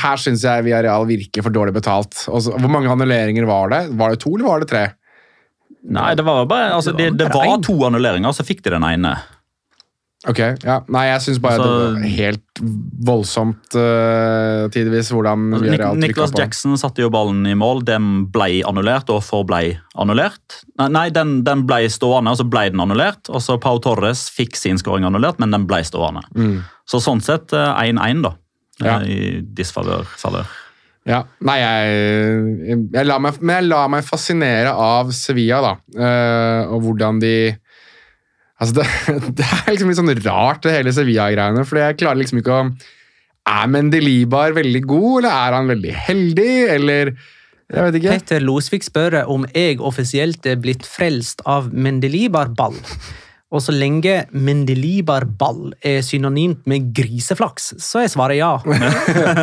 her 0.01 0.21
syns 0.21 0.43
jeg 0.45 0.65
Villarreal 0.67 1.07
virker 1.09 1.45
for 1.45 1.55
dårlig 1.55 1.75
betalt. 1.77 2.25
Også, 2.27 2.55
hvor 2.59 2.71
mange 2.71 2.91
annulleringer 2.91 3.47
var 3.49 3.71
det? 3.73 3.81
Var 3.97 4.13
det 4.13 4.21
to, 4.23 4.35
eller 4.35 4.49
var 4.49 4.63
det 4.63 4.69
tre? 4.73 4.85
Nei, 5.85 6.11
det 6.17 6.25
var 6.25 6.45
bare, 6.49 6.73
altså, 6.73 6.95
det, 6.97 7.11
det 7.19 7.29
var 7.33 7.59
to 7.63 7.77
annulleringer, 7.85 8.33
så 8.33 8.45
fikk 8.45 8.63
de 8.65 8.73
den 8.73 8.85
ene. 8.87 9.13
Ok, 10.27 10.39
ja. 10.65 10.79
Nei, 10.89 11.03
jeg 11.11 11.21
syns 11.21 11.39
bare 11.43 11.59
Altså- 11.59 11.71
det 11.71 12.01
var 12.01 12.09
helt 12.15 12.61
voldsomt 13.05 13.75
uh, 13.77 14.65
tidvis 14.73 15.11
hvordan 15.13 15.43
Altså, 15.53 15.93
Nik 15.95 16.01
Nicholas. 16.09 16.33
Jackson 16.39 16.77
satte 16.81 17.03
jo 17.03 17.09
ballen 17.13 17.45
i 17.45 17.53
mål. 17.57 17.83
Den 17.85 18.25
ble 18.33 18.63
annullert 18.65 19.09
og 19.13 19.21
forblei 19.27 19.75
annullert. 19.95 20.61
Nei, 20.81 20.87
nei 20.95 21.05
den, 21.13 21.43
den 21.45 21.65
ble 21.69 21.83
stående, 21.93 22.33
og 22.33 22.39
så 22.41 22.47
ble 22.49 22.69
den 22.73 22.81
annullert. 22.81 23.29
Og 23.29 23.43
så 23.43 23.59
Pau 23.61 23.77
Torres 23.83 24.25
fikk 24.33 24.57
sin 24.57 24.81
skåring 24.81 25.05
annullert, 25.05 25.37
men 25.39 25.51
den 25.53 25.67
ble 25.69 25.83
stående. 25.85 26.25
Mm. 26.35 26.63
Så 26.89 27.01
sånn 27.03 27.21
sett 27.25 27.53
eh, 27.53 27.83
1-1, 27.93 28.21
da. 28.25 28.33
eh, 28.81 28.85
Ja. 28.85 28.99
I 29.05 29.41
disfavør. 29.55 30.05
favør. 30.19 30.45
Ja, 31.05 31.19
nei, 31.45 31.59
jeg, 31.61 32.77
jeg 32.95 33.05
la 33.05 33.19
meg, 33.21 33.35
Men 33.39 33.59
jeg 33.59 33.67
lar 33.69 33.89
meg 33.93 34.07
fascinere 34.07 34.71
av 34.73 35.11
Sevilla, 35.13 35.59
da. 35.61 35.73
Uh, 35.93 36.73
og 36.73 36.81
hvordan 36.87 37.19
de 37.21 37.35
Altså, 38.61 38.79
det, 38.79 38.85
det 39.39 39.47
er 39.47 39.71
liksom 39.73 39.91
litt 39.91 39.99
sånn 39.99 40.13
rart, 40.25 40.63
det 40.65 40.75
hele 40.77 40.93
Sevilla-greiene. 40.95 41.65
For 41.67 41.81
jeg 41.81 41.99
klarer 42.01 42.21
liksom 42.21 42.41
ikke 42.41 42.59
å 42.59 42.67
Er 43.45 43.67
Mendelibar 43.69 44.55
veldig 44.55 44.83
god, 44.89 45.25
eller 45.25 45.33
er 45.33 45.57
han 45.59 45.67
veldig 45.69 45.97
heldig, 46.07 46.53
eller 46.77 47.11
Jeg 47.13 47.83
vet 47.83 47.99
ikke. 47.99 48.15
Petter 48.15 48.41
Losvik 48.45 48.85
spør 48.85 49.19
om 49.31 49.45
jeg 49.53 49.77
offisielt 49.81 50.45
er 50.49 50.57
blitt 50.61 50.85
frelst 50.87 51.43
av 51.49 51.71
Mendelibar-ball. 51.73 52.79
Og 53.53 53.61
så 53.61 53.73
lenge 53.75 54.23
Mendelibar-ball 54.33 55.75
er 55.85 56.01
synonymt 56.05 56.65
med 56.69 56.89
griseflaks, 56.97 57.75
så 57.81 58.01
er 58.01 58.09
svaret 58.11 58.39
ja. 58.39 58.55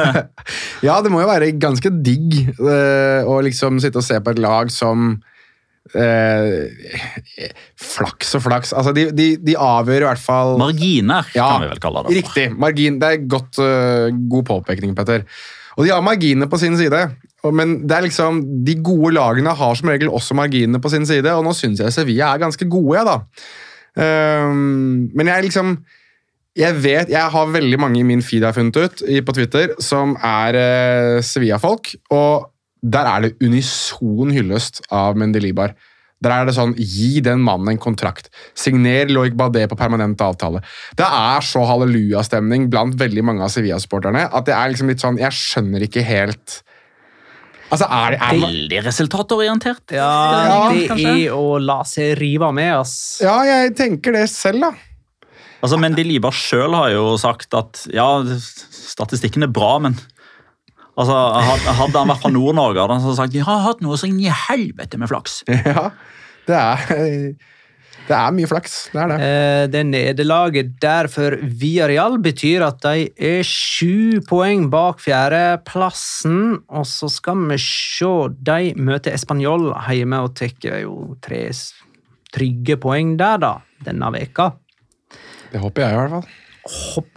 Ja, 0.87 0.99
det 1.05 1.13
må 1.13 1.23
jo 1.23 1.31
være 1.31 1.53
ganske 1.63 1.93
digg 2.03 2.41
eh, 2.51 3.23
å 3.23 3.39
liksom 3.47 3.79
sitte 3.83 4.03
og 4.03 4.07
se 4.07 4.19
på 4.19 4.35
et 4.35 4.43
lag 4.43 4.73
som 4.75 5.15
eh, 5.99 7.51
Flaks 7.81 8.35
og 8.39 8.45
flaks. 8.47 8.73
Altså, 8.77 8.93
de, 8.97 9.09
de, 9.17 9.27
de 9.43 9.57
avgjør 9.59 10.05
i 10.05 10.09
hvert 10.11 10.23
fall 10.23 10.55
Marginer, 10.61 11.29
Ja, 11.37 11.49
kan 11.55 11.65
vi 11.65 11.73
vel 11.73 11.83
kalle 11.83 12.05
det. 12.07 12.17
Riktig. 12.23 12.47
Margin. 12.57 13.01
Det 13.03 13.11
er 13.11 13.27
godt, 13.31 13.59
uh, 13.61 14.09
god 14.33 14.47
påpekning, 14.49 14.95
Petter. 14.99 15.27
Og 15.77 15.87
de 15.87 15.93
har 15.95 16.05
marginene 16.05 16.49
på 16.53 16.61
sin 16.61 16.77
side. 16.79 17.01
Men 17.51 17.81
det 17.89 17.97
er 17.97 18.07
liksom, 18.07 18.43
de 18.67 18.77
gode 18.85 19.15
lagene 19.17 19.55
har 19.59 19.75
som 19.79 19.91
regel 19.91 20.13
også 20.13 20.37
marginene 20.39 20.79
på 20.83 20.93
sin 20.93 21.07
side, 21.09 21.27
og 21.35 21.43
nå 21.47 21.55
syns 21.59 21.83
jeg 21.83 21.95
Sevilla 21.95 22.31
er 22.31 22.45
ganske 22.45 22.69
gode, 22.71 23.01
jeg, 23.01 23.09
da. 23.09 23.17
Um, 24.47 25.11
men 25.13 25.29
jeg 25.29 25.51
liksom 25.51 25.75
Jeg 26.57 26.77
vet, 26.85 27.11
jeg 27.13 27.33
har 27.33 27.51
veldig 27.53 27.79
mange 27.81 28.01
i 28.01 28.05
min 28.05 28.23
feed 28.25 28.41
jeg 28.41 28.49
har 28.49 28.57
funnet 28.57 28.77
ut 28.77 29.03
i, 29.09 29.23
på 29.25 29.33
Twitter, 29.33 29.73
som 29.81 30.15
er 30.21 30.57
uh, 30.61 31.23
Sevilla-folk, 31.25 31.95
og 32.13 32.52
der 32.83 33.07
er 33.07 33.25
det 33.27 33.37
unison 33.43 34.33
hyllest 34.35 34.83
av 34.91 35.17
Mendelibar. 35.19 35.75
Der 36.23 36.35
er 36.35 36.47
det 36.47 36.55
sånn, 36.55 36.75
Gi 36.79 37.21
den 37.25 37.41
mannen 37.43 37.73
en 37.73 37.81
kontrakt. 37.83 38.29
Signer 38.59 39.11
Loic 39.11 39.35
Badé 39.39 39.65
på 39.71 39.79
permanent 39.79 40.21
avtale. 40.23 40.63
Det 40.99 41.07
er 41.07 41.47
så 41.47 41.65
hallelujastemning 41.67 42.69
blant 42.71 42.95
veldig 42.99 43.25
mange 43.27 43.47
av 43.47 43.51
Sevilla-sporterne 43.55 44.29
at 44.31 44.47
det 44.47 44.55
er 44.55 44.71
liksom 44.71 44.93
litt 44.93 45.03
sånn 45.03 45.19
Jeg 45.19 45.35
skjønner 45.35 45.83
ikke 45.89 46.05
helt 46.07 46.61
Altså, 47.73 47.87
er 47.89 48.13
det 48.13 48.21
er, 48.21 48.41
Veldig 48.43 48.81
resultatorientert. 48.85 49.95
Ja, 49.97 50.69
det 50.75 50.89
kanskje? 50.91 51.13
er 51.25 51.37
å 51.37 51.57
la 51.57 51.79
seg 51.89 52.19
rive 52.19 52.51
med, 52.53 52.75
ass. 52.83 52.95
Ja, 53.25 53.39
jeg 53.49 53.73
tenker 53.79 54.13
det 54.13 54.27
selv, 54.29 54.67
da. 54.67 54.73
Altså, 55.63 55.79
men 55.81 55.97
De 55.97 56.05
Liba 56.05 56.29
sjøl 56.35 56.75
har 56.77 56.91
jo 56.93 57.15
sagt 57.23 57.55
at 57.57 57.85
ja, 57.95 58.05
statistikken 58.77 59.47
er 59.47 59.53
bra, 59.55 59.77
men 59.81 59.97
altså, 60.97 61.17
Hadde 61.79 62.03
han 62.03 62.11
vært 62.13 62.23
fra 62.25 62.33
Nord-Norge, 62.35 62.83
hadde 62.85 62.99
han 63.01 63.17
sagt 63.19 63.35
de 63.35 63.43
har 63.47 63.65
hatt 63.67 63.83
noe 63.85 63.99
så 64.01 64.11
inn 64.11 64.21
i 64.23 64.31
helvete 64.31 65.01
med 65.01 65.11
flaks. 65.13 65.43
Ja, 65.73 65.91
det 66.49 66.59
er 66.59 67.35
Det 68.03 68.17
er 68.19 68.33
mye 68.35 68.49
flaks. 68.51 68.73
Det 68.91 68.99
er 68.99 69.13
det. 69.13 69.19
Eh, 69.23 69.67
Det 69.71 69.83
nederlaget 69.87 70.73
der 70.83 71.07
for 71.13 71.37
Villarreal 71.39 72.17
betyr 72.23 72.65
at 72.67 72.81
de 72.83 73.07
er 73.15 73.45
sju 73.47 74.19
poeng 74.27 74.67
bak 74.73 74.99
fjerdeplassen. 75.05 76.65
Og 76.69 76.89
så 76.89 77.09
skal 77.13 77.47
vi 77.53 77.61
se 77.63 78.11
De 78.43 78.73
møter 78.77 79.15
Español 79.15 79.71
hjemme 79.87 80.19
og 80.25 80.35
tar 80.35 80.81
jo 80.83 81.15
tre 81.23 81.45
trygge 82.33 82.79
poeng 82.81 83.15
der, 83.21 83.39
da, 83.39 83.53
denne 83.85 84.09
veka. 84.15 84.51
Det 85.53 85.61
håper 85.61 85.85
jeg, 85.85 85.93
i 85.93 86.01
hvert 86.01 86.15
fall. 86.17 86.31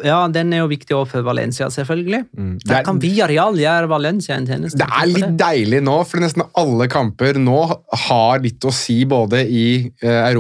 Ja, 0.02 0.24
den 0.34 0.54
er 0.54 0.64
jo 0.64 0.68
viktig 0.72 0.96
også 0.98 1.12
for 1.20 1.22
Valencia, 1.28 1.68
selvfølgelig. 1.70 2.24
Det 2.34 2.66
Der 2.66 2.76
er- 2.80 2.84
kan 2.88 2.98
Villarreal 3.00 3.54
gjøre 3.60 3.88
Valencia 3.92 4.36
en 4.36 4.48
tjeneste. 4.48 4.78
Det 4.82 4.88
er 4.90 5.06
litt 5.12 5.38
deilig 5.38 5.84
nå, 5.86 6.00
for 6.10 6.18
nesten 6.24 6.42
alle 6.58 6.88
kamper 6.90 7.38
nå 7.38 7.60
har 8.08 8.40
litt 8.42 8.60
å 8.66 8.74
si 8.74 9.04
både 9.06 9.44
i 9.46 9.92
eh, 10.02 10.32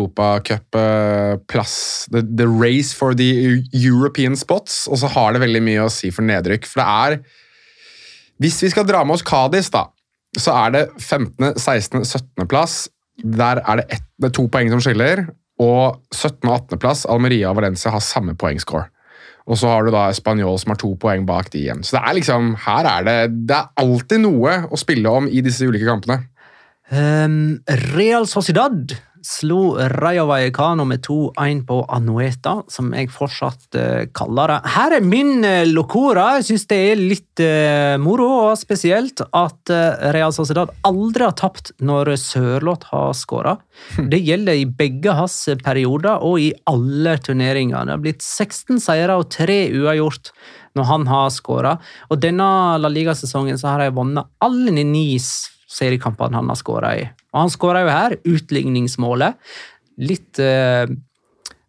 Europacup-plass, 0.75 2.07
the, 2.11 2.21
the 2.23 2.47
race 2.47 2.93
for 2.93 3.13
the 3.13 3.61
European 3.73 4.35
spots, 4.35 4.87
og 4.87 4.97
så 5.01 5.07
har 5.13 5.33
det 5.35 5.41
veldig 5.45 5.61
mye 5.65 5.85
å 5.85 5.91
si 5.93 6.09
for 6.13 6.25
nedrykk. 6.25 6.65
For 6.65 6.81
det 6.81 6.87
er 6.87 7.19
Hvis 8.41 8.57
vi 8.65 8.69
skal 8.73 8.83
dra 8.83 9.03
med 9.07 9.13
oss 9.15 9.23
Kadis, 9.23 9.69
da, 9.71 9.85
så 10.37 10.51
er 10.65 10.71
det 10.75 10.83
15., 10.99 11.53
16., 11.55 12.03
17. 12.03 12.47
plass. 12.51 12.89
Der 13.23 13.61
er 13.63 13.75
det, 13.79 13.85
ett, 13.95 14.03
det 14.19 14.27
er 14.27 14.33
to 14.35 14.47
poeng 14.51 14.67
som 14.73 14.81
skiller. 14.83 15.29
Og 15.63 16.01
17. 16.11 16.49
og 16.49 16.57
18. 16.57 16.77
plass, 16.83 17.05
Almeria 17.07 17.47
og 17.53 17.55
Valencia 17.61 17.93
har 17.93 18.03
samme 18.03 18.35
poengscore. 18.35 18.89
Og 19.45 19.59
så 19.61 19.69
har 19.69 19.85
du 19.85 19.93
da 19.93 20.07
Spanjol 20.15 20.57
som 20.61 20.73
har 20.73 20.79
to 20.81 20.95
poeng 21.01 21.25
bak 21.27 21.51
de 21.53 21.65
igjen. 21.65 21.83
Så 21.85 21.97
det 21.97 22.01
er 22.01 22.17
liksom, 22.17 22.53
her 22.65 22.87
er 22.89 23.05
det 23.05 23.17
Det 23.51 23.57
er 23.59 23.83
alltid 23.83 24.23
noe 24.23 24.55
å 24.73 24.79
spille 24.79 25.11
om 25.11 25.27
i 25.29 25.43
disse 25.45 25.67
ulike 25.67 25.85
kampene. 25.85 26.23
Um, 26.89 27.61
Real 27.93 28.27
Sociedad 28.29 28.95
slo 29.25 29.75
Rayo 29.89 30.25
Vallecano 30.29 30.85
med 30.85 31.01
2-1 31.05 31.63
på 31.65 31.79
Anueta, 31.89 32.59
som 32.69 32.91
jeg 32.93 33.09
fortsatt 33.13 33.77
eh, 33.79 34.03
kaller 34.13 34.53
det. 34.53 34.57
Her 34.75 34.95
er 34.99 35.05
min 35.05 35.39
uh, 35.41 35.65
locora. 35.65 36.27
Jeg 36.37 36.47
syns 36.49 36.67
det 36.69 36.79
er 36.91 37.01
litt 37.01 37.41
eh, 37.43 37.95
moro, 38.01 38.27
og 38.51 38.59
spesielt 38.59 39.23
at 39.25 39.73
eh, 39.73 40.11
Real 40.15 40.33
Sociedad 40.35 40.73
aldri 40.85 41.25
har 41.25 41.37
tapt 41.39 41.73
når 41.81 42.13
Sørloth 42.21 42.91
har 42.93 43.15
skåra. 43.17 43.55
Det 43.97 44.21
gjelder 44.21 44.61
i 44.61 44.67
begge 44.69 45.15
hans 45.17 45.39
perioder 45.65 46.21
og 46.21 46.37
i 46.43 46.51
alle 46.69 47.17
turneringer. 47.25 47.87
Det 47.87 47.97
har 47.97 48.05
blitt 48.05 48.23
16 48.25 48.79
seire 48.83 49.17
og 49.17 49.31
3 49.33 49.59
uavgjort 49.73 50.31
når 50.75 50.89
han 50.91 51.09
har 51.09 51.33
skåra. 51.33 51.75
Og 52.11 52.21
denne 52.21 52.45
La 52.81 52.91
Liga-sesongen 52.91 53.57
så 53.59 53.73
har 53.73 53.85
de 53.85 53.95
vunnet 53.95 54.29
alle 54.43 54.75
ni 54.75 54.85
seriekampene 55.75 56.39
han 56.39 56.51
har 56.51 56.59
skåra 56.59 56.93
i. 56.99 57.03
Og 57.33 57.43
han 57.43 57.51
skåra 57.53 57.83
jo 57.83 57.91
her 57.91 58.15
utligningsmålet. 58.23 59.35
Litt 60.03 60.39
eh, 60.43 60.87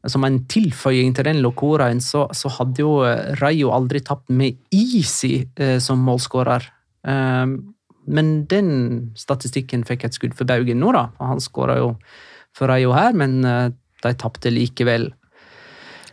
som 0.07 0.27
en 0.27 0.41
tilføying 0.51 1.15
til 1.17 1.27
den 1.29 1.43
locoraen, 1.45 2.01
så, 2.03 2.27
så 2.35 2.51
hadde 2.59 2.85
jo 2.85 3.01
eh, 3.07 3.35
Rayo 3.41 3.73
aldri 3.75 4.03
tapt 4.07 4.31
med 4.31 4.59
Easy 4.75 5.47
eh, 5.59 5.79
som 5.83 6.05
målskårer. 6.07 6.69
Eh, 7.07 7.45
men 8.07 8.33
den 8.51 8.71
statistikken 9.19 9.83
fikk 9.87 10.07
et 10.07 10.17
skudd 10.17 10.37
for 10.39 10.47
baugen 10.49 10.79
nå, 10.83 10.95
da. 10.95 11.09
Han 11.19 11.43
skåra 11.43 11.81
jo 11.81 11.93
for 12.57 12.71
Rayo 12.71 12.95
her, 12.97 13.17
men 13.19 13.41
eh, 13.45 13.71
de 14.05 14.19
tapte 14.19 14.53
likevel. 14.53 15.11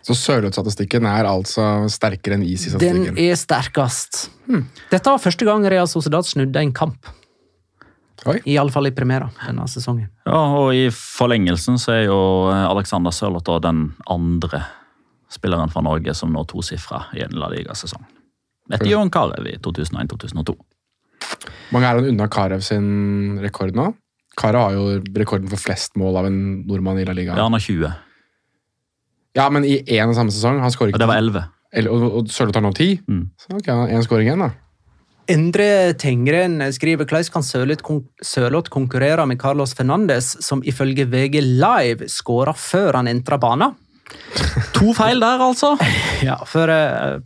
Så 0.04 0.16
Sørloth-statistikken 0.20 1.06
er 1.08 1.30
altså 1.30 1.86
sterkere 1.92 2.36
enn 2.36 2.44
Easy-statistikken. 2.44 3.14
Den 3.14 3.20
er 3.24 3.38
sterkest. 3.40 4.26
Dette 4.92 5.08
var 5.08 5.22
første 5.24 5.48
gang 5.48 5.64
Real 5.72 5.88
Sociedad 5.88 6.28
snudde 6.28 6.60
en 6.60 6.74
kamp. 6.76 7.08
Iallfall 8.46 8.88
i 8.88 8.94
premiera 8.96 9.30
denne 9.42 9.66
sesongen. 9.68 10.10
Ja, 10.28 10.40
og 10.60 10.74
i 10.78 10.88
forlengelsen 10.94 11.80
så 11.82 11.96
er 11.96 12.04
jo 12.06 12.20
eh, 12.52 12.66
Alexander 12.70 13.12
Sørloth 13.16 13.60
den 13.64 13.88
andre 14.12 14.64
spilleren 15.34 15.72
fra 15.74 15.82
Norge 15.84 16.14
som 16.16 16.32
når 16.34 16.48
tosifra 16.52 17.08
i 17.18 17.24
en 17.26 17.36
La 17.40 17.50
Liga-sesong. 17.52 18.06
Etter 18.72 18.88
Jon 18.88 19.12
Carew 19.12 19.50
i 19.50 19.58
2001-2002. 19.60 20.56
mange 21.74 21.90
er 21.90 22.00
han 22.00 22.08
unna 22.14 22.30
Karev 22.32 22.62
sin 22.64 23.40
rekord 23.44 23.76
nå? 23.76 23.90
Karev 24.40 24.68
har 24.68 24.78
jo 24.78 24.86
rekorden 25.18 25.50
for 25.52 25.62
flest 25.62 25.98
mål 26.00 26.22
av 26.22 26.30
en 26.30 26.40
nordmann 26.70 27.02
i 27.02 27.06
La 27.06 27.16
Liga. 27.18 27.36
Ja, 27.36 27.48
han 27.50 27.58
har 27.58 27.66
20. 27.66 27.92
Ja, 29.38 29.50
men 29.50 29.66
i 29.66 29.80
én 29.82 30.08
og 30.08 30.16
samme 30.16 30.34
sesong. 30.34 30.62
Han 30.62 30.74
skårer 30.74 30.94
ikke. 30.94 31.02
Ja, 31.02 31.06
det 31.06 31.12
var 31.12 31.22
11. 31.22 31.44
Og, 31.90 32.04
og 32.20 32.30
Sørloth 32.30 32.60
har 32.60 32.66
nå 32.66 32.72
ti. 32.78 32.94
Mm. 33.10 33.24
Så 33.42 33.58
ok, 33.58 33.70
én 33.90 34.06
skåring 34.06 34.30
igjen, 34.30 34.46
da. 34.46 34.52
Endre 35.32 35.94
Tengren 35.96 36.60
skriver 36.76 37.08
hvordan 37.08 37.30
kan 37.32 37.46
Sørloth 37.46 37.84
kon 37.86 38.02
konkurrere 38.76 39.24
med 39.26 39.40
Carlos 39.40 39.72
Fernandes, 39.74 40.34
som 40.44 40.64
ifølge 40.68 41.06
VG 41.08 41.40
Live 41.40 42.10
skåra 42.12 42.52
før 42.52 43.00
han 43.00 43.08
entra 43.08 43.40
banen? 43.40 43.78
To 44.78 44.94
feil 44.98 45.22
der, 45.24 45.42
altså! 45.44 45.76
Ja, 46.24 46.38
for 46.48 46.72
eh, 46.72 47.18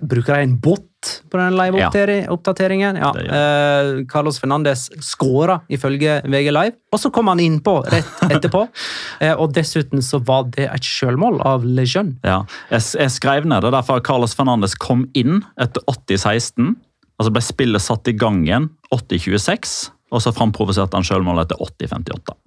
Bruker 0.00 0.38
de 0.38 0.46
en 0.46 0.54
bot 0.62 1.10
på 1.30 1.38
den 1.38 1.56
live-oppdateringen? 1.58 2.98
Ja. 3.00 3.10
ja. 3.18 3.40
Uh, 3.82 4.04
Carlos 4.10 4.38
Fernandes 4.40 4.86
skåra 5.02 5.58
ifølge 5.72 6.20
VG 6.24 6.52
Live, 6.54 6.76
og 6.94 7.02
så 7.02 7.10
kom 7.14 7.28
han 7.32 7.42
innpå 7.42 7.74
rett 7.90 8.22
etterpå. 8.28 8.62
uh, 8.64 9.34
og 9.42 9.52
dessuten 9.56 10.02
så 10.04 10.22
var 10.24 10.46
det 10.54 10.68
et 10.70 10.86
sjølmål 10.86 11.42
av 11.48 11.66
Lejeune. 11.66 12.16
Ja, 12.26 12.42
jeg, 12.70 12.86
jeg 13.02 13.16
skrev 13.18 13.50
ned 13.50 13.66
det 13.66 13.74
derfor 13.74 14.02
Carlos 14.06 14.36
Fernandes 14.38 14.78
kom 14.78 15.08
inn 15.18 15.42
etter 15.60 15.84
80-16. 15.90 16.74
Altså 17.18 17.34
ble 17.34 17.44
spillet 17.44 17.82
satt 17.84 18.08
i 18.08 18.16
gang 18.18 18.40
igjen 18.46 18.70
80-26, 18.94 19.76
og 20.12 20.24
så 20.24 20.32
framprovoserte 20.34 20.98
han 20.98 21.06
selvmål 21.06 21.44
etter 21.44 21.60
80-58. 21.62 22.38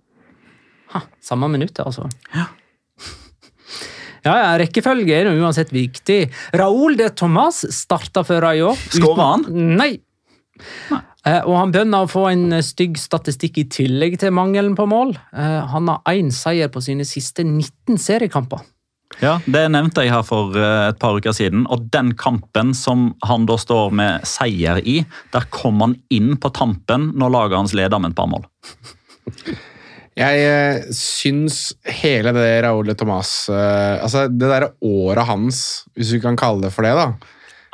Samme 1.23 1.49
minutt, 1.51 1.79
altså. 1.83 2.07
Ja. 2.33 2.47
Ja, 4.25 4.55
Rekkefølge 4.57 5.19
er 5.21 5.29
uansett 5.35 5.73
viktig. 5.75 6.25
Raúl 6.57 6.97
de 6.97 7.11
Thomas 7.13 7.61
starta 7.75 8.23
for 8.25 8.41
Rayo. 8.41 8.73
Skåra 8.89 9.35
han? 9.35 9.45
Nei. 9.77 9.91
Nei. 10.89 11.01
og 11.43 11.55
han 11.59 11.73
bønner 11.73 12.05
å 12.05 12.09
få 12.09 12.29
en 12.31 12.57
stygg 12.63 12.97
statistikk 13.01 13.59
i 13.61 13.67
tillegg 13.69 14.17
til 14.21 14.33
mangelen 14.33 14.73
på 14.77 14.87
mål. 14.89 15.13
Eh, 15.35 15.59
han 15.71 15.91
har 15.91 16.15
én 16.15 16.31
seier 16.33 16.71
på 16.73 16.81
sine 16.85 17.05
siste 17.05 17.45
19 17.45 17.99
seriekamper. 18.01 18.63
Ja, 19.21 19.37
Det 19.45 19.63
nevnte 19.71 20.03
jeg 20.03 20.11
her 20.11 20.25
for 20.27 20.57
eh, 20.57 20.89
et 20.89 20.99
par 20.99 21.15
uker 21.17 21.35
siden. 21.35 21.65
Og 21.71 21.87
den 21.93 22.13
kampen 22.19 22.73
som 22.77 23.11
han 23.25 23.45
da 23.49 23.57
står 23.61 23.93
med 23.95 24.25
seier 24.27 24.81
i, 24.81 25.03
der 25.35 25.47
kom 25.53 25.81
han 25.85 25.97
inn 26.13 26.35
på 26.41 26.51
tampen 26.55 27.11
når 27.15 27.35
laget 27.37 27.59
hans 27.61 27.75
leder 27.77 28.01
med 28.01 28.15
et 28.15 28.17
par 28.17 28.31
mål. 28.31 28.47
Jeg 30.15 30.43
eh, 30.47 30.83
syns 30.95 31.73
hele 31.99 32.31
det 32.35 32.47
Raúl 32.63 32.87
Thomas 32.95 33.49
eh, 33.51 33.97
Altså, 33.99 34.29
det 34.31 34.47
derre 34.47 34.69
året 34.85 35.27
hans, 35.27 35.57
hvis 35.97 36.13
vi 36.15 36.21
kan 36.23 36.37
kalle 36.39 36.63
det 36.63 36.71
for 36.75 36.87
det, 36.87 36.93
da. 36.95 37.09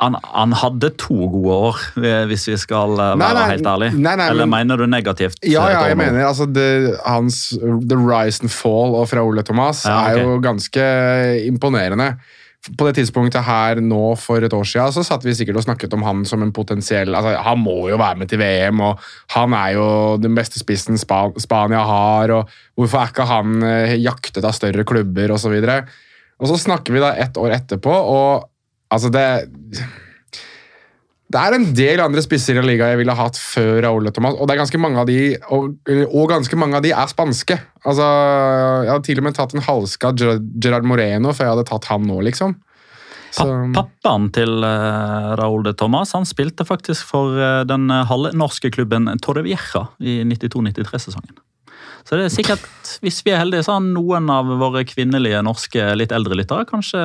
Han, 0.02 0.16
han 0.26 0.50
hadde 0.58 0.88
to 0.98 1.14
gode 1.30 1.54
år, 1.68 1.76
eh, 2.02 2.24
hvis 2.26 2.48
vi 2.50 2.56
skal 2.58 2.96
være 2.98 3.20
Nei, 3.20 3.28
nei, 3.38 3.44
helt 3.52 3.68
ærlige. 3.70 3.94
nei, 4.02 4.16
Eller 4.18 4.48
men- 4.50 4.56
mener 4.56 4.80
du 4.82 4.88
negativt? 4.90 5.38
Ja, 5.46 5.68
ja, 5.70 5.84
jeg 5.92 6.00
mener 6.00 6.24
altså 6.26 6.48
det, 6.50 6.66
hans 7.06 7.52
The 7.62 8.00
Rise 8.00 8.42
and 8.42 8.50
Fall 8.50 8.98
fra 9.06 9.22
Ole 9.22 9.44
de 9.44 9.46
Tomas 9.46 9.84
Ja, 9.86 10.00
okay. 10.08 10.18
er 10.18 10.26
jo 10.26 10.40
ganske 10.42 10.88
imponerende. 11.46 12.16
På 12.78 12.86
det 12.86 12.94
tidspunktet 12.94 13.42
her 13.42 13.80
nå 13.82 14.12
for 14.22 14.44
et 14.44 14.54
år 14.54 14.66
siden 14.68 14.94
så 14.94 15.02
satt 15.02 15.24
vi 15.26 15.34
sikkert 15.34 15.58
og 15.58 15.64
snakket 15.64 15.96
om 15.96 16.04
han 16.06 16.20
som 16.28 16.44
en 16.44 16.52
potensiell 16.54 17.10
altså 17.10 17.32
Han 17.42 17.58
må 17.58 17.88
jo 17.90 17.98
være 17.98 18.20
med 18.20 18.30
til 18.30 18.38
VM, 18.38 18.78
og 18.86 19.02
han 19.34 19.56
er 19.58 19.72
jo 19.74 19.86
den 20.22 20.36
beste 20.38 20.62
spissen 20.62 21.00
Span 21.00 21.34
Spania 21.42 21.82
har, 21.88 22.30
og 22.30 22.52
hvorfor 22.78 23.02
er 23.02 23.10
ikke 23.10 23.26
han 23.26 23.66
eh, 23.66 23.96
jaktet 23.98 24.46
av 24.46 24.54
større 24.54 24.86
klubber, 24.86 25.34
osv. 25.34 25.56
Og, 25.58 25.66
så 25.66 25.80
og 26.38 26.52
så 26.52 26.60
snakker 26.68 26.94
vi 26.94 27.02
da 27.02 27.16
ett 27.18 27.40
år 27.40 27.56
etterpå, 27.58 27.90
og 27.90 28.46
altså 28.94 29.10
det 29.10 29.26
det 31.32 31.40
er 31.40 31.56
en 31.56 31.68
del 31.76 32.02
andre 32.04 32.22
spisser 32.24 32.58
i 32.60 32.64
liga 32.64 32.90
jeg 32.92 33.00
ville 33.00 33.14
hatt 33.16 33.38
før 33.40 33.80
Raúl 33.86 34.08
de 34.08 34.12
Tomás, 34.14 34.36
og 34.36 34.48
det 34.48 34.54
er 34.54 34.60
ganske 34.62 34.80
mange 34.80 35.00
av 35.00 35.08
de 35.08 35.18
og, 35.54 35.78
og 36.08 36.26
ganske 36.32 36.58
mange 36.60 36.78
av 36.78 36.84
de 36.84 36.92
er 36.92 37.08
spanske. 37.10 37.56
Altså, 37.82 38.08
Jeg 38.84 38.90
hadde 38.92 39.06
til 39.08 39.22
og 39.22 39.26
med 39.26 39.38
tatt 39.38 39.54
en 39.56 39.64
halska 39.64 40.12
Gerard- 40.18 40.86
Moreno 40.88 41.32
før 41.32 41.48
jeg 41.48 41.54
hadde 41.56 41.66
tatt 41.70 41.88
han 41.90 42.04
nå, 42.08 42.20
liksom. 42.28 42.54
Så, 43.32 43.46
Pappaen 43.72 44.28
til 44.36 44.60
uh, 44.60 45.32
Raúl 45.40 45.64
de 45.64 45.72
Tomas 45.72 46.12
han 46.12 46.28
spilte 46.28 46.66
faktisk 46.68 47.06
for 47.14 47.38
eh, 47.40 47.62
den 47.64 47.86
eh, 47.88 48.04
halvnorske 48.04 48.68
klubben 48.74 49.08
Torrevieja 49.24 49.86
i 50.04 50.18
92-93-sesongen. 50.28 51.38
Så 52.04 52.18
det 52.18 52.26
er 52.26 52.34
sikkert, 52.34 52.66
hvis 53.00 53.22
vi 53.24 53.32
er 53.32 53.40
heldige, 53.40 53.64
så 53.64 53.78
har 53.78 53.86
noen 53.86 54.28
av 54.34 54.50
våre 54.60 54.82
kvinnelige 54.84 55.40
norske 55.46 55.94
litt 55.96 56.12
eldre 56.12 56.36
lyttere 56.36 56.68
kanskje 56.68 57.00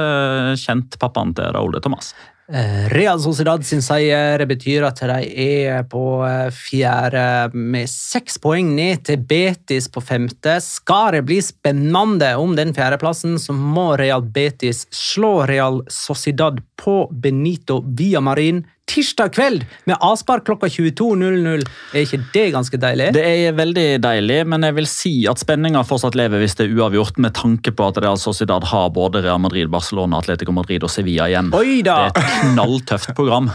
kjent 0.60 1.00
pappaen 1.00 1.32
til 1.38 1.54
Raúl 1.56 1.78
de 1.78 1.84
Tomas. 1.86 2.12
Eh, 2.48 2.88
Real 2.90 3.20
Sociedad 3.20 3.66
sin 3.68 3.82
seier 3.84 4.40
betyr 4.48 4.86
at 4.88 5.02
de 5.04 5.24
er 5.44 5.82
på 5.92 6.22
eh, 6.24 6.48
fjerde 6.56 7.52
med 7.52 7.90
seks 7.92 8.40
poeng 8.40 8.70
ned 8.78 9.02
til 9.10 9.20
Betis 9.28 9.90
på 9.92 10.00
femte. 10.00 10.54
Skal 10.64 11.18
det 11.18 11.26
bli 11.28 11.42
spennende 11.44 12.30
om 12.40 12.56
den 12.56 12.72
fjerdeplassen, 12.78 13.36
så 13.36 13.52
må 13.52 13.90
Real 14.00 14.24
Betis 14.24 14.86
slå 14.96 15.42
Real 15.50 15.82
Sociedad 15.92 16.64
på 16.80 17.02
Benito 17.12 17.82
Villamarin 17.84 18.64
tirsdag 18.88 19.34
kveld 19.36 19.64
med 19.90 19.98
avspark 20.04 20.46
klokka 20.48 20.70
22.00. 20.72 21.64
Er 21.94 22.06
ikke 22.06 22.20
det 22.34 22.46
ganske 22.56 22.80
deilig? 22.82 23.10
Det 23.18 23.24
er 23.28 23.56
veldig 23.58 23.88
deilig, 24.04 24.40
men 24.48 24.64
jeg 24.68 24.78
vil 24.80 24.90
si 24.90 25.14
at 25.30 25.42
spenninga 25.44 25.84
fortsatt 25.88 26.18
lever 26.18 26.42
hvis 26.44 26.56
det 26.60 26.68
er 26.70 26.76
uavgjort, 26.80 27.20
med 27.24 27.36
tanke 27.38 27.74
på 27.76 27.88
at 27.92 28.00
Real 28.04 28.20
Sociedad 28.22 28.68
har 28.72 28.92
både 28.96 29.24
Real 29.26 29.42
Madrid, 29.44 29.70
Barcelona, 29.74 30.22
Atletico 30.24 30.56
Madrid 30.56 30.86
og 30.88 30.94
Sevilla 30.94 31.28
igjen. 31.32 31.52
Oi 31.58 31.82
da! 31.86 32.08
Det 32.14 32.24
er 32.24 32.30
et 32.30 32.54
knalltøft 32.54 33.16
program. 33.18 33.50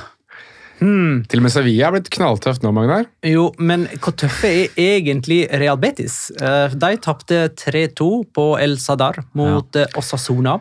til 0.82 1.38
og 1.38 1.44
med 1.46 1.52
Sevilla 1.54 1.88
er 1.88 1.94
blitt 1.94 2.10
knalltøft 2.10 2.64
nå, 2.64 2.72
Magnar. 2.74 3.06
Jo, 3.26 3.48
men 3.62 3.86
hvor 4.02 4.16
tøffe 4.18 4.50
er 4.50 4.68
egentlig 4.82 5.44
Real 5.62 5.78
Betis? 5.78 6.26
Eh, 6.40 6.74
De 6.74 6.92
tapte 6.98 7.46
3-2 7.54 8.10
på 8.34 8.46
El 8.60 8.76
Sadar 8.82 9.22
mot 9.38 9.78
ja. 9.78 9.86
Osasuna. 9.96 10.58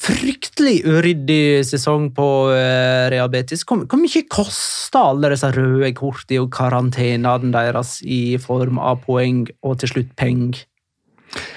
Fryktelig 0.00 0.80
uryddig 0.88 1.60
sesong 1.68 2.08
på 2.16 2.26
uh, 2.52 3.08
Real 3.12 3.30
Betis. 3.32 3.64
Hvor, 3.68 3.84
hvor 3.84 4.00
mye 4.00 4.24
kosta 4.32 5.04
alle 5.10 5.32
disse 5.34 5.50
røde 5.54 5.92
kortene 5.96 6.44
og 6.44 6.50
karantenene 6.54 7.52
deres 7.52 7.98
i 8.04 8.38
form 8.40 8.80
av 8.80 9.02
poeng 9.04 9.44
og 9.60 9.80
til 9.82 9.94
slutt 9.94 10.14
penger? 10.20 10.64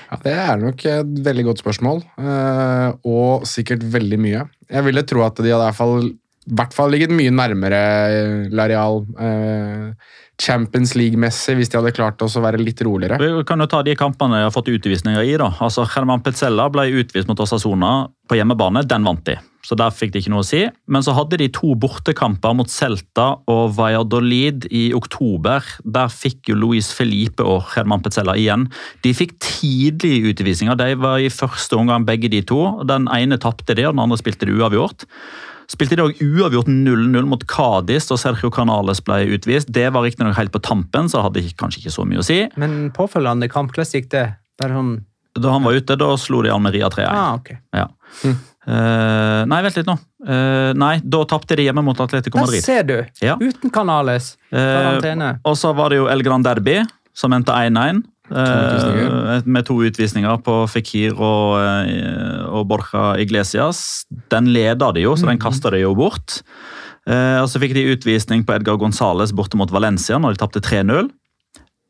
Ja, 0.09 0.19
Det 0.21 0.33
er 0.37 0.59
nok 0.61 0.83
et 0.85 1.13
veldig 1.25 1.47
godt 1.47 1.63
spørsmål, 1.63 2.03
uh, 2.19 2.89
og 3.09 3.47
sikkert 3.49 3.85
veldig 3.95 4.19
mye. 4.21 4.43
Jeg 4.69 4.85
ville 4.85 5.05
tro 5.07 5.23
at 5.25 5.39
de 5.39 5.49
hadde 5.49 5.63
i 5.63 5.69
hvert 5.71 5.79
fall, 5.79 6.11
i 6.11 6.57
hvert 6.59 6.75
fall 6.75 6.93
ligget 6.93 7.15
mye 7.15 7.31
nærmere 7.33 7.79
Lareal 8.51 9.05
eh, 9.15 10.13
Champions 10.43 10.93
League-messig 10.99 11.55
hvis 11.59 11.71
de 11.71 11.79
hadde 11.79 11.93
klart 11.95 12.21
å 12.23 12.29
være 12.43 12.61
litt 12.61 12.81
roligere. 12.83 13.19
Vi 13.21 13.45
kan 13.47 13.63
jo 13.63 13.69
ta 13.69 13.81
de 13.85 13.95
kampene 13.99 14.41
de 14.41 14.47
har 14.47 14.53
fått 14.53 14.71
utvisninger 14.73 15.23
i. 15.23 15.37
da. 15.39 15.53
Altså, 15.63 15.87
Herman 15.95 16.23
Petzella 16.25 16.67
ble 16.73 16.89
utvist 16.99 17.29
mot 17.29 17.39
Osasona 17.39 17.93
på 18.29 18.37
hjemmebane. 18.39 18.83
Den 18.87 19.05
vant 19.07 19.23
de, 19.27 19.37
så 19.63 19.77
der 19.79 19.93
fikk 19.95 20.13
de 20.13 20.23
ikke 20.23 20.33
noe 20.33 20.43
å 20.43 20.47
si. 20.47 20.63
Men 20.91 21.05
så 21.05 21.15
hadde 21.15 21.39
de 21.41 21.49
to 21.53 21.73
bortekamper 21.79 22.55
mot 22.57 22.71
Celta 22.71 23.29
og 23.51 23.77
Valladolid 23.77 24.67
i 24.71 24.85
oktober. 24.97 25.63
Der 25.83 26.11
fikk 26.11 26.51
jo 26.51 26.59
Luis 26.59 26.91
Felipe 26.95 27.45
og 27.47 27.63
Herman 27.75 28.03
Petzella 28.03 28.35
igjen. 28.39 28.67
De 29.05 29.15
fikk 29.15 29.37
tidlige 29.43 30.33
utvisninger. 30.33 30.77
De 30.79 30.91
var 30.99 31.23
i 31.23 31.31
første 31.33 31.79
omgang 31.79 32.07
begge 32.09 32.31
de 32.33 32.43
to. 32.47 32.61
Den 32.89 33.07
ene 33.15 33.39
tapte 33.41 33.77
de, 33.77 33.87
og 33.87 33.95
den 33.95 34.05
andre 34.07 34.19
spilte 34.19 34.49
det 34.49 34.59
uavgjort. 34.59 35.07
Spilte 35.71 35.95
de 35.95 36.01
dag 36.01 36.21
uavgjort 36.21 36.67
0-0 36.67 37.27
mot 37.29 37.43
Cádiz, 37.49 38.09
og 38.11 38.19
Sergio 38.21 38.51
Canales 38.53 39.01
ble 39.05 39.21
utvist. 39.35 39.71
Det 39.73 39.87
var 39.93 40.05
riktignok 40.05 40.37
helt 40.37 40.53
på 40.53 40.61
tampen, 40.63 41.09
så 41.11 41.23
hadde 41.25 41.43
kanskje 41.59 41.83
ikke 41.83 41.95
så 41.95 42.05
mye 42.07 42.21
å 42.21 42.25
si. 42.27 42.41
Men 42.59 42.91
påfølgende 42.95 43.49
kamp, 43.51 43.73
hvordan 43.73 43.99
gikk 43.99 44.09
det? 44.13 44.27
Der 44.61 44.73
sånn 44.75 44.95
Da 45.33 45.49
han 45.49 45.63
var 45.65 45.73
ute, 45.73 45.95
da 45.97 46.11
slo 46.21 46.43
de 46.45 46.51
Almeria 46.53 46.91
3-1. 46.93 47.07
ah, 47.09 47.37
okay. 47.39 47.57
Ja. 47.73 47.87
Eh, 48.63 49.39
nei, 49.49 49.59
vent 49.65 49.79
litt 49.79 49.89
nå. 49.89 49.95
Uh, 50.23 50.71
nei, 50.79 50.93
da 51.03 51.23
tapte 51.27 51.57
de 51.59 51.65
hjemme 51.65 51.81
mot 51.83 51.99
Atletico 51.99 52.37
Der 52.37 52.45
Madrid. 52.45 52.63
ser 52.63 52.85
du! 52.87 52.95
Ja. 53.19 53.35
Uten 53.41 53.73
Canales. 53.73 54.37
Uh, 54.53 55.01
og 55.43 55.57
så 55.59 55.73
var 55.75 55.91
det 55.91 55.99
jo 55.99 56.05
El 56.07 56.23
Gran 56.23 56.45
Derby, 56.45 56.77
som 57.17 57.33
endte 57.35 57.51
1-1. 57.51 58.03
Eh, 58.33 59.45
med 59.45 59.67
to 59.67 59.77
utvisninger 59.85 60.39
på 60.45 60.59
Fikir 60.71 61.15
og, 61.17 61.59
eh, 61.61 62.43
og 62.49 62.67
Borja 62.71 63.13
Iglesias. 63.21 64.05
Den 64.33 64.51
leda 64.55 64.91
de 64.95 65.05
jo, 65.05 65.15
så 65.15 65.29
den 65.29 65.41
kasta 65.41 65.71
de 65.73 65.83
jo 65.83 65.93
bort. 65.97 66.41
Eh, 67.07 67.39
og 67.41 67.49
Så 67.51 67.59
fikk 67.59 67.75
de 67.75 67.89
utvisning 67.93 68.45
på 68.47 68.55
Edgar 68.55 68.79
Gonzales 68.79 69.33
borte 69.35 69.59
mot 69.59 69.71
Valencia 69.71 70.19
når 70.19 70.35
de 70.35 70.43
tapte 70.43 70.63
3-0. 70.63 71.11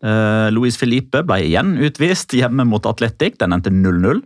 Eh, 0.03 0.49
Luis 0.51 0.75
Felipe 0.79 1.23
ble 1.23 1.39
igjen 1.45 1.77
utvist 1.79 2.35
hjemme 2.35 2.65
mot 2.67 2.85
Atletic. 2.89 3.37
Den 3.39 3.55
endte 3.55 3.71
0-0. 3.71 4.21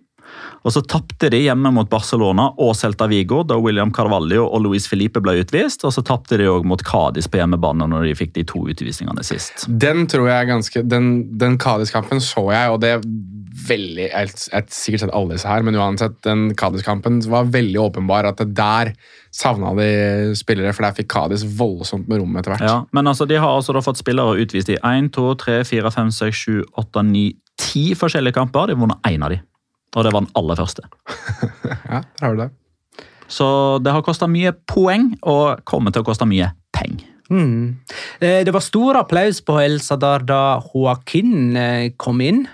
Og 0.68 0.74
Så 0.74 0.84
tapte 0.84 1.30
de 1.32 1.40
hjemme 1.46 1.72
mot 1.72 1.90
Barcelona 1.90 2.50
og 2.60 2.74
Celta 2.76 3.08
Vigo 3.08 3.44
da 3.48 3.56
William 3.62 3.94
Carvalho 3.96 4.46
og 4.46 4.66
Luis 4.66 4.88
Felipe 4.90 5.22
ble 5.24 5.38
utvist. 5.42 5.86
Og 5.88 5.96
så 5.96 6.04
tapte 6.06 6.40
de 6.40 6.50
òg 6.52 6.68
mot 6.68 6.82
Cádiz 6.84 7.30
på 7.32 7.40
hjemmebane 7.40 7.88
når 7.88 8.10
de 8.10 8.18
fikk 8.20 8.36
de 8.36 8.46
to 8.48 8.66
utvisningene 8.68 9.24
sist. 9.26 9.68
Den 9.68 10.06
tror 10.12 10.30
jeg 10.32 10.52
ganske 10.52 10.84
Den, 10.88 11.10
den 11.40 11.58
Cádiz-kampen 11.62 12.22
så 12.24 12.50
jeg, 12.52 12.74
og 12.74 12.82
det 12.84 12.98
er 12.98 13.04
veldig 13.68 14.06
jeg 14.06 14.14
har 14.14 14.68
sikkert 14.72 15.04
sett 15.04 15.14
alle 15.16 15.34
disse 15.34 15.50
her, 15.50 15.64
men 15.66 15.78
uansett, 15.80 16.18
den 16.26 16.52
Cádiz-kampen 16.58 17.20
var 17.32 17.50
veldig 17.54 17.80
åpenbar 17.88 18.28
at 18.30 18.42
det 18.42 18.52
der 18.58 18.94
savna 19.34 19.74
de 19.78 20.36
spillere, 20.38 20.74
for 20.76 20.86
der 20.86 20.96
fikk 20.98 21.10
Cádiz 21.14 21.46
voldsomt 21.58 22.08
med 22.10 22.22
rom 22.22 22.38
etter 22.40 22.54
hvert. 22.54 22.68
Ja, 22.68 22.78
men 22.96 23.10
altså, 23.10 23.28
de 23.30 23.40
har 23.42 23.58
altså 23.58 23.76
da 23.76 23.84
fått 23.86 24.02
spillere 24.02 24.38
utvist 24.44 24.72
i 24.74 24.80
1, 24.80 25.12
2, 25.16 25.28
3, 25.44 25.60
4, 25.68 25.94
5, 25.98 26.16
6, 26.20 26.44
7, 26.46 26.64
8, 26.86 27.06
9, 27.12 27.28
10 27.58 28.00
forskjellige 28.00 28.38
kamper. 28.38 28.70
De 28.70 28.78
har 28.78 28.84
vunnet 28.84 29.10
én 29.10 29.26
av 29.26 29.34
de. 29.34 29.42
Og 29.98 30.06
det 30.06 30.14
var 30.14 30.24
den 30.24 30.32
aller 30.38 30.60
første. 30.60 30.86
Ja, 31.88 32.02
der 32.20 32.24
har 32.24 32.36
du 32.36 32.42
det. 32.46 32.50
Så 33.32 33.46
det 33.84 33.92
har 33.92 34.04
kosta 34.06 34.28
mye 34.32 34.54
poeng, 34.70 35.14
og 35.28 35.64
kommer 35.68 35.92
til 35.92 36.04
å 36.04 36.08
koste 36.08 36.28
mye 36.28 36.52
penger. 36.76 37.08
Mm. 37.32 37.76
Eh, 38.24 38.44
Det 38.48 38.54
var 38.56 38.64
stor 38.64 39.02
applaus 39.02 39.42
på 39.44 39.58
El 39.60 39.82
Sadar 39.84 40.24
da 40.28 40.60
Joaquin 40.74 41.58
eh, 41.60 41.90
kom 42.00 42.22
inn. 42.24 42.46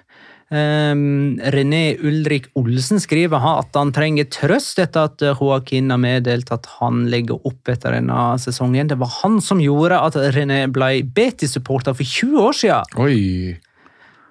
Um, 0.53 1.39
René 1.49 1.95
Ulrik 2.05 2.51
Olsen 2.59 2.99
skriver 3.01 3.41
at 3.41 3.73
han 3.73 3.89
trenger 3.95 4.27
trøst 4.29 4.77
etter 4.83 5.07
at 5.09 5.21
eh, 5.25 5.33
Joaquin 5.39 5.89
har 5.89 6.01
meddelt 6.01 6.51
at 6.53 6.67
han 6.77 7.07
legger 7.09 7.41
opp 7.49 7.71
etter 7.73 7.95
denne 7.97 8.35
sesongen. 8.41 8.91
Det 8.91 8.99
var 9.01 9.09
han 9.23 9.39
som 9.41 9.61
gjorde 9.63 9.97
at 9.97 10.17
René 10.35 10.67
ble 10.69 10.99
Betis-supporter 11.15 11.97
for 11.97 12.05
20 12.05 12.43
år 12.43 12.59
siden. 12.59 12.97
Oi. 13.01 13.57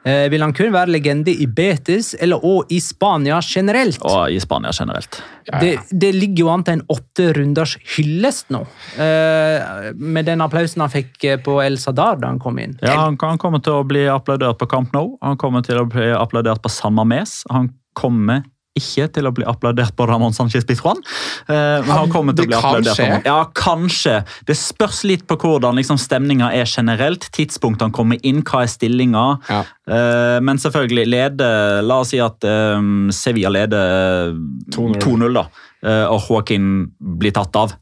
Eh, 0.05 0.29
vil 0.33 0.43
han 0.43 0.53
kun 0.55 0.73
være 0.75 0.91
legende 0.91 1.31
i 1.31 1.47
Betis 1.47 2.13
eller 2.19 2.43
også 2.43 2.75
i 2.75 2.81
Spania 2.83 3.39
generelt? 3.47 4.03
Og 4.03 4.33
i 4.35 4.41
Spania 4.43 4.73
generelt. 4.75 5.21
Det, 5.61 5.77
det 5.91 6.11
ligger 6.17 6.45
jo 6.45 6.49
an 6.51 6.65
til 6.67 6.79
en 6.79 6.85
åtte 6.91 7.29
runders 7.37 7.77
hyllest 7.97 8.51
nå, 8.55 8.63
eh, 9.03 9.93
med 9.95 10.27
den 10.27 10.43
applausen 10.43 10.83
han 10.85 10.93
fikk 10.93 11.27
eh, 11.27 11.39
på 11.43 11.59
El 11.63 11.79
Sadar 11.83 12.19
da 12.23 12.33
han 12.33 12.41
kom 12.43 12.59
inn. 12.63 12.75
Ja, 12.83 12.99
han, 13.05 13.19
han 13.21 13.39
kommer 13.43 13.63
til 13.63 13.79
å 13.79 13.87
bli 13.87 14.09
applaudert 14.11 14.59
på 14.59 14.71
Camp 14.71 14.95
Nou. 14.97 15.17
Han 15.23 15.39
kommer 15.39 15.63
til 15.67 15.79
å 15.83 15.87
bli 15.87 16.11
applaudert 16.17 16.63
på 16.63 16.73
San 16.73 16.99
Mames. 16.99 17.41
Han 17.53 17.71
kommer 17.99 18.43
ikke 18.79 19.09
til 19.13 19.29
å 19.29 19.33
bli 19.37 19.45
applaudert 19.49 19.95
på 19.97 20.07
Ramón 20.09 20.35
Sánchez 20.37 20.65
Pizjuan. 20.69 21.01
Eh, 21.45 21.83
men 21.85 21.93
har 21.93 22.09
kommet 22.13 22.39
til 22.39 22.47
å 22.47 22.51
bli 22.51 22.59
applaudert 22.59 22.97
skje. 22.97 23.09
Ja, 23.27 23.39
kanskje. 23.57 24.15
Det 24.49 24.57
spørs 24.59 25.03
litt 25.09 25.27
på 25.29 25.37
hvordan 25.43 25.77
liksom, 25.81 26.01
stemninga 26.01 26.53
er 26.57 26.69
generelt. 26.69 27.29
Tidspunktet 27.37 27.89
han 27.89 27.95
kommer 27.95 28.21
inn, 28.25 28.41
hva 28.47 28.65
er 28.65 28.73
stillinga. 28.73 29.27
Ja. 29.51 29.63
Eh, 29.93 30.39
men 30.45 30.61
selvfølgelig, 30.63 31.09
lede 31.13 31.49
La 31.85 32.01
oss 32.01 32.15
si 32.15 32.21
at 32.23 32.45
eh, 32.49 32.89
Sevilla 33.13 33.53
leder 33.53 34.33
2-0. 34.73 35.01
2-0, 35.05 35.37
da, 35.37 35.49
eh, 35.85 36.07
og 36.09 36.31
Joaquin 36.31 36.73
blir 36.99 37.37
tatt 37.37 37.61
av. 37.61 37.77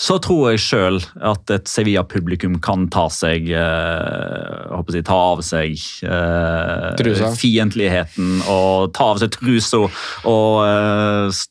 Så 0.00 0.16
tror 0.24 0.50
jeg 0.50 0.62
sjøl 0.64 0.98
at 1.28 1.52
et 1.52 1.68
Sevilla-publikum 1.68 2.56
kan 2.64 2.86
ta 2.92 3.04
seg 3.12 3.50
eh, 3.52 4.62
håper 4.72 4.96
jeg, 4.96 5.04
Ta 5.10 5.18
av 5.34 5.42
seg 5.44 5.76
eh, 6.08 7.34
fiendtligheten 7.36 8.40
og 8.48 8.94
ta 8.96 9.10
av 9.12 9.20
seg 9.20 9.34
trusa 9.36 9.82
og 9.84 10.62
eh, 10.64 11.42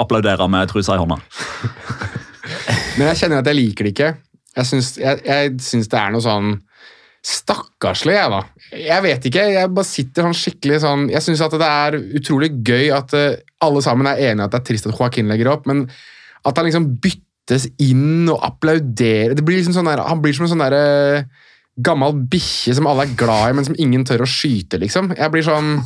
applaudere 0.00 0.48
med 0.50 0.72
trusa 0.72 0.96
i 0.96 1.02
hånda. 1.02 1.20
Men 2.96 3.10
jeg 3.10 3.20
kjenner 3.20 3.42
at 3.42 3.52
jeg 3.52 3.58
liker 3.60 3.86
det 3.86 3.94
ikke. 3.94 4.10
Jeg 4.56 4.68
syns, 4.72 4.94
jeg, 4.98 5.20
jeg 5.28 5.54
syns 5.62 5.92
det 5.92 6.00
er 6.00 6.14
noe 6.14 6.24
sånn 6.24 6.54
stakkarslig, 7.20 8.16
jeg, 8.16 8.32
da. 8.32 8.70
Jeg 8.72 9.04
vet 9.04 9.26
ikke. 9.28 9.44
Jeg 9.52 9.72
bare 9.76 9.88
sitter 9.88 10.24
sånn 10.24 10.36
skikkelig 10.36 10.78
sånn 10.80 11.02
Jeg 11.12 11.20
syns 11.24 11.42
at 11.44 11.56
det 11.60 11.68
er 11.68 11.98
utrolig 12.16 12.54
gøy 12.64 12.88
at 12.96 13.12
eh, 13.16 13.42
alle 13.60 13.82
sammen 13.84 14.08
er 14.08 14.22
enige 14.30 14.48
at 14.48 14.54
det 14.54 14.62
er 14.62 14.68
trist 14.70 14.88
at 14.88 14.96
Joaquin 14.96 15.28
legger 15.28 15.52
opp, 15.52 15.68
men 15.68 15.84
at 16.48 16.56
han 16.56 16.64
liksom 16.64 16.88
byttes 17.50 17.68
inn 17.82 18.28
og 18.30 18.40
applaudere. 18.46 19.34
det 19.34 19.44
blir 19.44 19.58
liksom 19.58 19.74
sånn 19.74 19.88
der, 19.90 20.02
Han 20.06 20.22
blir 20.22 20.34
som 20.34 20.46
en 20.46 20.52
sånn 20.54 20.62
derre 20.62 21.26
gammel 21.80 22.12
bikkje 22.28 22.76
som 22.76 22.86
alle 22.86 23.06
er 23.06 23.16
glad 23.16 23.50
i, 23.50 23.54
men 23.56 23.64
som 23.64 23.78
ingen 23.78 24.04
tør 24.04 24.24
å 24.24 24.28
skyte, 24.28 24.78
liksom. 24.78 25.14
Jeg 25.16 25.32
blir 25.32 25.42
sånn 25.46 25.78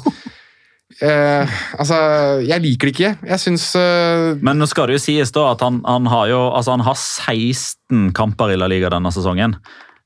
eh, 1.05 1.55
Altså, 1.79 1.97
jeg 2.43 2.61
liker 2.65 2.89
det 2.89 2.95
ikke. 2.95 3.13
Jeg 3.31 3.41
syns 3.41 3.69
eh, 3.79 4.35
Men 4.41 4.59
nå 4.59 4.67
skal 4.67 4.89
det 4.89 4.99
jo 4.99 5.05
sies 5.07 5.33
da 5.35 5.53
at 5.53 5.65
han, 5.65 5.81
han, 5.87 6.09
har, 6.11 6.29
jo, 6.33 6.43
altså 6.53 6.75
han 6.75 6.85
har 6.85 6.99
16 6.99 8.13
kamper 8.17 8.55
i 8.55 8.59
La 8.61 8.69
Liga 8.71 8.93
denne 8.93 9.13
sesongen. 9.15 9.57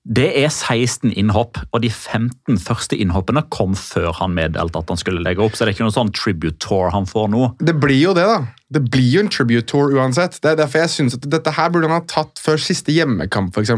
Det 0.08 0.28
er 0.40 0.48
16 0.48 1.10
innhopp, 1.20 1.58
og 1.68 1.82
de 1.84 1.90
15 1.92 2.56
første 2.64 2.96
innhoppene 2.96 3.42
kom 3.52 3.74
før 3.76 4.14
han 4.22 4.32
meddelte 4.36 4.80
at 4.80 4.92
han 4.92 5.00
skulle 5.00 5.20
legge 5.24 5.42
opp. 5.44 5.52
Så 5.52 5.66
det 5.66 5.74
er 5.74 5.76
ikke 5.76 5.84
noe 5.84 5.96
sånn 5.96 6.12
tribute 6.16 6.56
tour 6.64 6.88
han 6.94 7.08
får 7.08 7.28
nå. 7.34 7.50
Det 7.60 7.74
blir 7.76 8.00
jo 8.00 8.14
det, 8.16 8.24
da. 8.28 8.38
Det 8.72 8.82
blir 8.88 9.08
jo 9.14 9.24
en 9.24 9.30
tribute 9.32 9.68
tour 9.68 9.92
uansett. 9.96 10.38
Det 10.44 10.52
er 10.52 10.58
derfor 10.60 10.82
jeg 10.84 10.92
synes 10.92 11.16
at 11.16 11.28
Dette 11.28 11.52
her 11.56 11.70
burde 11.72 11.90
han 11.90 12.00
ha 12.00 12.08
tatt 12.08 12.40
før 12.40 12.60
siste 12.60 12.92
hjemmekamp, 12.92 13.52
f.eks. 13.52 13.74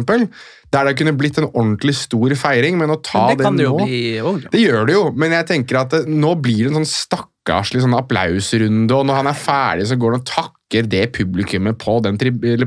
Der 0.71 0.87
det 0.87 0.95
kunne 1.01 1.17
blitt 1.19 1.39
en 1.43 1.49
ordentlig 1.51 1.97
stor 1.99 2.35
feiring, 2.39 2.79
men 2.79 2.95
å 2.95 3.01
ta 3.03 3.27
Men 3.27 3.35
det 3.35 3.47
kan 3.47 3.59
det 3.59 3.67
nå 3.67 3.75
jo 3.75 3.89
bli. 4.37 4.53
Det 4.55 4.63
gjør 4.63 4.87
det 4.87 4.97
jo, 4.97 5.03
men 5.19 5.35
jeg 5.35 5.49
tenker 5.51 5.83
at 5.83 5.97
det, 5.97 6.05
nå 6.11 6.37
blir 6.39 6.63
det 6.63 6.71
en 6.71 6.81
sånn 6.81 6.91
stakkarslig 6.95 7.83
sånn 7.83 7.99
applausrunde, 7.99 8.95
og 8.95 9.11
når 9.11 9.23
han 9.23 9.33
er 9.33 9.43
ferdig, 9.43 9.91
så 9.91 9.99
går 9.99 10.15
han 10.15 10.23
og 10.23 10.31
takker 10.31 10.87
det 10.87 11.05
publikummet 11.19 11.79
på 11.83 11.99
den, 12.07 12.19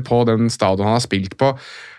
på 0.04 0.22
den 0.28 0.52
stadion 0.52 0.90
han 0.90 0.98
har 0.98 1.04
spilt 1.04 1.38
på. 1.40 1.54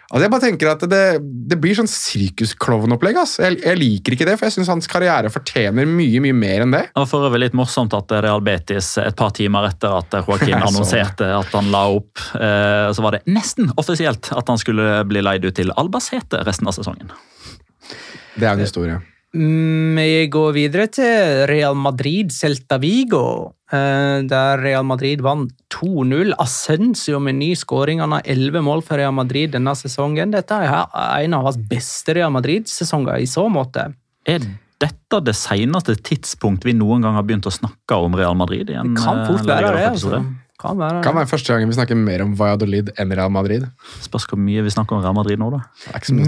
Altså 0.05 0.21
jeg 0.25 0.31
bare 0.31 0.43
tenker 0.43 0.69
at 0.69 0.83
Det, 0.89 1.01
det 1.49 1.57
blir 1.61 1.77
sånn 1.77 1.89
sirkusklovnopplegg. 1.89 3.17
ass. 3.17 3.37
Jeg, 3.41 3.57
jeg 3.63 3.79
liker 3.79 4.15
ikke 4.15 4.27
det, 4.29 4.35
for 4.37 4.47
jeg 4.47 4.57
syns 4.57 4.69
hans 4.69 4.89
karriere 4.91 5.31
fortjener 5.33 5.89
mye 5.89 6.21
mye 6.23 6.35
mer 6.37 6.65
enn 6.65 6.75
det. 6.75 6.83
Og 6.99 7.07
for 7.09 7.25
øvrig 7.29 7.47
litt 7.47 7.57
morsomt 7.57 7.95
at 7.97 8.13
Real 8.25 8.43
Betis 8.45 8.91
et 9.01 9.17
par 9.17 9.33
timer 9.35 9.69
etter 9.71 9.97
at 9.97 10.19
Joaquin 10.21 10.61
annonserte 10.67 11.31
at 11.39 11.55
han 11.57 11.71
la 11.73 11.87
opp, 11.97 12.21
eh, 12.37 12.91
så 12.93 13.05
var 13.05 13.17
det 13.17 13.23
nesten 13.25 13.73
offisielt 13.81 14.29
at 14.35 14.53
han 14.53 14.61
skulle 14.61 15.01
bli 15.09 15.25
leid 15.25 15.47
ut 15.47 15.57
til 15.57 15.73
Albacete 15.75 16.43
resten 16.45 16.69
av 16.69 16.77
sesongen. 16.77 17.09
Det 18.35 18.45
er 18.45 18.53
en 18.53 18.63
historie. 18.65 19.01
Mm, 19.35 19.95
Vi 19.99 20.27
går 20.31 20.53
videre 20.55 20.87
til 20.87 21.45
Real 21.49 21.75
Madrid 21.75 22.31
Celta 22.31 22.77
Vigo, 22.79 23.53
eh, 23.71 24.23
der 24.23 24.61
Real 24.63 24.85
Madrid 24.87 25.21
vant 25.21 25.51
2-0. 25.69 26.33
Ascencio 26.39 27.19
med 27.19 27.35
ny 27.35 27.53
skåring. 27.55 27.99
Han 27.99 28.15
har 28.15 28.21
11 28.25 28.61
mål 28.63 28.81
for 28.81 28.95
Real 28.97 29.13
Madrid 29.13 29.51
denne 29.51 29.75
sesongen. 29.75 30.31
Dette 30.31 30.55
er 30.55 30.87
en 31.25 31.33
av 31.33 31.43
hans 31.49 31.57
beste 31.57 32.15
Real 32.15 32.31
Madrid-sesonger 32.31 33.19
i 33.19 33.27
så 33.27 33.49
måte. 33.51 33.93
Er 34.25 34.39
dette 34.79 35.19
det 35.23 35.35
seneste 35.35 35.95
tidspunkt 35.95 36.65
vi 36.65 36.73
noen 36.73 37.03
gang 37.03 37.15
har 37.15 37.23
begynt 37.23 37.47
å 37.47 37.53
snakke 37.53 37.99
om 37.99 38.15
Real 38.15 38.35
Madrid? 38.35 38.69
igjen? 38.69 38.95
Det 38.95 39.03
kan 39.03 39.25
fort 39.27 39.43
eh, 39.43 39.51
være 39.51 39.75
det. 39.75 39.85
Altså. 39.91 40.23
Kan 40.65 40.79
være 40.81 41.01
Kan 41.05 41.15
være 41.15 41.29
første 41.29 41.53
gangen 41.53 41.69
vi 41.71 41.75
snakker 41.77 41.95
mer 41.99 42.23
om 42.25 42.33
Valladolid 42.39 42.89
enn 42.99 43.11
Real 43.15 43.29
Madrid. 43.33 43.65
Spørs 44.01 44.25
hvor 44.31 44.39
mye 44.41 44.63
vi 44.65 44.73
snakker 44.73 44.97
om 44.97 45.03
Real 45.05 45.13
Madrid 45.17 45.39
nå, 45.41 45.51
da. 45.53 45.61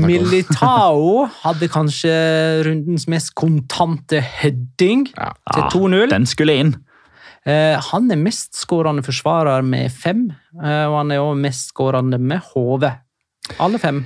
Militao 0.08 1.26
hadde 1.44 1.70
kanskje 1.72 2.14
rundens 2.68 3.08
mest 3.12 3.34
kontante 3.38 4.20
heading 4.22 5.08
Ja. 5.18 5.32
til 5.54 5.64
Ah, 5.64 5.70
2-0. 5.74 6.10
Den 6.10 6.26
skulle 6.26 6.56
inn. 6.60 6.76
Eh, 7.48 7.80
han 7.80 8.12
er 8.12 8.18
mestskårende 8.20 9.04
forsvarer 9.06 9.64
med 9.64 9.90
fem, 9.92 10.26
eh, 10.62 10.86
og 10.86 10.98
han 10.98 11.12
er 11.12 11.22
også 11.24 11.42
mestskårende 11.42 12.20
med 12.20 12.42
HV. 12.54 12.92
Alle 13.60 13.80
fem. 13.80 14.06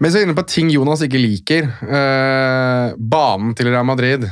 Men 0.00 0.10
så 0.10 0.16
er 0.16 0.24
vi 0.24 0.30
inne 0.30 0.36
på 0.38 0.46
ting 0.48 0.70
Jonas 0.70 1.02
ikke 1.02 1.18
liker. 1.20 1.68
Eh, 1.82 2.94
banen 2.98 3.54
til 3.54 3.68
Real 3.68 3.84
Madrid. 3.84 4.24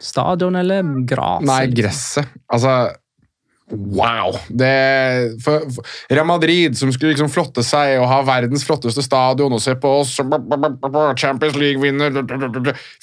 Stadion 0.00 0.56
eller 0.56 0.82
gras? 1.06 1.42
Nei, 1.44 1.66
gresset. 1.74 2.26
Altså 2.52 2.90
Wow! 3.70 4.32
Det, 4.48 4.68
for, 5.44 5.66
for 5.74 5.84
Real 6.08 6.26
Madrid, 6.26 6.76
som 6.78 6.92
skulle 6.92 7.12
liksom 7.12 7.28
flotte 7.32 7.60
seg 7.66 7.98
og 8.00 8.06
ha 8.08 8.22
verdens 8.24 8.64
flotteste 8.64 9.04
stadion 9.04 9.52
og 9.52 9.60
se 9.60 9.74
på 9.76 9.90
oss 10.00 10.14
Champions 11.20 11.58
League-vinner 11.60 12.16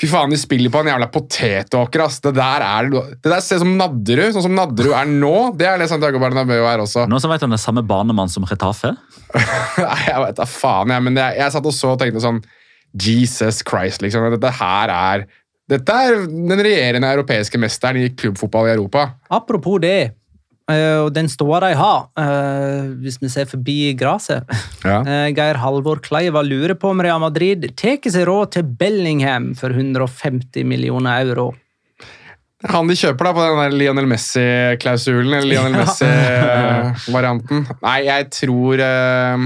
Fy 0.02 0.10
faen, 0.10 0.34
de 0.34 0.40
spiller 0.42 0.74
på 0.74 0.82
en 0.82 0.90
jævla 0.90 1.10
potetåker, 1.14 2.06
ass. 2.08 2.18
Det 2.24 2.34
der 2.38 2.66
er 2.66 2.90
Det 2.90 3.30
der 3.30 3.44
ser 3.46 3.62
ut 3.62 3.66
som 3.66 3.76
Nadderud. 3.78 4.34
Sånn 4.34 4.48
som 4.48 4.58
Nadderud 4.58 4.98
er 4.98 5.12
nå. 5.12 5.36
Det 5.60 5.70
er 5.70 5.82
det 5.82 5.90
Santiago 5.92 6.22
Bernabeu 6.22 6.66
er 6.66 6.82
også. 6.82 7.06
Noen 7.12 7.22
som 7.22 7.34
vet 7.34 7.46
om 7.46 7.54
det 7.54 7.60
er 7.60 7.66
samme 7.68 7.86
banemann 7.86 8.32
som 8.32 8.48
Retafe? 8.50 8.96
Nei, 9.86 10.02
jeg 10.08 10.26
vet 10.26 10.42
da 10.42 10.50
faen, 10.50 10.94
jeg. 10.96 11.08
Men 11.08 11.22
jeg, 11.22 11.40
jeg 11.44 11.56
satt 11.56 11.70
og 11.70 11.78
så 11.78 11.94
og 11.94 12.02
tenkte 12.02 12.26
sånn 12.26 12.42
Jesus 12.96 13.62
Christ, 13.68 14.02
liksom. 14.02 14.32
Dette 14.34 14.54
her 14.60 14.98
er 14.98 15.28
Dette 15.70 15.94
er 15.98 16.28
den 16.30 16.62
regjerende 16.62 17.10
europeiske 17.16 17.58
mesteren 17.58 17.98
i 17.98 18.12
klubbfotball 18.14 18.70
i 18.70 18.76
Europa. 18.76 19.08
Apropos 19.34 19.80
det, 19.82 20.14
og 21.06 21.12
den 21.14 21.28
ståa 21.30 21.60
de 21.62 21.74
har, 21.78 22.08
eh, 22.18 22.88
hvis 23.04 23.20
vi 23.22 23.30
ser 23.30 23.46
forbi 23.50 23.94
gresset 23.98 24.50
Ja. 24.82 25.02
eh, 25.10 25.28
Geir 25.36 25.60
Halvor 25.62 26.02
Kleiva 26.02 26.42
lurer 26.42 26.74
på 26.80 26.90
om 26.90 27.04
Real 27.06 27.22
Madrid 27.22 27.68
tar 27.78 28.02
seg 28.02 28.26
råd 28.26 28.56
til 28.58 28.66
Bellingham 28.66 29.54
for 29.60 29.70
150 29.70 30.66
millioner 30.66 31.22
euro. 31.28 31.52
Han 32.66 32.90
de 32.90 32.96
kjøper 32.98 33.28
da 33.28 33.34
på 33.36 33.44
den 33.46 33.60
der 33.62 33.78
Lionel 33.78 34.08
Messi-klausulen, 34.10 35.36
eller 35.38 35.52
Lionel 35.52 35.78
Messi-varianten. 35.84 37.68
Nei, 37.84 38.00
jeg 38.08 38.32
tror 38.34 38.82
eh, 38.82 39.46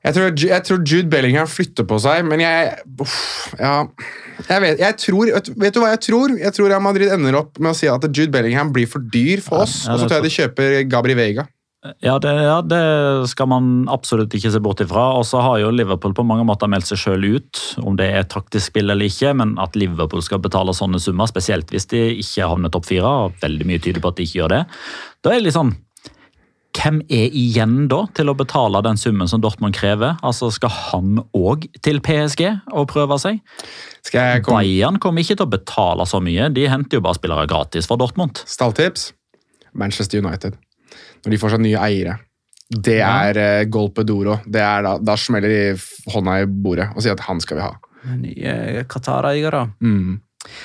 jeg 0.00 0.16
tror, 0.16 0.32
jeg 0.32 0.64
tror 0.64 0.80
Jude 0.88 1.12
Bellingham 1.12 1.48
flytter 1.50 1.84
på 1.84 2.00
seg, 2.00 2.24
men 2.28 2.40
jeg 2.40 2.72
uff, 3.04 3.52
Ja, 3.60 3.82
jeg 4.48 4.64
vet 4.64 4.82
jeg 4.82 4.98
tror, 5.04 5.30
vet, 5.60 5.74
du 5.74 5.80
hva 5.82 5.92
jeg 5.94 6.02
tror? 6.08 6.34
Jeg 6.40 6.56
tror 6.56 6.76
Madrid 6.82 7.12
ender 7.14 7.40
opp 7.42 7.60
med 7.60 7.72
å 7.72 7.76
si 7.76 7.88
at 7.90 8.04
Jude 8.10 8.32
Bellingham 8.34 8.72
blir 8.74 8.88
for 8.90 9.04
dyr 9.12 9.42
for 9.44 9.64
oss, 9.66 9.84
ja, 9.86 9.94
og 9.94 10.02
så 10.02 10.08
tror 10.08 10.20
jeg 10.20 10.28
de 10.28 10.36
kjøper 10.36 10.76
Gabri 10.90 11.18
Vega. 11.18 11.46
Ja 12.04 12.18
det, 12.20 12.32
ja, 12.44 12.58
det 12.60 12.80
skal 13.30 13.48
man 13.48 13.68
absolutt 13.88 14.34
ikke 14.36 14.50
se 14.52 14.60
bort 14.60 14.82
ifra. 14.84 15.06
Og 15.16 15.24
så 15.24 15.40
har 15.40 15.62
jo 15.62 15.70
Liverpool 15.72 16.12
på 16.16 16.24
mange 16.28 16.44
måter 16.44 16.68
meldt 16.68 16.90
seg 16.90 17.00
sjøl 17.00 17.24
ut, 17.38 17.60
om 17.80 17.96
det 17.96 18.10
er 18.18 18.28
taktisk 18.28 18.68
spill 18.68 18.92
eller 18.92 19.08
ikke, 19.08 19.32
men 19.40 19.54
at 19.62 19.78
Liverpool 19.80 20.20
skal 20.24 20.42
betale 20.44 20.76
sånne 20.76 21.00
summer, 21.00 21.30
spesielt 21.30 21.72
hvis 21.72 21.88
de 21.92 22.02
ikke 22.20 22.50
havner 22.52 22.72
topp 22.72 22.90
fire, 22.90 23.14
og 23.24 23.40
veldig 23.40 23.68
mye 23.70 23.80
tyder 23.80 24.04
på 24.04 24.12
at 24.12 24.20
de 24.20 24.28
ikke 24.28 24.42
gjør 24.42 24.52
det, 24.58 24.64
da 25.24 25.32
er 25.32 25.40
det 25.40 25.48
litt 25.48 25.56
sånn 25.56 25.72
hvem 26.76 27.00
er 27.10 27.34
igjen 27.34 27.88
da 27.90 28.04
til 28.14 28.30
å 28.30 28.36
betale 28.38 28.80
den 28.86 28.98
summen 29.00 29.28
som 29.30 29.42
Dortmund 29.42 29.74
krever? 29.76 30.18
Altså 30.26 30.50
Skal 30.54 30.70
han 30.70 31.20
òg 31.36 31.66
til 31.82 32.00
PSG 32.04 32.44
og 32.70 32.88
prøve 32.92 33.18
seg? 33.22 33.40
Skal 34.06 34.36
jeg 34.36 34.44
komme 34.46 34.62
Bayern 34.62 35.00
kommer 35.02 35.24
ikke 35.24 35.36
til 35.40 35.48
å 35.48 35.50
betale 35.50 36.06
så 36.08 36.22
mye. 36.22 36.48
De 36.54 36.68
henter 36.70 37.00
jo 37.00 37.04
bare 37.04 37.18
spillere 37.18 37.50
gratis 37.50 37.90
fra 37.90 37.98
Dortmund. 38.00 38.42
Stalltips? 38.46 39.10
Manchester 39.72 40.22
United. 40.22 40.56
Når 41.24 41.34
de 41.34 41.40
får 41.42 41.54
seg 41.54 41.64
nye 41.66 41.84
eiere. 41.84 42.16
Det 42.70 43.00
er 43.02 43.38
uh, 43.40 43.68
golpe 43.70 44.06
doro. 44.06 44.38
Det 44.46 44.62
er 44.62 44.86
da, 44.86 44.96
da 45.02 45.16
smeller 45.18 45.50
de 45.50 46.10
hånda 46.14 46.40
i 46.44 46.48
bordet 46.48 46.92
og 46.94 47.02
sier 47.02 47.16
at 47.18 47.26
han 47.26 47.42
skal 47.42 47.58
vi 47.58 47.66
ha. 47.66 47.72
Nye 48.20 48.84
Qatar-eiere. 48.88 49.66
Mm. 49.82 50.20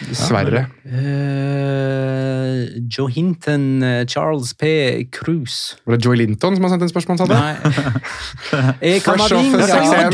Dessverre. 0.08 0.66
Uh, 0.88 2.68
Joe 2.88 3.12
Hinton, 3.12 3.84
eh, 3.84 4.06
Charles 4.08 4.54
P. 4.54 5.04
Cruise. 5.12 5.76
Var 5.84 5.98
det 5.98 6.06
Joy 6.06 6.16
Linton 6.16 6.56
som 6.56 6.64
har 6.64 6.72
sendt 6.74 6.86
inn 6.86 6.92
spørsmål? 6.92 7.18
sa 7.22 7.26
det? 7.28 7.40
Nei. 7.40 8.94
Hva 9.04 9.16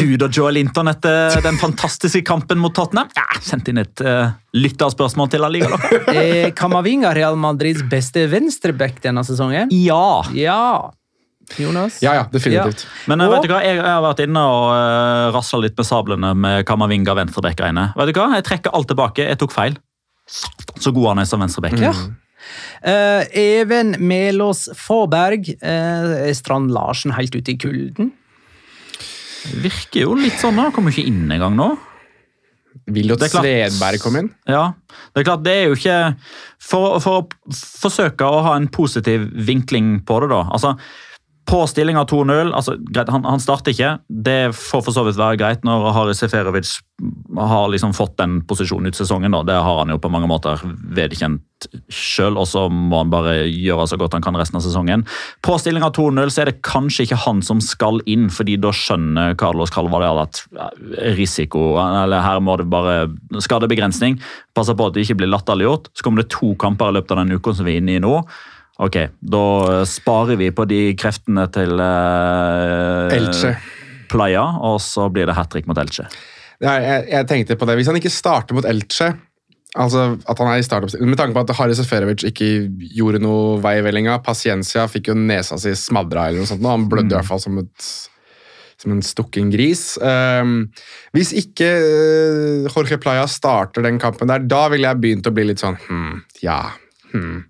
du 0.01 0.18
da, 0.22 0.30
Joel 0.34 0.57
Linton, 0.57 0.89
etter 0.91 1.41
den 1.45 1.59
fantastiske 1.62 2.24
kampen 2.26 2.62
mot 2.62 2.74
Tottenham? 2.78 3.12
Ja, 3.18 3.28
Sendt 3.41 3.70
inn 3.72 3.82
et 3.82 4.01
uh, 4.05 4.34
lytterspørsmål 4.57 5.30
til 5.34 5.45
Er 6.14 6.51
Kamavinga 6.57 7.14
Real 7.18 7.38
Madrids 7.39 7.86
beste 7.89 8.26
venstreback 8.32 9.01
denne 9.05 9.26
sesongen? 9.28 9.70
Ja! 9.74 10.22
Ja. 10.38 10.91
Jonas? 11.60 11.97
Ja, 12.04 12.14
ja, 12.20 12.24
definitivt. 12.32 12.86
Men 13.12 13.22
eh, 13.22 13.28
Og- 13.28 13.34
vet 13.36 13.47
du 13.47 13.54
hva, 13.54 13.62
jeg, 13.66 13.76
jeg 13.80 13.86
har 13.88 14.02
vært 14.06 14.24
inne 14.26 14.43
og 14.47 14.66
uh, 14.72 15.32
rasla 15.36 15.60
litt 15.66 15.78
med 15.78 15.88
sablene 15.88 16.32
med 16.38 16.66
Kamavinga 16.70 17.16
venstrebekk 17.18 17.64
inne. 17.70 17.89
Vet 17.97 18.14
du 18.14 18.20
hva, 18.22 18.30
Jeg 18.39 18.47
trekker 18.47 18.74
alt 18.78 18.88
tilbake. 18.91 19.28
Jeg 19.28 19.39
tok 19.41 19.52
feil. 19.56 19.78
Så 20.80 20.93
god 20.95 21.12
han 21.12 21.24
er 21.24 21.30
som 21.30 21.41
venstrebekk. 21.43 21.80
Ja. 21.84 21.93
Uh, 22.82 23.24
Even 23.38 23.95
Melås 23.99 24.68
Fåberg. 24.78 25.52
Uh, 25.62 26.28
er 26.30 26.34
Strand 26.38 26.72
Larsen 26.74 27.14
helt 27.18 27.36
ute 27.36 27.54
i 27.54 27.58
kulden? 27.62 28.14
Virker 29.62 30.06
jo 30.06 30.16
litt 30.18 30.38
sånn. 30.41 30.60
da, 30.60 30.70
Kommer 30.74 30.93
ikke 30.93 31.08
inn 31.10 31.26
engang 31.34 31.56
nå. 31.58 31.72
Vil 32.91 33.10
du 33.12 33.16
Det 33.20 33.28
at 33.28 33.36
er. 33.36 33.70
Svedberg 33.70 33.99
kom 34.02 34.16
inn? 34.18 34.30
Ja, 34.47 34.72
det 35.12 35.22
er 35.22 35.26
klart, 35.28 35.43
det 35.43 35.52
er 35.54 35.66
jo 35.68 35.76
ikke 35.76 35.97
For, 36.64 36.99
for 37.04 37.18
å 37.20 37.56
forsøke 37.58 38.24
å 38.24 38.39
ha 38.45 38.54
en 38.56 38.70
positiv 38.72 39.26
vinkling 39.36 39.97
på 40.08 40.22
det, 40.24 40.30
da. 40.32 40.45
altså 40.56 40.78
på 41.52 41.66
stillinga 41.68 42.06
2-0 42.08 42.54
altså, 42.56 42.78
han, 42.95 43.26
han 43.28 43.41
starter 43.43 43.74
ikke. 43.74 43.91
Det 44.08 44.54
får 44.56 44.86
for 44.86 44.95
så 44.95 45.04
vidt 45.04 45.20
være 45.20 45.39
greit 45.39 45.66
når 45.68 45.89
Haris 45.97 46.22
Seferovic 46.24 46.78
har 47.38 47.72
liksom 47.74 47.95
fått 47.97 48.14
den 48.22 48.38
posisjonen 48.47 48.91
ut 48.91 48.95
sesongen. 48.95 49.34
Da. 49.36 49.41
Det 49.47 49.58
har 49.66 49.82
han 49.82 49.91
jo 49.91 49.99
på 49.99 50.12
mange 50.14 50.30
måter 50.32 50.62
vedkjent 50.95 51.68
sjøl, 51.91 52.39
og 52.39 52.47
så 52.49 52.64
må 52.72 53.02
han 53.02 53.12
bare 53.12 53.34
gjøre 53.49 53.88
så 53.89 53.99
godt 53.99 54.16
han 54.16 54.24
kan 54.24 54.38
resten 54.39 54.62
av 54.62 54.64
sesongen. 54.66 55.04
På 55.43 55.58
stillinga 55.62 55.91
2-0 55.97 56.32
så 56.32 56.43
er 56.43 56.52
det 56.52 56.62
kanskje 56.66 57.06
ikke 57.08 57.20
han 57.26 57.43
som 57.45 57.60
skal 57.64 57.99
inn, 58.10 58.30
fordi 58.34 58.56
da 58.62 58.72
skjønner 58.76 59.36
Carlos 59.41 59.74
Calvadal 59.76 60.24
at 60.24 60.43
risiko 61.18 61.76
Eller 61.82 62.24
her 62.24 62.39
må 62.39 62.56
det 62.62 62.70
bare 62.72 63.12
skadebegrensning. 63.43 64.22
Passer 64.56 64.78
på 64.78 64.88
at 64.88 64.95
det 64.95 65.04
ikke 65.06 65.20
blir 65.22 65.34
latterliggjort. 65.34 65.91
Så 65.91 66.08
kommer 66.08 66.24
det 66.24 66.32
to 66.32 66.56
kamper 66.56 66.91
i 66.91 66.99
løpet 66.99 67.12
av 67.16 67.24
den 67.26 67.36
uka 67.36 67.56
som 67.58 67.68
vi 67.68 67.76
er 67.76 67.84
inne 67.84 67.99
i 67.99 68.04
nå. 68.04 68.16
Ok, 68.82 68.98
da 69.22 69.46
sparer 69.86 70.40
vi 70.40 70.50
på 70.56 70.66
de 70.70 70.82
kreftene 70.98 71.46
til 71.54 71.78
eh, 71.78 73.18
Elche. 73.18 73.56
Playa, 74.12 74.44
og 74.68 74.80
så 74.84 75.06
blir 75.14 75.30
det 75.30 75.36
hat 75.38 75.52
trick 75.54 75.68
mot 75.70 75.78
Elche. 75.78 76.08
Ja, 76.62 76.78
jeg, 76.82 77.06
jeg 77.12 77.28
tenkte 77.30 77.58
på 77.58 77.68
det. 77.70 77.78
Hvis 77.78 77.90
han 77.90 78.00
ikke 78.00 78.14
starter 78.14 78.58
mot 78.58 78.68
Elche 78.70 79.14
Altså 79.80 80.18
at 80.28 80.40
han 80.42 80.50
er 80.52 80.60
i 80.60 80.66
startup 80.66 80.92
Med 81.00 81.16
tanke 81.16 81.32
på 81.32 81.44
at 81.46 81.54
Haris 81.56 81.80
Seferovic 81.80 82.26
ikke 82.28 82.48
gjorde 82.98 83.22
noe 83.24 83.56
vei 83.64 83.78
i 83.80 83.84
vellinga. 83.86 84.18
Paciencia 84.26 84.84
fikk 84.92 85.14
jo 85.14 85.16
nesa 85.16 85.56
si 85.62 85.72
smadra, 85.80 86.28
eller 86.28 86.44
noe 86.44 86.50
sånt. 86.50 86.64
nå. 86.64 86.74
Han 86.74 86.90
blødde 86.92 87.14
i 87.14 87.16
hvert 87.16 87.30
fall 87.30 87.40
som, 87.40 87.62
et, 87.62 87.88
som 88.82 88.92
en 88.92 89.00
stukken 89.06 89.48
gris. 89.54 89.86
Um, 90.04 90.68
hvis 91.16 91.32
ikke 91.40 91.70
uh, 91.72 92.68
Jorge 92.68 93.00
Playa 93.00 93.24
starter 93.32 93.88
den 93.88 94.02
kampen 94.02 94.32
der, 94.32 94.44
da 94.44 94.66
ville 94.74 94.92
jeg 94.92 95.04
begynt 95.06 95.32
å 95.32 95.36
bli 95.36 95.48
litt 95.48 95.64
sånn 95.64 95.80
hm, 95.88 96.20
ja, 96.44 96.60
hm. 97.14 97.46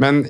Men 0.00 0.24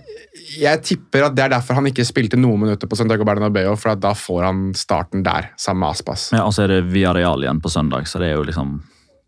jeg 0.59 0.83
tipper 0.83 1.29
at 1.29 1.37
det 1.37 1.45
er 1.45 1.53
derfor 1.55 1.79
han 1.79 1.87
ikke 1.91 2.05
spilte 2.07 2.39
noen 2.41 2.65
minutter 2.65 2.91
på 2.91 2.99
Santiago 2.99 3.27
Bernabeu, 3.29 3.71
for 3.79 3.95
da 3.99 4.13
får 4.19 4.47
han 4.49 4.63
starten 4.79 5.23
der, 5.27 5.53
sammen 5.61 5.85
med 5.85 5.95
Aspas. 5.95 6.31
Ja, 6.35 6.45
Og 6.49 6.55
så 6.57 6.65
er 6.65 6.75
det 6.75 6.83
Villarreal 6.91 7.45
igjen 7.45 7.63
på 7.63 7.71
søndag, 7.71 8.09
så 8.11 8.23
det 8.23 8.33
er 8.33 8.39
jo 8.41 8.47
liksom 8.49 8.81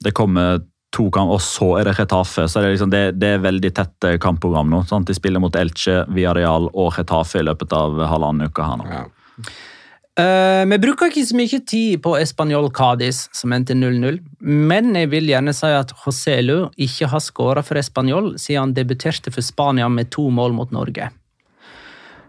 Det 0.03 0.11
kommer 0.19 0.59
to 0.93 1.07
kamper, 1.15 1.37
og 1.37 1.41
så 1.41 1.69
er 1.79 1.87
det 1.89 1.99
Retafe. 1.99 2.49
Så 2.49 2.61
det 2.61 2.67
er, 2.67 2.73
liksom, 2.75 2.91
det, 2.91 3.03
det 3.23 3.29
er 3.37 3.45
veldig 3.45 3.71
tett 3.75 4.05
eh, 4.09 4.19
kampprogram 4.21 4.69
nå. 4.69 4.83
Sant? 4.91 5.07
De 5.07 5.15
spiller 5.15 5.41
mot 5.41 5.55
Elche, 5.57 6.03
Villarreal 6.11 6.67
og 6.73 6.91
Retafe 6.99 7.41
i 7.41 7.47
løpet 7.47 7.73
av 7.77 8.03
halvannen 8.11 8.51
uke 8.51 8.67
her 8.67 8.81
nå. 8.81 8.89
Ja. 8.91 9.05
Eh, 10.13 10.63
vi 10.69 10.77
bruker 10.77 11.09
ikke 11.09 11.25
så 11.25 11.37
mye 11.39 11.59
tid 11.65 12.03
på 12.05 12.13
Español 12.21 12.69
Cádiz, 12.77 13.25
som 13.33 13.53
endte 13.57 13.73
0-0, 13.73 14.19
men 14.45 14.93
jeg 14.99 15.09
vil 15.09 15.31
gjerne 15.31 15.55
si 15.57 15.71
at 15.73 15.95
Joselu 16.03 16.67
ikke 16.77 17.09
har 17.09 17.23
skåra 17.25 17.63
for 17.65 17.81
Español 17.81 18.35
siden 18.37 18.61
han 18.61 18.75
debuterte 18.77 19.33
for 19.33 19.45
Spania 19.45 19.89
med 19.89 20.11
to 20.13 20.27
mål 20.29 20.53
mot 20.59 20.75
Norge. 20.75 21.09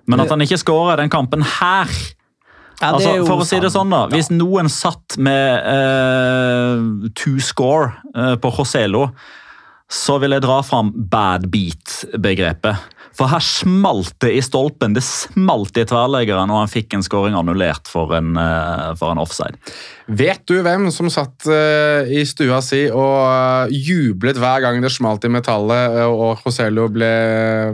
Men 0.07 0.23
at 0.23 0.31
han 0.31 0.43
ikke 0.43 0.61
skårer 0.61 0.99
den 0.99 1.11
kampen 1.11 1.43
her 1.59 1.91
Ja, 2.81 2.89
altså, 2.89 3.13
For 3.23 3.39
å 3.39 3.45
si 3.47 3.59
det 3.63 3.69
sånn, 3.71 3.93
da. 3.93 4.07
Hvis 4.11 4.27
noen 4.33 4.67
satt 4.71 5.15
med 5.21 5.63
uh, 5.63 7.07
to 7.15 7.37
score 7.39 7.93
uh, 8.11 8.33
på 8.41 8.49
Joselo, 8.57 9.05
så 9.87 10.17
vil 10.19 10.35
jeg 10.35 10.43
dra 10.43 10.57
fram 10.65 10.89
bad 11.11 11.45
beat-begrepet. 11.53 12.81
For 13.17 13.29
her 13.29 13.43
smalt 13.45 14.15
det 14.23 14.31
i 14.33 14.41
stolpen. 14.43 14.95
Det 14.95 15.03
smalt 15.05 15.77
i 15.77 15.85
tverrleggeren, 15.89 16.51
og 16.53 16.63
han 16.63 16.71
fikk 16.71 16.95
en 16.97 17.05
skåring 17.05 17.37
annullert 17.37 17.89
for 17.91 18.13
en, 18.17 18.35
eh, 18.39 18.93
for 18.99 19.13
en 19.13 19.21
offside. 19.21 19.59
Vet 20.07 20.41
du 20.49 20.57
hvem 20.65 20.89
som 20.91 21.09
satt 21.13 21.47
eh, 21.47 22.09
i 22.09 22.23
stua 22.27 22.59
si 22.65 22.85
og 22.89 23.17
eh, 23.69 23.75
jublet 23.85 24.39
hver 24.41 24.65
gang 24.65 24.81
det 24.83 24.91
smalt 24.91 25.23
i 25.23 25.31
metallet 25.31 25.99
og 26.09 26.41
Joselo 26.43 26.89
ble 26.91 27.11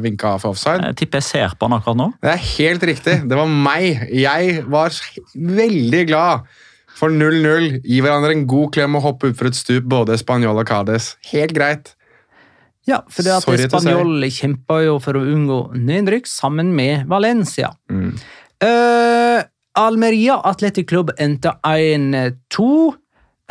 vinka 0.03 0.35
av 0.35 0.43
for 0.43 0.53
offside? 0.53 0.91
Jeg 0.91 0.99
tipper 1.03 1.23
jeg 1.23 1.29
ser 1.29 1.55
på 1.55 1.69
han 1.69 1.79
akkurat 1.79 2.01
nå. 2.01 2.09
Det 2.21 2.33
er 2.35 2.47
helt 2.53 2.89
riktig. 2.91 3.21
Det 3.29 3.39
var 3.39 3.49
meg. 3.49 4.09
Jeg 4.13 4.65
var 4.69 4.95
veldig 5.33 6.03
glad 6.11 6.49
for 6.99 7.13
0-0. 7.13 7.79
Gi 7.87 8.01
hverandre 8.03 8.35
en 8.35 8.47
god 8.49 8.73
klem 8.75 8.99
og 8.99 9.05
hoppe 9.07 9.31
utfor 9.31 9.49
et 9.49 9.57
stup, 9.57 9.87
både 9.89 10.19
Spanjol 10.19 10.59
og 10.59 10.67
Cades. 10.67 11.13
Helt 11.31 11.55
greit. 11.55 11.93
Ja, 12.89 13.03
for 13.05 13.25
det 13.25 13.35
at 13.35 13.45
Sorry 13.45 13.67
Spanjol 13.69 14.25
kjempa 14.33 14.81
jo 14.85 14.97
for 15.03 15.19
å 15.19 15.23
unngå 15.23 15.59
nedrykk 15.77 16.29
sammen 16.29 16.73
med 16.75 17.05
Valencia. 17.11 17.71
Mm. 17.91 18.15
Uh, 18.63 19.43
Almeria 19.79 20.39
Athletic 20.49 20.89
Club 20.89 21.13
endte 21.21 21.53
1-2, 21.63 22.69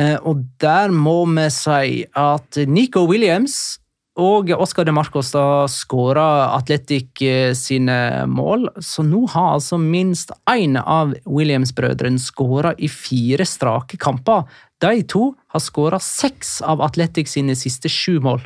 uh, 0.03 0.17
og 0.27 0.43
der 0.61 0.95
må 0.95 1.21
vi 1.31 1.47
si 1.55 2.03
at 2.19 2.59
Nico 2.67 3.07
Williams 3.09 3.79
og 4.19 4.51
Oscar 4.51 4.87
de 4.89 4.93
Marcos 4.95 5.31
da 5.31 5.69
skåra 5.71 6.51
Atletic 6.57 7.23
eh, 7.23 7.53
sine 7.55 8.27
mål, 8.27 8.67
så 8.83 9.05
nå 9.07 9.23
har 9.31 9.53
altså 9.55 9.79
minst 9.79 10.33
én 10.51 10.75
av 10.81 11.15
Williams-brødrene 11.23 12.19
skåra 12.19 12.75
i 12.83 12.91
fire 12.91 13.47
strake 13.47 14.01
kamper. 14.03 14.49
De 14.83 15.05
to 15.07 15.31
har 15.55 15.63
skåra 15.63 16.03
seks 16.03 16.59
av 16.67 16.83
Atletic 16.83 17.31
sine 17.31 17.55
siste 17.59 17.91
sju 17.93 18.19
mål. 18.25 18.43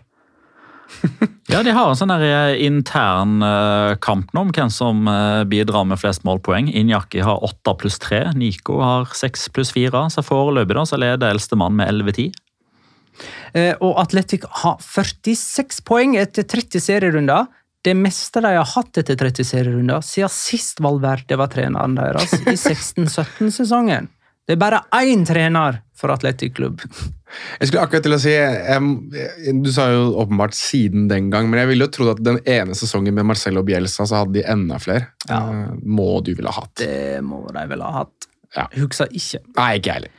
Ja, 1.53 1.61
De 1.63 1.73
har 1.75 1.91
en 1.91 1.99
sånn 1.99 2.13
eh, 2.15 2.55
intern 2.65 3.43
eh, 3.45 3.95
kamp 4.01 4.31
nå 4.33 4.47
om 4.47 4.53
hvem 4.55 4.71
som 4.73 5.09
eh, 5.11 5.43
bidrar 5.51 5.85
med 5.85 6.01
flest 6.01 6.25
målpoeng. 6.25 6.71
Injaki 6.71 7.21
har 7.27 7.43
åtte 7.45 7.75
pluss 7.81 7.99
tre, 8.01 8.23
Nico 8.39 8.79
har 8.81 9.11
seks 9.19 9.51
pluss 9.53 9.75
fire. 9.75 10.07
Så 10.15 10.25
foreløpig 10.25 10.79
da, 10.79 10.87
så 10.89 11.01
leder 11.01 11.35
eldstemann 11.35 11.77
med 11.77 11.91
11-10. 11.93 12.31
Eh, 13.53 13.75
og 13.85 13.99
Atletic 14.01 14.47
har 14.63 14.79
46 14.81 15.83
poeng 15.89 16.17
etter 16.21 16.47
30 16.49 16.87
serierunder. 16.87 17.51
Det 17.83 17.95
meste 17.99 18.41
de 18.41 18.55
har 18.55 18.73
hatt 18.77 19.03
etter 19.03 19.19
30 19.19 19.49
serierunder 19.49 20.05
siden 20.07 20.33
sist 20.33 20.81
Valverde 20.81 21.37
var 21.37 21.51
treneren 21.53 21.99
deres, 21.99 22.33
i 22.47 22.55
16-17-sesongen. 22.55 24.09
Det 24.47 24.57
er 24.57 24.61
bare 24.61 24.81
én 24.99 25.23
trener 25.27 25.81
for 25.97 26.11
Atletic 26.15 26.55
Klubb. 26.57 26.81
Jeg 27.61 27.69
skulle 27.71 27.85
akkurat 27.87 28.05
til 28.05 28.13
å 28.17 28.19
si 28.21 28.33
jeg, 28.35 29.55
Du 29.63 29.71
sa 29.73 29.87
jo 29.93 30.03
åpenbart 30.21 30.53
siden 30.57 31.07
den 31.09 31.31
gang, 31.33 31.47
men 31.49 31.63
jeg 31.63 31.71
ville 31.71 31.87
jo 31.87 31.93
trodd 31.95 32.11
at 32.17 32.25
den 32.27 32.41
ene 32.45 32.75
sesongen 32.77 33.15
med 33.17 33.25
Marcelo 33.31 33.63
Bielsa 33.65 34.05
så 34.09 34.19
hadde 34.21 34.41
de 34.41 34.45
enda 34.53 34.77
flere. 34.83 35.07
Ja. 35.31 35.39
Eh, 35.49 35.71
Må 35.87 36.21
du 36.27 36.35
ville 36.35 36.51
ha 36.53 36.61
hatt. 36.65 36.75
Det 36.83 37.23
må 37.25 37.45
de 37.55 37.65
vel 37.71 37.87
ha 37.87 37.93
hatt. 38.03 38.29
Ja. 38.57 38.67
Husker 38.77 39.09
ikke. 39.17 39.41
Nei, 39.57 39.71
ikke 39.81 39.95
heller. 39.97 40.13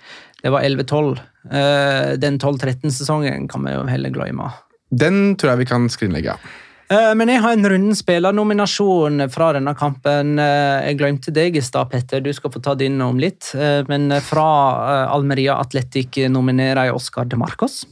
Det 0.44 0.52
var 0.56 0.66
11-12. 0.66 1.20
Eh, 1.52 2.14
Den 2.24 2.40
12-13-sesongen 2.42 3.48
kan 3.52 3.68
vi 3.68 3.76
jo 3.76 3.84
heller 3.92 4.10
glemme. 4.16 4.50
Den 4.90 5.36
tror 5.38 5.54
jeg 5.54 5.66
vi 5.66 5.72
kan 5.76 5.90
skrinlegge. 5.92 6.34
ja. 6.34 6.60
Eh, 6.94 7.14
Men 7.18 7.32
jeg 7.32 7.42
har 7.42 7.56
en 7.56 7.70
runden 7.74 7.98
spillernominasjon 7.98 9.26
fra 9.34 9.52
denne 9.58 9.74
kampen. 9.80 10.38
Eh, 10.40 10.90
Jeg 10.90 11.00
glemte 11.00 11.34
deg 11.34 11.56
i 11.58 11.62
stad, 11.64 11.90
Petter. 11.90 12.22
Du 12.22 12.32
skal 12.34 12.52
få 12.52 12.62
ta 12.62 12.76
din 12.76 13.02
om 13.02 13.18
litt. 13.18 13.54
Eh, 13.56 13.84
Men 13.88 14.12
fra 14.22 15.08
Almeria 15.14 15.58
Athletic 15.60 16.22
nominerer 16.30 16.86
jeg 16.90 16.96
Oscar 16.96 17.26
de 17.26 17.38
Marcos. 17.40 17.86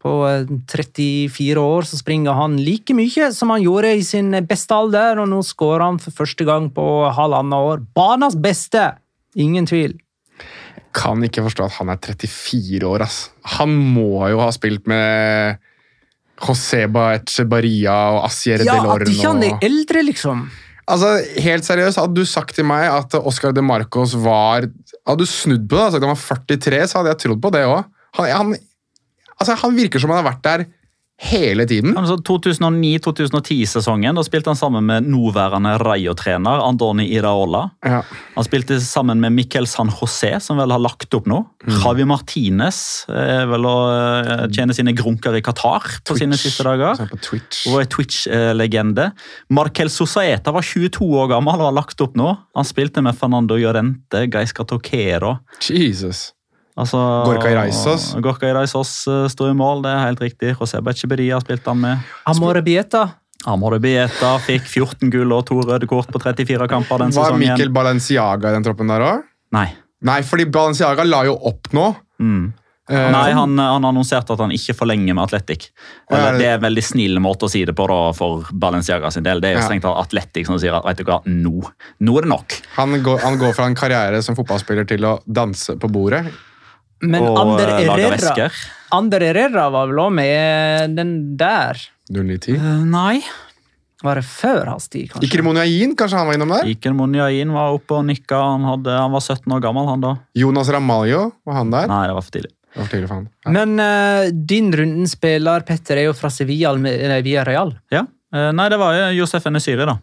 På 0.00 0.24
eh, 0.26 0.46
34 0.66 1.60
år 1.60 1.84
så 1.84 2.00
springer 2.00 2.32
han 2.34 2.56
like 2.56 2.94
mye 2.96 3.30
som 3.36 3.50
han 3.52 3.62
gjorde 3.62 3.94
i 3.98 4.02
sin 4.02 4.32
beste 4.48 4.72
alder, 4.74 5.20
og 5.20 5.28
nå 5.28 5.42
skårer 5.44 5.84
han 5.84 5.98
for 6.00 6.10
første 6.22 6.46
gang 6.48 6.70
på 6.72 6.86
halvannet 7.12 7.66
år. 7.74 7.84
Banas 7.94 8.34
beste! 8.34 8.96
Ingen 9.36 9.66
tvil. 9.68 9.98
Kan 10.96 11.22
ikke 11.22 11.44
forstå 11.44 11.68
at 11.68 11.76
han 11.78 11.92
er 11.92 12.00
34 12.02 12.82
år, 12.88 13.04
ass. 13.04 13.28
Han 13.60 13.76
må 13.94 14.24
jo 14.32 14.40
ha 14.40 14.48
spilt 14.50 14.88
med 14.90 15.60
Joseba 16.40 17.10
Echebarria 17.18 17.94
og 18.16 18.24
Asier 18.30 18.62
Ja, 18.64 18.78
Delorno. 18.78 19.04
at 19.04 19.12
ikke 19.12 19.28
han 19.28 19.42
er 19.46 19.58
eldre, 19.66 20.02
liksom. 20.06 20.46
Altså, 20.90 21.10
helt 21.38 21.64
seriøst, 21.66 22.00
Hadde 22.00 22.16
du 22.18 22.24
sagt 22.26 22.54
til 22.56 22.66
meg 22.66 22.88
at 22.90 23.14
Oscar 23.20 23.52
de 23.54 23.62
Marcos 23.62 24.14
var 24.18 24.64
Hadde 25.06 25.18
du 25.22 25.28
snudd 25.28 25.68
på 25.70 25.76
det 25.76 25.84
og 25.86 25.92
sagt 25.94 26.06
han 26.06 26.16
var 26.16 26.42
43, 26.56 26.80
så 26.90 26.98
hadde 26.98 27.12
jeg 27.14 27.20
trodd 27.24 27.40
på 27.44 27.52
det 27.54 27.62
òg. 27.68 27.84
Han, 28.18 28.26
han, 28.30 28.54
altså, 29.38 29.54
han 29.62 29.76
virker 29.76 30.02
som 30.02 30.10
han 30.10 30.22
har 30.24 30.32
vært 30.32 30.42
der 30.48 30.64
hele 31.20 31.66
tiden. 31.68 31.92
Altså 31.98 32.16
2009-2010-sesongen 32.24 34.16
da 34.16 34.24
spilte 34.24 34.50
han 34.50 34.58
sammen 34.58 34.86
med 34.88 35.08
nåværende 35.12 35.74
Rayo-trener 35.82 36.62
Andoni 36.64 37.10
Iraola. 37.12 37.66
Ja. 37.84 38.00
Han 38.36 38.46
spilte 38.46 38.80
sammen 38.80 39.20
med 39.20 39.34
Miquel 39.36 39.68
San 39.68 39.92
José, 39.92 40.32
som 40.40 40.60
vel 40.60 40.72
har 40.72 40.80
lagt 40.80 41.12
opp 41.16 41.28
nå. 41.30 41.42
Javi 41.68 42.06
Martinez 42.08 42.80
er 43.12 43.44
vel 43.50 43.68
å 43.68 43.76
eh, 43.92 44.46
tjene 44.54 44.76
sine 44.76 44.96
grunker 44.96 45.36
i 45.36 45.44
Qatar 45.44 45.86
på 46.08 46.16
sine 46.18 46.40
siste 46.40 46.64
dager. 46.66 47.04
Twitch. 47.20 47.66
Og 47.68 47.82
er 47.82 47.92
Twitch-legende. 47.92 49.10
Markel 49.52 49.92
Sosaeta 49.92 50.56
var 50.56 50.64
22 50.64 51.04
år 51.20 51.32
gammel 51.36 51.60
og 51.60 51.68
har 51.68 51.78
lagt 51.82 52.00
opp 52.00 52.16
nå. 52.18 52.32
Han 52.56 52.68
spilte 52.68 53.04
med 53.04 53.18
Fernando 53.18 53.60
Llorente, 53.60 54.24
Gaisca 54.32 54.64
Toquero. 54.64 55.36
Jesus. 55.68 56.30
Altså, 56.80 57.00
Gorka 57.28 57.50
Iraizos. 57.52 58.10
Gorka 58.24 58.48
Iraizos 58.50 58.92
eh, 59.10 59.26
sto 59.32 59.48
i 59.50 59.56
mål, 59.56 59.82
det 59.84 59.92
er 59.94 60.04
helt 60.08 60.22
riktig. 60.24 60.54
José 60.58 60.80
Becheberia 60.84 61.40
spilte 61.44 61.70
han 61.74 61.80
med. 61.82 62.06
Amore 62.30 62.62
Bieta. 62.66 63.04
Amore 63.48 63.78
Bieta 63.80 64.34
fikk 64.44 64.66
14 64.68 65.10
gull 65.12 65.32
og 65.32 65.46
to 65.48 65.60
røde 65.64 65.86
kort 65.88 66.08
på 66.12 66.20
34 66.20 66.66
kamper 66.68 67.04
den 67.06 67.12
Var 67.16 67.30
sesongen. 67.30 67.44
Mikkel 67.54 67.70
Balenciaga 67.72 68.50
i 68.52 68.56
den 68.58 68.66
troppen 68.66 68.90
der 68.92 69.04
òg? 69.06 69.22
Nei. 69.56 69.68
Nei, 70.04 70.22
fordi 70.24 70.44
Balenciaga 70.52 71.04
la 71.08 71.22
jo 71.28 71.36
opp 71.48 71.70
nå. 71.76 71.90
Mm. 72.20 72.48
Eh, 72.90 73.06
Nei, 73.14 73.30
han, 73.36 73.52
han 73.60 73.84
annonserte 73.86 74.34
at 74.34 74.40
han 74.42 74.50
ikke 74.50 74.74
forlenger 74.74 75.14
med 75.14 75.22
Atletic. 75.28 75.68
Det- 76.10 76.38
det 76.40 76.46
er 76.48 76.56
en 76.56 76.64
veldig 76.64 76.82
snill 76.82 77.20
måte 77.22 77.46
å 77.46 77.50
si 77.52 77.60
det 77.64 77.74
på 77.78 77.86
da, 77.86 77.98
for 78.16 78.48
Balenciaga 78.50 79.12
sin 79.14 79.22
del. 79.22 79.40
Det 79.40 79.52
er 79.52 79.60
jo 79.60 79.62
strengt 79.68 79.84
tatt 79.86 80.00
Atletic 80.08 80.48
som 80.48 80.58
sier 80.58 80.74
at 80.74 80.84
vet 80.88 80.98
du 80.98 81.04
hva, 81.06 81.20
nå, 81.28 81.60
nå 82.02 82.16
er 82.18 82.26
det 82.26 82.32
nok. 82.32 82.56
Han 82.80 82.96
går, 83.04 83.20
han 83.22 83.38
går 83.38 83.54
fra 83.54 83.68
en 83.70 83.76
karriere 83.78 84.20
som 84.26 84.34
fotballspiller 84.34 84.88
til 84.90 85.06
å 85.06 85.20
danse 85.30 85.76
på 85.78 85.88
bordet. 85.92 86.24
Men 87.00 87.24
og 87.24 87.38
Ander 87.40 87.74
eh, 87.74 87.84
Herrera. 87.88 88.48
Ander 88.94 89.24
Herrera 89.24 89.68
var 89.72 89.90
vel 89.90 90.02
òg 90.02 90.10
med 90.18 90.96
den 90.98 91.14
der. 91.40 91.80
0910. 92.10 92.58
Uh, 92.58 92.82
Nei. 92.90 93.20
Var 94.00 94.16
det 94.16 94.24
før 94.24 94.70
hans 94.70 94.88
tid, 94.88 95.10
kanskje? 95.12 95.26
Iker 95.28 95.96
kanskje 95.98 96.16
han 96.16 96.30
var 96.30 96.38
innom 96.38 96.52
der? 96.54 96.68
Iken 96.72 96.96
Monjain 96.96 97.50
var 97.52 97.74
oppe 97.76 97.98
og 97.98 98.06
nikka. 98.08 98.38
Han, 98.38 98.64
hadde, 98.64 98.94
han 98.96 99.12
var 99.12 99.20
17 99.20 99.44
år 99.52 99.60
gammel, 99.60 99.88
han 99.90 100.04
da. 100.04 100.14
Jonas 100.40 100.70
Ramaljo, 100.72 101.26
var 101.44 101.58
han 101.60 101.74
der? 101.74 101.90
Nei, 101.90 102.06
det 102.08 102.16
var 102.16 102.24
for 102.24 102.36
tidlig. 102.38 102.54
Det 102.70 102.80
var 102.80 102.88
tidlig 102.94 103.10
for 103.10 103.18
han. 103.18 103.26
Ja. 103.44 103.52
Men 103.58 103.74
uh, 103.82 104.30
din 104.52 104.70
runden 104.72 105.10
spiller, 105.10 105.66
Petter, 105.68 106.00
er 106.00 106.08
jo 106.08 106.16
fra 106.16 106.32
Sevilla 106.32 106.72
nei, 106.80 107.20
via 107.26 107.44
Real. 107.44 107.74
Ja. 107.92 108.06
Uh, 108.32 108.48
Nei, 108.56 108.70
det 108.72 108.78
var 108.80 108.96
jo 108.96 109.10
Josef 109.20 109.48
Enesiri, 109.50 109.84
da. 109.84 109.98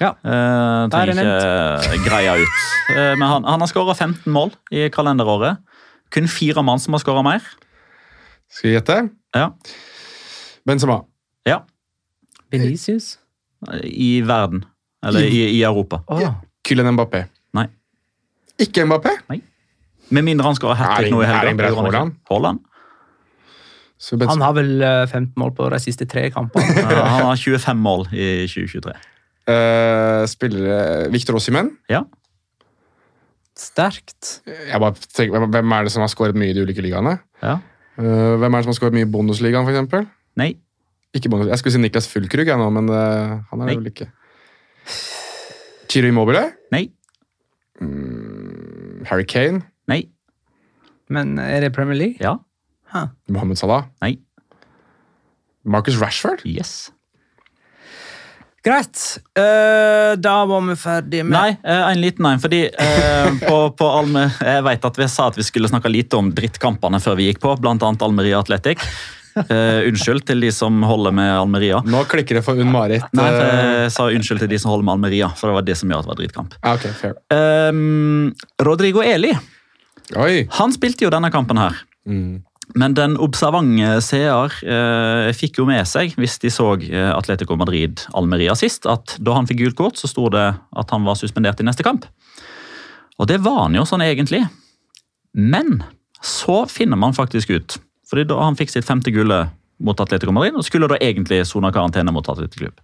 Ja. 0.00 0.14
Uh, 0.24 0.88
Der 0.90 1.12
er 1.12 1.12
trenger 1.12 1.28
ikke 1.28 1.98
eh, 1.98 2.06
greia 2.06 2.36
ut. 2.40 2.62
Eh, 2.92 3.12
men 3.18 3.26
han, 3.28 3.44
han 3.46 3.62
har 3.62 3.70
skåra 3.70 3.94
15 3.94 4.32
mål 4.32 4.52
i 4.74 4.88
kalenderåret. 4.92 5.60
Kun 6.12 6.28
fire 6.28 6.62
mann 6.64 6.80
som 6.80 6.94
har 6.96 7.02
skåra 7.02 7.22
mer. 7.24 7.44
Skal 8.52 8.70
vi 8.70 8.74
gjette? 8.76 8.98
Ja. 9.34 9.50
Benzema. 10.68 11.02
ja. 11.48 11.62
Benicius. 12.52 13.18
I 13.82 14.20
verden. 14.20 14.64
Eller 15.06 15.24
i, 15.24 15.38
i 15.58 15.62
Europa. 15.62 16.02
Oh. 16.06 16.20
Ja. 16.22 16.34
Kylen 16.68 16.92
Mbappé. 16.94 17.24
Nei. 17.56 17.66
Ikke 18.60 18.84
Mbappé? 18.86 19.14
Nei. 19.30 19.40
Med 20.12 20.26
mindre 20.26 20.46
han 20.46 20.58
skårer 20.58 20.76
hat 20.76 20.98
trick 21.00 21.14
nå 21.14 21.22
i 21.24 21.30
helga. 21.30 21.70
Haaland. 21.72 22.18
Haaland? 22.28 22.60
Han 24.28 24.42
har 24.42 24.54
vel 24.56 24.82
eh, 24.82 25.06
15 25.06 25.32
mål 25.38 25.54
på 25.56 25.68
de 25.72 25.78
siste 25.80 26.06
tre 26.10 26.26
kampene. 26.34 26.74
Ja, 26.92 27.04
han 27.06 27.28
har 27.30 27.38
25 27.38 27.82
mål 27.82 28.08
i 28.12 28.48
2023. 28.50 28.94
Uh, 29.42 30.22
spiller 30.30 31.08
Victor 31.10 31.38
Osimhen. 31.38 31.72
Ja. 31.90 32.04
Sterkt. 33.58 34.40
Jeg 34.46 34.80
bare 34.80 34.94
tenker, 35.12 35.38
hvem- 35.46 35.72
er 35.76 35.84
det 35.84 35.92
som 35.92 36.00
har 36.00 36.08
skåret 36.08 36.34
mye 36.34 36.50
i 36.50 36.54
de 36.56 36.62
ulike 36.64 36.82
ligaene? 36.82 37.18
ja. 37.42 37.58
Eh, 37.98 38.04
hvem 38.40 38.54
er 38.54 38.62
det 38.62 38.64
som 38.64 38.72
har 38.72 38.78
skåret 38.80 38.94
mye 38.96 39.04
i 39.04 39.10
Bundesligaen, 39.12 39.66
eksempel? 39.68 40.06
Nei. 40.40 40.54
Ikke 41.14 41.28
Bundes 41.28 41.48
Jeg 41.50 41.58
skulle 41.60 41.72
si 41.74 41.78
Niklas 41.82 42.06
Fullkrug, 42.08 42.46
jeg 42.48 42.56
nå, 42.56 42.70
men 42.72 42.88
eh, 42.88 43.42
han 43.50 43.60
er 43.60 43.66
Nei. 43.66 43.74
det 43.74 43.82
vel 43.82 43.90
ikke. 43.92 44.08
Chiro 45.92 46.08
Immobile? 46.08 46.46
Nei. 46.72 46.86
Harry 49.10 49.24
Kane? 49.28 49.62
Nei. 49.90 50.06
Men 51.12 51.38
er 51.38 51.60
det 51.60 51.72
Premier 51.74 51.94
League? 51.98 52.16
Ja. 52.20 52.38
Mohammed 53.28 53.58
Salah? 53.60 53.84
Nei. 54.00 54.16
Marcus 55.64 56.00
Rashford? 56.00 56.40
Yes. 56.46 56.90
Greit. 58.62 58.98
Uh, 59.38 60.14
da 60.22 60.36
var 60.46 60.60
vi 60.68 60.76
ferdig 60.78 61.24
med 61.26 61.34
Nei, 61.34 61.48
uh, 61.66 61.88
en 61.88 61.98
liten 61.98 62.28
en. 62.30 62.42
Fordi 62.42 62.60
uh, 62.70 63.32
på, 63.40 63.56
på 63.78 63.88
Alme, 63.90 64.28
Jeg 64.38 64.62
vet 64.68 64.86
at 64.86 65.00
vi 65.00 65.08
sa 65.10 65.26
at 65.32 65.38
vi 65.40 65.46
skulle 65.46 65.70
snakke 65.70 65.90
lite 65.90 66.20
om 66.20 66.30
drittkampene 66.34 67.02
før 67.02 67.18
vi 67.18 67.26
gikk 67.30 67.42
på, 67.42 67.56
bl.a. 67.58 67.74
Almeria 68.06 68.38
Athletic. 68.38 68.86
Eh, 69.32 69.88
unnskyld 69.88 70.26
til 70.28 70.42
de 70.44 70.50
som 70.52 70.82
holder 70.84 71.14
med 71.16 71.30
Almeria. 71.32 71.78
Nå 71.88 72.02
klikker 72.10 72.36
det 72.36 72.42
for 72.44 72.58
Unn-Marit. 72.60 73.06
Nei, 73.16 73.28
for 73.32 73.46
jeg 73.48 73.92
sa 73.94 74.08
unnskyld 74.12 74.42
til 74.44 74.50
de 74.52 74.58
som 74.60 74.72
holder 74.74 74.84
med 74.84 74.98
Almeria, 74.98 75.30
for 75.38 75.48
det 75.48 75.56
var 75.56 75.66
det 75.70 75.76
som 75.80 75.92
gjør 75.92 76.02
at 76.02 76.06
det 76.06 76.12
var 76.12 76.20
drittkamp. 76.20 76.56
Okay, 76.60 76.92
ok, 76.92 76.98
fair. 77.00 77.16
Um, 77.72 78.32
Rodrigo 78.60 79.00
Eli 79.00 79.32
Oi! 80.20 80.44
han 80.58 80.74
spilte 80.74 81.06
jo 81.06 81.12
denne 81.14 81.32
kampen 81.32 81.60
her. 81.62 81.78
Mm. 82.04 82.42
Men 82.78 82.94
den 82.96 83.18
observante 83.20 83.98
seer 84.04 84.54
eh, 84.64 85.30
fikk 85.36 85.60
jo 85.60 85.66
med 85.68 85.84
seg, 85.88 86.14
hvis 86.16 86.38
de 86.40 86.50
så 86.52 86.70
eh, 86.86 87.10
Atletico 87.12 87.56
Madrid-Almeria 87.60 88.54
sist, 88.56 88.88
at 88.88 89.16
da 89.20 89.36
han 89.36 89.48
fikk 89.48 89.60
gult 89.60 89.78
kort, 89.80 90.00
så 90.00 90.08
sto 90.08 90.28
det 90.32 90.46
at 90.56 90.94
han 90.94 91.04
var 91.04 91.18
suspendert 91.20 91.60
i 91.60 91.66
neste 91.68 91.84
kamp. 91.84 92.06
Og 93.20 93.28
det 93.28 93.42
var 93.44 93.66
han 93.66 93.76
jo 93.76 93.84
sånn 93.88 94.04
egentlig. 94.04 94.40
Men 95.36 95.82
så 96.24 96.62
finner 96.70 96.96
man 97.00 97.16
faktisk 97.16 97.52
ut, 97.52 97.76
fordi 98.08 98.24
da 98.30 98.40
han 98.40 98.56
fikk 98.56 98.72
sitt 98.72 98.88
femte 98.88 99.12
gullet 99.12 99.52
mot 99.82 100.00
Atletico 100.00 100.32
Madrid, 100.32 100.56
og 100.56 100.64
skulle 100.64 100.88
da 100.88 101.00
egentlig 101.02 101.42
sone 101.48 101.72
karantene 101.74 102.14
mot 102.14 102.28
Atletico 102.28 102.64
Klubb. 102.64 102.80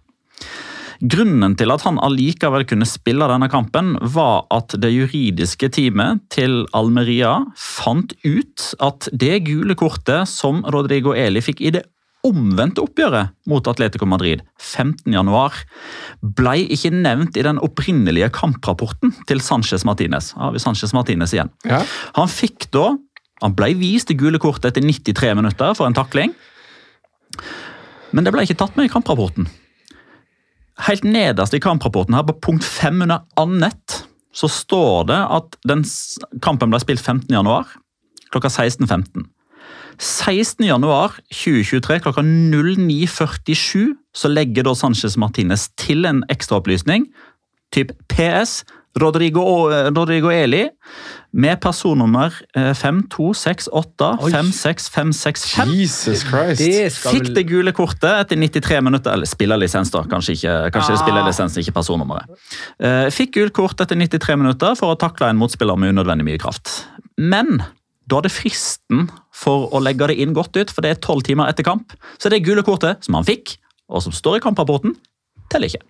Grunnen 0.99 1.53
til 1.55 1.71
at 1.71 1.83
han 1.85 1.99
allikevel 2.03 2.65
kunne 2.67 2.87
spille 2.87 3.27
denne 3.31 3.47
kampen, 3.51 3.93
var 4.01 4.43
at 4.51 4.75
det 4.83 4.91
juridiske 4.91 5.69
teamet 5.71 6.25
til 6.33 6.65
Almeria 6.75 7.37
fant 7.55 8.11
ut 8.25 8.65
at 8.83 9.07
det 9.15 9.45
gule 9.47 9.77
kortet 9.79 10.27
som 10.27 10.59
Rodrigo 10.67 11.15
Eli 11.15 11.43
fikk 11.45 11.63
i 11.63 11.71
det 11.77 11.85
omvendte 12.27 12.83
oppgjøret 12.83 13.31
mot 13.47 13.67
Atletico 13.71 14.03
Madrid 14.09 14.41
15.1, 14.59 15.61
ble 16.35 16.55
ikke 16.67 16.91
nevnt 16.91 17.39
i 17.39 17.45
den 17.47 17.61
opprinnelige 17.63 18.27
kamprapporten 18.35 19.13
til 19.29 19.39
Sanchez 19.43 19.85
Martinez. 19.87 20.33
Har 20.35 20.51
vi 20.51 20.59
Sanchez 20.59 20.91
Martinez 20.95 21.31
igjen. 21.35 21.53
Ja. 21.63 21.79
Han 22.19 22.31
fikk 22.31 22.71
da 22.75 22.97
Han 23.39 23.53
ble 23.55 23.69
vist 23.79 24.09
det 24.09 24.17
gule 24.19 24.35
kortet 24.35 24.73
etter 24.73 24.83
93 24.83 25.29
minutter 25.39 25.71
for 25.71 25.87
en 25.87 25.95
takling. 25.95 26.33
Men 28.11 28.25
det 28.27 28.33
ble 28.35 28.43
ikke 28.43 28.57
tatt 28.59 28.75
med 28.75 28.89
i 28.89 28.91
kamprapporten. 28.91 29.47
Helt 30.87 31.03
nederst 31.03 31.53
i 31.53 31.59
kamprapporten 31.59 32.15
her, 32.15 32.23
på 32.27 32.37
punkt 32.41 32.63
5 32.63 33.03
under 33.03 33.25
annet, 33.39 34.03
så 34.33 34.47
står 34.47 35.09
det 35.09 35.19
at 35.19 35.57
den 35.67 35.83
kampen 36.43 36.71
ble 36.71 36.79
spilt 36.81 37.01
15. 37.03 37.27
januar 37.33 37.67
klokka 38.29 38.51
16.15. 38.53 39.25
16. 39.99 40.63
januar 40.63 41.17
2023 41.33 41.99
klokka 42.05 42.23
09.47 42.23 43.95
så 44.15 44.31
legger 44.31 44.63
da 44.63 44.75
Sanchez 44.77 45.17
Martinez 45.19 45.67
til 45.81 46.07
en 46.07 46.21
ekstraopplysning. 46.31 47.09
Typ 47.75 47.91
PS. 48.07 48.63
Rodrigo, 48.99 49.43
Rodrigo 49.95 50.29
Eli 50.33 50.65
med 51.33 51.59
personnummer 51.61 52.33
eh, 52.57 52.73
526856565. 52.73 55.73
Jesus 55.75 56.23
Christ. 56.25 56.61
Fikk 57.05 57.29
det 57.35 57.43
gule 57.49 57.71
kortet 57.75 58.09
etter 58.25 58.37
93 58.39 58.81
minutter, 58.85 59.11
eller 59.13 59.25
spillerlisens, 59.29 59.91
da. 59.93 60.01
Kanskje 60.09 60.33
ikke 60.37 60.55
kanskje 60.75 60.93
det 60.95 60.99
Ah. 60.99 61.03
spillerlisensen, 61.05 61.59
ikke 61.63 61.75
personnummeret. 61.75 62.25
Eh, 62.79 63.09
Fikk 63.13 63.31
gult 63.37 63.53
kort 63.53 63.79
etter 63.81 63.95
93 63.99 64.35
minutter 64.37 64.75
for 64.75 64.95
å 64.95 64.99
takle 64.99 65.29
en 65.29 65.37
motspiller 65.37 65.75
med 65.77 65.89
unødvendig 65.95 66.25
mye 66.25 66.37
kraft. 66.41 66.85
Men 67.17 67.63
da 68.09 68.17
er 68.17 68.21
det 68.21 68.31
fristen 68.31 69.09
for 69.33 69.69
å 69.71 69.79
legge 69.81 70.07
det 70.07 70.17
inn 70.19 70.33
godt 70.33 70.55
ut, 70.57 70.71
for 70.71 70.81
det 70.81 70.89
er 70.91 70.95
tolv 71.01 71.21
timer 71.23 71.47
etter 71.51 71.63
kamp. 71.63 71.91
Så 72.17 72.29
det 72.29 72.43
gule 72.43 72.63
kortet 72.63 73.03
som 73.05 73.13
han 73.15 73.23
fikk, 73.27 73.57
og 73.89 74.01
som 74.01 74.11
står 74.11 74.35
i 74.37 74.39
kamprapporten, 74.39 74.95
teller 75.49 75.67
ikke. 75.69 75.81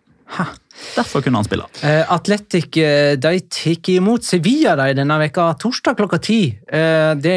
Derfor 0.95 1.21
kunne 1.21 1.39
han 1.41 1.47
spille. 1.47 1.65
Uh, 1.83 2.05
Atletic 2.13 2.77
uh, 2.79 3.15
de 3.19 3.39
tar 3.51 3.89
imot 3.91 4.23
Sevilla 4.23 4.75
de 4.79 4.93
denne 5.01 5.17
veka, 5.19 5.49
torsdag 5.59 5.97
klokka 5.99 6.19
ti. 6.23 6.39
Eh, 6.71 7.11
det 7.19 7.35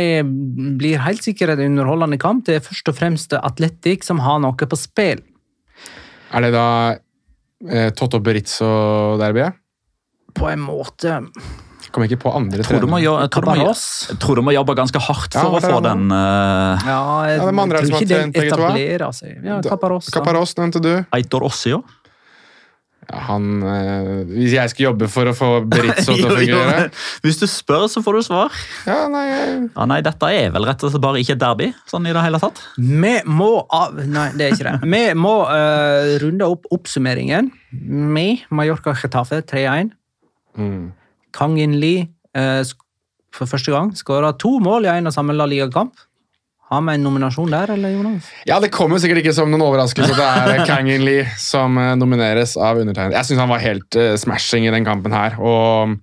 blir 0.78 1.03
helt 1.03 1.24
sikkert 1.24 1.57
en 1.57 1.72
underholdende 1.72 2.20
kamp. 2.22 2.45
Det 2.47 2.61
er 2.61 2.64
først 2.64 2.93
og 2.93 2.99
fremst 2.99 3.34
Atletic 3.38 4.07
som 4.07 4.22
har 4.22 4.38
noe 4.45 4.55
på 4.68 4.78
spill. 4.78 5.24
Er 6.32 6.47
det 6.47 6.53
da 6.55 6.68
uh, 6.95 7.90
Totto 7.99 8.22
Berizzo-derbyet? 8.24 9.59
På 10.32 10.49
en 10.49 10.62
måte 10.64 11.18
Kommer 11.93 12.09
ikke 12.09 12.22
på 12.22 12.30
andre 12.32 12.62
Jeg 12.62 12.68
tror 12.70 12.80
du 12.80 12.88
må, 12.88 13.03
gjøre- 13.03 13.26
tror 13.28 13.45
du 13.45 13.51
må, 13.53 13.72
tror 14.22 14.38
du 14.38 14.43
må 14.47 14.55
jobbe 14.55 14.74
ganske 14.78 15.01
hardt 15.05 15.34
for 15.36 15.45
ja, 15.45 15.51
å 15.51 15.61
det 15.61 15.72
få 15.74 15.80
den 15.84 16.07
uh, 16.09 16.86
Ja, 16.88 17.01
jeg 17.28 17.36
Ja, 17.36 17.49
hvem 17.51 17.61
andre 17.66 17.82
er 17.82 17.90
tror 17.90 18.07
ikke 18.07 18.20
da? 18.22 18.47
etablerer 18.47 19.12
seg. 19.12 19.34
Ja, 19.45 19.59
Caparos 19.66 20.57
nevnte 20.57 20.80
du. 20.80 20.93
Eitor 21.12 21.45
Ossio. 21.51 21.82
Ja, 21.84 22.01
han, 23.12 23.44
eh, 23.62 24.24
hvis 24.30 24.52
jeg 24.56 24.70
skulle 24.72 24.88
jobbe 24.90 25.08
for 25.12 25.28
å 25.30 25.34
få 25.36 25.48
Berizzo 25.68 26.14
til 26.18 26.26
å 26.30 26.36
fungere 26.36 26.90
Hvis 27.24 27.38
du 27.40 27.46
spør, 27.50 27.84
så 27.92 28.02
får 28.04 28.18
du 28.18 28.22
svar. 28.26 28.52
Ja, 28.88 29.06
nei, 29.12 29.24
jeg- 29.28 29.70
Ja, 29.76 29.86
nei, 29.90 30.00
Dette 30.02 30.30
er 30.32 30.50
vel 30.54 30.64
rett 30.68 30.82
og 30.84 30.90
slett 30.92 31.02
bare 31.04 31.20
ikke 31.22 31.36
et 31.36 31.42
derby. 31.42 31.70
sånn 31.90 32.06
i 32.08 32.12
det 32.12 32.22
hele 32.24 32.38
tatt. 32.42 32.60
Vi 32.78 33.14
må 33.26 33.50
av... 33.70 33.94
Nei, 34.06 34.28
det 34.36 34.46
er 34.46 34.56
ikke 34.56 34.70
det. 34.70 34.90
Vi 34.94 35.02
må 35.14 35.34
eh, 35.52 36.18
runde 36.24 36.48
opp 36.48 36.66
oppsummeringen 36.72 37.50
med 37.72 38.46
Mallorca-Chetafe 38.50 39.42
3-1. 39.42 39.92
mm. 40.58 40.92
Kang 41.32 41.58
In 41.58 41.78
Lee 41.80 42.08
eh, 42.36 42.62
for 43.32 43.48
første 43.48 43.72
gang 43.72 43.92
skåra 43.96 44.34
to 44.36 44.58
mål 44.60 44.84
i 44.84 44.90
en 44.92 45.06
og 45.08 45.14
samme 45.14 45.32
La 45.36 45.46
Liga-kamp. 45.48 45.94
Har 46.72 46.84
vi 46.86 46.94
en 46.96 47.02
nominasjon 47.04 47.50
der, 47.52 47.74
eller 47.74 47.92
Jonas? 47.92 48.28
Ja, 48.48 48.58
Det 48.60 48.72
kommer 48.72 49.00
sikkert 49.02 49.20
ikke 49.20 49.34
som 49.36 49.50
noen 49.52 49.64
overraskelse 49.66 50.14
at 50.16 50.20
det 50.48 50.54
er 50.56 50.66
Kangin 50.70 51.04
Lee 51.04 51.26
som 51.40 51.76
eh, 51.76 51.94
nomineres 52.00 52.56
av 52.56 52.80
undertegnet. 52.80 53.18
Jeg 53.18 53.28
syns 53.28 53.42
han 53.44 53.52
var 53.52 53.60
helt 53.60 53.98
uh, 54.00 54.14
smashing 54.16 54.68
i 54.68 54.72
den 54.72 54.86
kampen 54.86 55.12
her. 55.12 55.36
Og 55.36 55.98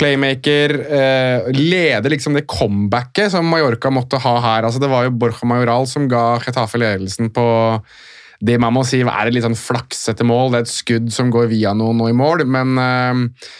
Playmaker 0.00 0.74
eh, 0.80 1.50
leder 1.54 2.10
liksom 2.10 2.34
det 2.34 2.46
comebacket 2.48 3.30
som 3.34 3.46
Mallorca 3.46 3.90
måtte 3.92 4.20
ha 4.22 4.36
her. 4.40 4.66
Altså, 4.66 4.80
det 4.82 4.90
var 4.90 5.06
jo 5.06 5.14
Borja 5.14 5.46
Majoral 5.46 5.86
som 5.90 6.08
ga 6.10 6.40
Getafe 6.40 6.80
ledelsen 6.80 7.30
på 7.34 7.46
det 8.40 8.56
man 8.62 8.72
må 8.72 8.82
si 8.88 9.02
er 9.02 9.28
et 9.28 9.34
litt 9.36 9.44
sånn 9.44 9.58
flaksete 9.58 10.24
mål. 10.24 10.54
Det 10.54 10.60
er 10.60 10.64
et 10.64 10.72
skudd 10.72 11.10
som 11.12 11.30
går 11.32 11.50
via 11.52 11.74
noen 11.76 12.00
og 12.00 12.08
i 12.08 12.16
mål, 12.16 12.46
men 12.48 12.80
eh, 12.80 13.50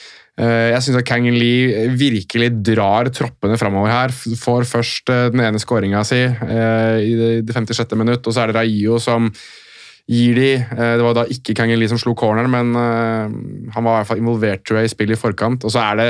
jeg 0.40 0.84
syns 0.84 1.04
Kang 1.08 1.26
Lee 1.28 1.88
virkelig 1.98 2.50
drar 2.64 3.10
troppene 3.12 3.58
framover 3.60 3.92
her. 3.92 4.14
Får 4.14 4.68
først 4.68 5.12
eh, 5.12 5.26
den 5.34 5.42
ene 5.44 5.60
skåringa 5.60 6.04
si 6.06 6.22
eh, 6.24 6.98
i 7.04 7.16
det, 7.18 7.32
det 7.48 7.56
56. 7.56 7.96
minutt, 8.00 8.24
og 8.24 8.36
så 8.36 8.44
er 8.44 8.52
det 8.52 8.60
Raio 8.60 9.00
som 9.02 9.28
gir 10.10 10.38
de 10.38 10.52
eh, 10.56 10.94
Det 10.98 11.04
var 11.04 11.16
da 11.18 11.26
ikke 11.30 11.54
Kang 11.58 11.72
Lee 11.74 11.90
som 11.90 12.00
slo 12.00 12.14
corner, 12.18 12.48
men 12.50 12.72
eh, 12.74 13.34
han 13.74 13.86
var 13.86 13.98
i 13.98 14.00
hvert 14.00 14.12
fall 14.12 14.22
involvert 14.22 14.76
i 14.80 14.86
spillet 14.90 15.18
i 15.18 15.20
forkant. 15.20 15.66
Og 15.66 15.74
så 15.74 15.84
er 15.90 16.00
det 16.00 16.08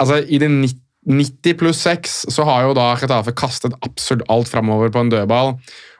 altså 0.00 0.22
I 0.24 0.40
det 0.40 0.48
90 0.50 0.86
90 1.08 1.56
pluss 1.56 1.78
6 1.86 2.26
så 2.28 2.44
har 2.44 2.66
jo 2.66 2.74
da 2.76 2.90
Getafe 3.00 3.32
kastet 3.32 3.72
absolutt 3.80 4.26
alt 4.28 4.50
framover 4.50 4.90
på 4.92 5.00
en 5.00 5.12
dødball. 5.12 5.54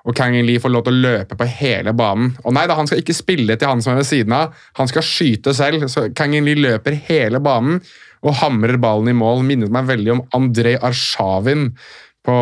Og 0.08 0.16
Kang 0.16 0.36
In 0.36 0.46
Lee 0.48 0.60
får 0.62 0.72
lov 0.72 0.86
til 0.86 0.96
å 0.96 1.02
løpe 1.04 1.36
på 1.36 1.48
hele 1.60 1.92
banen. 1.96 2.32
Og 2.44 2.54
nei 2.56 2.66
da, 2.70 2.76
Han 2.78 2.88
skal 2.88 3.02
ikke 3.02 3.16
spille 3.16 3.56
til 3.60 3.68
han 3.68 3.82
som 3.84 3.94
er 3.94 4.00
ved 4.00 4.08
siden 4.08 4.36
av, 4.36 4.54
han 4.78 4.88
skal 4.88 5.04
skyte 5.04 5.54
selv. 5.56 5.88
Så 5.92 6.08
Kang 6.16 6.36
In 6.36 6.48
Lee 6.48 6.58
løper 6.58 6.96
hele 7.08 7.42
banen 7.44 7.82
og 8.24 8.36
hamrer 8.42 8.80
ballen 8.80 9.12
i 9.12 9.16
mål. 9.16 9.44
Minnet 9.46 9.72
meg 9.72 9.88
veldig 9.88 10.14
om 10.16 10.24
Andrej 10.36 10.78
Arshavin 10.84 11.70
på, 12.26 12.36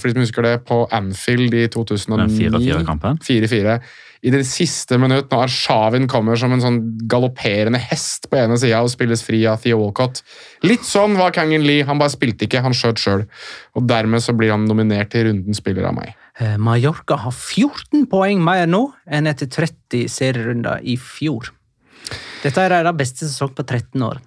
for 0.00 0.08
de 0.08 0.16
som 0.16 0.24
husker 0.24 0.46
det, 0.46 0.56
på 0.66 0.82
Anfield 0.94 1.54
i 1.54 1.68
2009. 1.70 2.26
Den 2.26 2.34
4-4-kampen. 2.58 3.22
4-4. 3.22 3.78
I 4.26 4.32
det 4.32 4.42
siste 4.48 4.98
minutt, 4.98 5.28
når 5.30 5.44
Arshavin 5.46 6.08
kommer 6.10 6.38
som 6.40 6.54
en 6.54 6.62
sånn 6.62 6.80
galopperende 7.10 7.78
hest 7.78 8.26
på 8.30 8.40
ene 8.40 8.56
sida 8.58 8.80
og 8.82 8.90
spilles 8.90 9.22
fri 9.22 9.44
av 9.46 9.60
Theo 9.62 9.78
Walcott. 9.84 10.24
Litt 10.66 10.86
sånn 10.88 11.14
var 11.20 11.34
Kangin 11.36 11.66
Lee. 11.66 11.86
Han 11.86 12.00
bare 12.02 12.14
spilte 12.14 12.48
ikke, 12.48 12.64
han 12.64 12.74
skjøt 12.74 13.02
sjøl. 13.02 13.26
Og 13.78 13.86
dermed 13.86 14.24
så 14.24 14.34
blir 14.34 14.54
han 14.56 14.66
nominert 14.66 15.12
til 15.14 15.28
rundens 15.28 15.62
spiller 15.62 15.86
av 15.86 15.98
meg. 16.00 16.16
Eh, 16.38 16.56
Mallorca 16.60 17.16
har 17.22 17.32
14 17.32 18.06
poeng 18.12 18.42
mer 18.44 18.66
nå 18.68 18.82
enn 19.08 19.28
etter 19.30 19.48
30 19.48 20.08
serierunder 20.12 20.82
i 20.84 20.98
fjor. 21.00 21.52
Dette 22.42 22.62
er 22.62 22.74
deres 22.74 22.98
beste 22.98 23.24
sesong 23.24 23.54
på 23.56 23.64
13 23.64 24.04
år. 24.04 24.20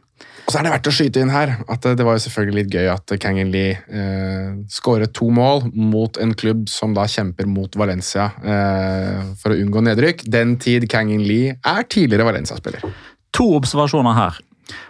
Og 0.49 0.53
så 0.53 0.59
er 0.59 0.65
det 0.65 0.71
verdt 0.73 0.87
å 0.89 0.93
skyte 0.97 1.21
inn 1.21 1.29
her 1.29 1.51
at 1.69 1.83
eh, 1.85 1.93
det 1.93 2.05
var 2.07 2.17
jo 2.17 2.23
selvfølgelig 2.25 2.63
litt 2.63 2.73
gøy 2.73 2.87
at 2.89 3.13
Kangin 3.21 3.51
Lee 3.53 3.75
eh, 3.77 4.55
skåret 4.73 5.13
to 5.13 5.29
mål 5.29 5.67
mot 5.77 6.17
en 6.17 6.33
klubb 6.33 6.65
som 6.73 6.95
da 6.97 7.05
kjemper 7.05 7.45
mot 7.45 7.77
Valencia 7.77 8.31
eh, 8.41 9.29
for 9.37 9.53
å 9.53 9.59
unngå 9.61 9.85
nedrykk. 9.85 10.25
Den 10.25 10.57
tid 10.61 10.89
Kangin 10.89 11.21
Lee 11.27 11.53
er 11.53 11.85
tidligere 11.85 12.25
Valencia-spiller. 12.31 12.89
To 13.37 13.51
observasjoner 13.59 14.17
her. 14.17 14.41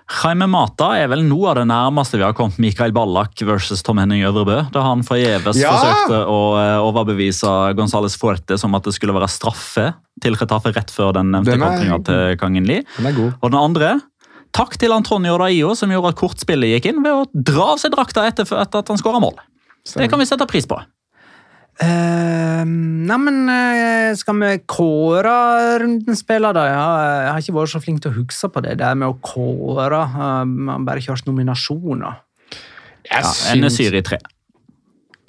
Jaime 0.09 0.47
Mata 0.49 0.89
er 0.97 1.07
vel 1.11 1.21
noe 1.27 1.51
av 1.51 1.59
det 1.59 1.65
nærmeste 1.69 2.17
vi 2.17 2.25
har 2.25 2.33
kommet 2.37 2.57
Mikael 2.61 2.91
Ballack 2.95 3.41
versus 3.45 3.83
Tom 3.85 4.01
Henning 4.01 4.23
Øvrebø. 4.27 4.63
Da 4.73 4.81
han 4.87 5.03
forgjeves 5.05 5.59
Ja! 5.61 5.71
forsøkte 5.75 6.21
å 6.27 6.39
eh, 6.59 6.75
overbevise 6.83 7.51
Gonzales 7.77 8.17
Fuerte 8.19 8.57
som 8.59 8.73
at 8.75 8.83
det 8.89 8.95
skulle 8.97 9.13
være 9.15 9.29
straffe 9.31 9.91
til 10.23 10.35
Retafe 10.39 10.73
rett 10.75 10.91
før 10.91 11.13
den 11.19 11.31
nevnte 11.35 11.55
kontringa 11.61 11.99
til 12.09 12.37
Kang 12.41 12.57
In 12.59 12.67
Lee. 12.69 12.83
Den 12.97 13.11
er 13.11 13.17
god. 13.17 13.35
Og 13.41 13.51
den 13.53 13.59
andre 13.61 13.91
Takk 14.49 14.79
til 14.81 14.89
Antonio 14.91 15.35
Daio, 15.37 15.75
som 15.77 15.91
gjorde 15.93 16.09
at 16.09 16.17
kortspillet 16.17 16.71
gikk 16.73 16.87
inn 16.89 17.03
ved 17.05 17.13
å 17.13 17.25
dra 17.29 17.67
av 17.75 17.77
seg 17.77 17.91
drakta 17.93 18.23
etter, 18.25 18.47
etter 18.49 18.81
at 18.81 18.87
han 18.89 18.97
skåra 18.97 19.19
mål. 19.21 19.35
Det 19.93 20.07
kan 20.09 20.17
vi 20.17 20.25
sette 20.25 20.47
pris 20.49 20.65
på. 20.65 20.79
Uh, 21.79 22.63
Neimen, 23.09 23.37
uh, 23.47 24.11
skal 24.19 24.35
vi 24.41 24.49
kåre 24.67 25.31
rundens 25.79 26.19
spiller, 26.25 26.51
da? 26.57 26.65
Jeg 26.67 26.75
har, 26.75 27.03
jeg 27.23 27.29
har 27.31 27.43
ikke 27.45 27.55
vært 27.55 27.71
så 27.71 27.79
flink 27.83 28.01
til 28.03 28.11
å 28.11 28.17
huske 28.19 28.49
på 28.51 28.63
det 28.65 28.73
der 28.81 28.97
med 28.99 29.07
å 29.13 29.15
kåre. 29.23 30.01
Uh, 30.11 30.43
man 30.45 30.87
bare 30.87 30.99
kjørt 31.05 31.23
nominasjoner. 31.29 32.19
Jeg 33.07 33.23
Ja, 33.23 33.31
syns- 33.31 33.63
Nesyri 33.63 34.01
3. 34.05 34.19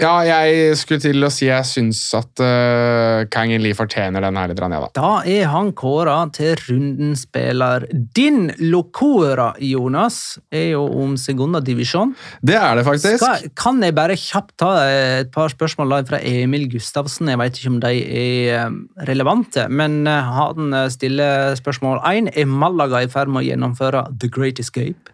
Ja, 0.01 0.15
jeg 0.25 0.77
skulle 0.81 1.03
til 1.03 1.27
å 1.27 1.29
si 1.33 1.47
jeg 1.49 1.67
syns 1.69 1.99
at 2.17 2.41
uh, 2.41 3.27
Kang 3.33 3.53
In 3.53 3.61
Lee 3.61 3.77
fortjener 3.77 4.25
den 4.25 4.39
her 4.41 4.49
litt, 4.49 4.61
ja, 4.61 4.81
da. 4.81 4.89
Da 4.97 5.11
er 5.29 5.51
han 5.53 5.73
kåra 5.77 6.17
til 6.35 6.55
rundens 6.69 7.27
spiller. 7.27 7.85
Din 8.17 8.49
locora, 8.63 9.51
Jonas, 9.61 10.39
er 10.49 10.71
jo 10.73 10.87
om 11.03 11.17
sekundadivisjon. 11.21 12.15
Det 12.41 12.57
er 12.57 12.81
det 12.81 12.87
faktisk. 12.87 13.21
Skal, 13.21 13.51
kan 13.59 13.83
jeg 13.85 13.97
bare 13.99 14.17
kjapt 14.19 14.57
ta 14.63 14.73
et 14.89 15.33
par 15.35 15.53
spørsmål 15.53 15.99
fra 16.09 16.23
Emil 16.25 16.69
Gustavsen? 16.73 17.29
Jeg 17.29 17.41
vet 17.43 17.61
ikke 17.61 17.75
om 17.75 17.81
de 17.85 17.93
er 18.01 18.57
eh, 18.57 18.79
relevante, 19.11 19.67
men 19.69 20.01
eh, 20.09 20.33
han 20.41 20.77
stiller 20.93 21.59
spørsmål 21.61 22.01
én. 22.09 22.33
Er 22.33 22.49
Malaga 22.49 23.05
i 23.05 23.11
ferd 23.13 23.33
med 23.33 23.45
å 23.45 23.49
gjennomføre 23.51 24.07
The 24.17 24.33
Great 24.33 24.63
Escape? 24.63 25.13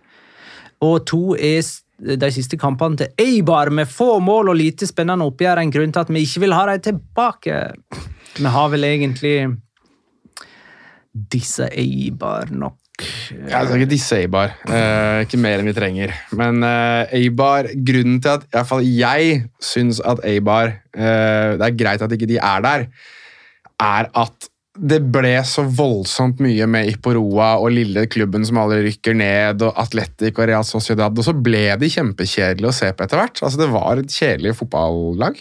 Og 0.84 1.07
to 1.09 1.34
er 1.34 1.62
de 1.97 2.30
siste 2.32 2.59
kampene 2.61 3.01
til 3.01 3.22
Eibar 3.22 3.70
med 3.72 3.88
få 3.88 4.18
mål 4.20 4.53
og 4.53 4.59
lite 4.59 4.88
spennende 4.88 5.26
oppgjør 5.26 5.62
en 5.62 5.72
grunn 5.72 5.94
til 5.94 6.05
at 6.05 6.11
vi 6.12 6.24
ikke 6.26 6.42
vil 6.44 6.57
ha 6.57 6.66
dem 6.70 6.82
tilbake. 6.84 7.61
Vi 8.36 8.53
har 8.53 8.72
vel 8.72 8.84
egentlig 8.84 9.36
disse 11.32 11.70
Eibar 11.72 12.53
nok. 12.53 12.76
Jeg 12.97 13.66
skal 13.66 13.76
ikke 13.76 13.90
disse 13.90 14.18
Eibar. 14.22 14.55
Eh, 14.68 15.22
ikke 15.24 15.40
mer 15.40 15.61
enn 15.61 15.68
vi 15.68 15.76
trenger. 15.76 16.12
Men 16.36 16.64
eh, 16.64 17.16
Eibar, 17.20 17.68
grunnen 17.88 18.20
til 18.24 18.36
at 18.36 18.47
i 18.47 18.53
hvert 18.57 18.70
fall 18.70 18.84
jeg 18.88 19.40
syns 19.61 20.01
at 20.01 20.22
Eibar 20.24 20.72
eh, 20.97 21.57
Det 21.57 21.66
er 21.66 21.76
greit 21.76 22.05
at 22.05 22.12
ikke 22.12 22.28
de 22.28 22.38
er 22.40 22.64
der, 22.64 22.86
er 23.84 24.09
at 24.16 24.49
det 24.77 24.99
ble 25.12 25.33
så 25.49 25.64
voldsomt 25.66 26.41
mye 26.45 26.66
med 26.70 26.91
Iporoa 26.91 27.57
og 27.61 27.72
lille 27.74 28.07
klubben 28.12 28.45
som 28.47 28.59
alle 28.61 28.79
rykker 28.85 29.16
ned, 29.16 29.64
og 29.66 29.79
Atletic 29.81 30.37
og 30.37 30.49
Real 30.51 30.66
Sociedad, 30.66 31.16
og 31.16 31.27
så 31.27 31.35
ble 31.35 31.64
de 31.81 31.91
kjempekjedelige 31.93 32.72
å 32.72 32.77
se 32.77 32.91
på 32.93 33.07
etter 33.07 33.20
hvert. 33.20 33.43
Altså, 33.43 33.61
det 33.62 33.70
var 33.72 34.03
et 34.03 34.12
kjedelig 34.12 34.57
fotballag. 34.61 35.41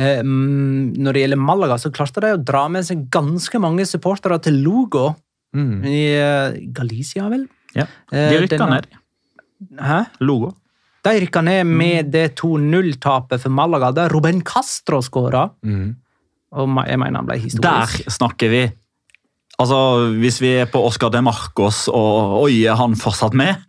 Eh, 0.00 0.22
mm, 0.24 0.96
når 1.00 1.16
det 1.16 1.24
gjelder 1.24 1.42
Malaga, 1.42 1.80
så 1.82 1.92
klarte 1.94 2.24
de 2.24 2.32
å 2.36 2.40
dra 2.52 2.66
med 2.72 2.86
seg 2.88 3.06
ganske 3.12 3.62
mange 3.62 3.86
supportere 3.88 4.40
til 4.44 4.62
Lugo 4.64 5.10
mm. 5.56 5.76
i 5.84 6.00
uh, 6.16 6.58
Galicia, 6.76 7.28
vel? 7.32 7.46
Ja, 7.76 7.86
De 8.10 8.24
eh, 8.24 8.40
rykka 8.46 8.70
ned. 8.70 8.90
Hæ? 9.80 10.02
Logo. 10.24 10.54
De 11.04 11.16
rykka 11.22 11.40
ned 11.44 11.64
med 11.68 12.06
mm. 12.06 12.12
det 12.12 12.26
2-0-tapet 12.40 13.44
for 13.44 13.52
Malaga, 13.54 13.92
der 13.96 14.12
Ruben 14.12 14.42
Castro 14.44 15.00
skåra. 15.04 15.48
Mm. 15.64 15.94
Og 16.50 16.80
jeg 16.86 16.98
mener 16.98 17.22
han 17.22 17.28
ble 17.28 17.38
historisk. 17.38 18.04
Der 18.06 18.14
snakker 18.18 18.52
vi! 18.52 18.62
Altså, 19.60 19.78
Hvis 20.16 20.40
vi 20.40 20.54
er 20.62 20.68
på 20.72 20.80
Oscar 20.88 21.12
de 21.12 21.20
Marcos, 21.22 21.84
og 21.92 22.40
oi, 22.40 22.64
er 22.64 22.78
han 22.80 22.96
fortsatt 22.96 23.36
med? 23.36 23.60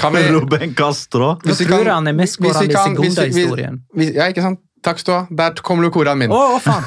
Kan 0.00 0.16
vi, 0.16 0.24
Ruben 0.34 0.74
Castro? 0.78 1.34
Hvis 1.44 1.60
vi 1.60 1.68
tror 1.68 1.90
han 1.92 2.08
er 2.08 2.16
mest 2.16 2.38
skårende 2.38 2.72
i 2.72 2.76
Segunda-historien. 2.78 3.82
Ja, 4.00 4.30
ikke 4.32 4.44
sant? 4.44 4.62
Takk 4.82 4.98
skal 4.98 5.12
du 5.12 5.14
ha. 5.14 5.36
Der 5.38 5.60
kommer 5.62 5.92
koraen 5.94 6.18
min. 6.18 6.32
Oh, 6.34 6.56
faen. 6.58 6.82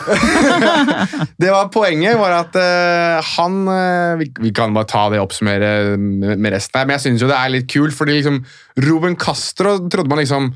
det 1.42 1.52
var 1.54 1.70
Poenget 1.72 2.18
var 2.20 2.34
at 2.42 2.58
uh, 2.60 3.22
han 3.38 3.62
uh, 3.70 4.18
vi, 4.20 4.28
vi, 4.44 4.52
kan 4.56 4.76
bare 4.76 4.90
ta 4.92 5.06
det 5.14 5.22
og 5.22 5.30
oppsummere 5.30 5.96
med, 5.96 6.34
med 6.36 6.56
resten 6.58 6.82
her, 6.82 6.90
men 6.90 6.98
jeg 6.98 7.06
syns 7.06 7.24
jo 7.24 7.30
det 7.32 7.38
er 7.40 7.54
litt 7.54 7.70
kult, 7.72 7.96
fordi 7.96 8.18
liksom 8.18 8.42
Ruben 8.84 9.16
Castro 9.16 9.78
trodde 9.88 10.12
man 10.12 10.20
liksom 10.20 10.52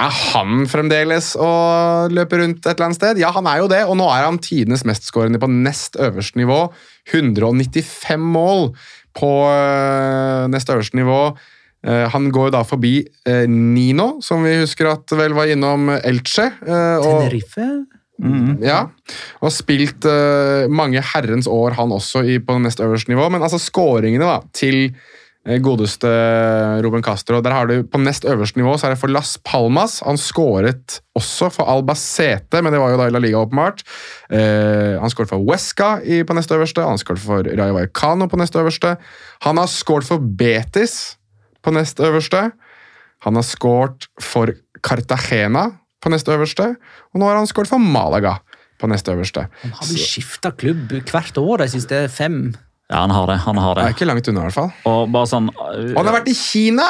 er 0.00 0.16
han 0.32 0.64
fremdeles 0.70 1.34
å 1.40 1.50
løpe 2.12 2.40
rundt 2.40 2.64
et 2.64 2.72
eller 2.72 2.88
annet 2.88 2.98
sted? 2.98 3.20
Ja, 3.20 3.32
han 3.36 3.48
er 3.50 3.62
jo 3.62 3.70
det, 3.70 3.82
og 3.88 3.98
nå 4.00 4.08
er 4.12 4.26
han 4.26 4.40
tidenes 4.42 4.84
mestskårende 4.88 5.40
på 5.42 5.50
nest 5.50 5.98
øverste 6.00 6.40
nivå. 6.40 6.62
195 7.10 8.26
mål 8.32 8.70
på 9.18 9.30
uh, 9.44 10.48
nest 10.52 10.72
øverste 10.72 11.00
nivå. 11.00 11.20
Uh, 11.86 12.06
han 12.12 12.28
går 12.32 12.50
jo 12.50 12.56
da 12.58 12.64
forbi 12.68 12.94
uh, 13.28 13.46
Nino, 13.50 14.12
som 14.24 14.44
vi 14.46 14.58
husker 14.62 14.92
at 14.92 15.16
vel 15.18 15.36
var 15.36 15.52
innom 15.52 15.92
Elche. 16.00 16.50
Tenerife? 16.64 17.70
Mm, 18.20 18.58
ja, 18.60 18.82
og 19.40 19.48
spilt 19.48 20.04
mange 20.68 21.00
herrens 21.14 21.46
år, 21.48 21.72
han 21.78 21.94
også, 21.96 22.20
på 22.44 22.58
nest 22.60 22.82
øverste 22.84 23.08
nivå. 23.08 23.30
Men 23.32 23.40
altså, 23.46 23.56
skåringene 23.56 24.28
da, 24.28 24.42
til 24.52 24.90
Eh, 24.90 25.18
godeste 25.40 26.08
Ruben 26.84 27.02
Castro. 27.02 27.40
Der 27.40 27.50
har 27.50 27.66
du 27.66 27.82
På 27.82 27.98
nest 27.98 28.24
øverste 28.24 28.58
nivå 28.60 28.76
så 28.76 28.86
er 28.86 28.94
det 28.94 29.00
for 29.00 29.08
Las 29.08 29.38
Palmas. 29.38 30.00
Han 30.04 30.18
skåret 30.20 31.00
også 31.16 31.48
for 31.50 31.64
Albacete, 31.64 32.60
men 32.62 32.72
det 32.72 32.80
var 32.80 32.90
jo 32.90 32.98
da 33.00 33.06
i 33.08 33.10
La 33.14 33.18
Liga, 33.18 33.40
åpenbart. 33.40 33.82
Eh, 34.30 35.00
han 35.00 35.10
skåret 35.10 35.32
for 35.32 35.40
Huesca 35.40 36.00
i, 36.04 36.22
på 36.24 36.36
nest 36.36 36.52
øverste, 36.52 36.84
han 36.84 37.00
skåret 37.00 37.24
for 37.24 37.42
Rayo 37.42 37.74
Vallecano 37.74 38.28
på 38.28 38.36
nest 38.36 38.56
øverste. 38.56 38.96
Han 39.42 39.56
har 39.56 39.66
skåret 39.66 40.04
for 40.04 40.20
Betis 40.20 41.16
på 41.64 41.72
nest 41.72 42.00
øverste. 42.00 42.50
Han 43.24 43.36
har 43.36 43.44
skåret 43.44 44.08
for 44.20 44.52
Cartagena 44.84 45.70
på 46.00 46.12
nest 46.12 46.28
øverste, 46.28 46.74
og 47.12 47.20
nå 47.20 47.28
har 47.28 47.36
han 47.36 47.48
skåret 47.48 47.68
for 47.68 47.80
Malaga 47.80 48.38
på 48.80 48.88
nest 48.88 49.08
øverste. 49.08 49.48
Han 49.62 49.72
har 49.76 49.88
vel 49.88 50.00
skifta 50.00 50.52
klubb 50.56 50.92
hvert 51.10 51.36
år 51.40 51.64
de 51.64 51.68
siste 51.74 52.08
fem 52.12 52.52
ja, 52.90 53.04
han 53.04 53.14
har 53.14 53.30
det. 53.30 53.38
han 53.44 53.58
har 53.62 53.78
det. 53.78 53.86
Det 53.86 53.92
er 53.92 53.96
ikke 53.98 54.10
langt 54.10 54.28
unna, 54.32 54.42
i 54.42 54.48
hvert 54.48 54.58
fall. 54.58 54.70
Og 54.90 55.14
bare 55.14 55.30
sånn... 55.30 55.48
Uh, 55.54 55.92
han 55.94 56.10
har 56.10 56.16
vært 56.20 56.30
i 56.32 56.36
Kina! 56.36 56.88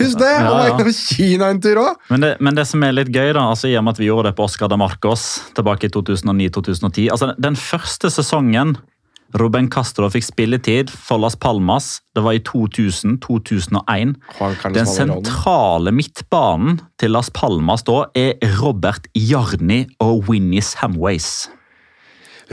Husk 0.00 0.18
det! 0.18 0.30
Han 0.40 0.48
har 0.48 0.72
vært 0.72 0.88
i 0.90 0.94
Kina 0.96 1.50
en 1.52 1.60
tur 1.62 1.78
òg! 1.84 2.00
Men, 2.10 2.32
men, 2.40 2.56
det 2.56 2.64
som 2.66 2.82
er 2.82 2.96
litt 2.96 3.12
gøy, 3.14 3.34
da, 3.36 3.44
altså 3.52 3.68
i 3.70 3.76
og 3.78 3.84
med 3.86 3.94
at 3.94 4.00
vi 4.02 4.08
gjorde 4.08 4.32
det 4.32 4.38
på 4.40 4.48
Oscar 4.48 4.72
de 4.72 4.78
Marcos 4.80 5.28
tilbake 5.54 5.86
i 5.86 5.92
2009-2010 5.94 7.06
altså 7.14 7.30
Den 7.38 7.58
første 7.60 8.10
sesongen 8.10 8.74
Ruben 9.34 9.66
Castro 9.70 10.06
fikk 10.14 10.22
spilletid 10.28 10.90
for 10.94 11.18
Las 11.18 11.34
Palmas. 11.34 11.98
Det 12.14 12.22
var 12.22 12.36
i 12.36 12.42
2000-2001. 12.46 14.14
Den 14.76 14.86
sentrale 14.86 15.90
midtbanen 15.90 16.78
til 17.02 17.16
Las 17.16 17.32
Palmas 17.34 17.82
da 17.86 18.04
er 18.14 18.38
Robert 18.60 19.08
Jarni 19.18 19.80
og 19.98 20.28
Winnie 20.30 20.62
Samways. 20.62 21.48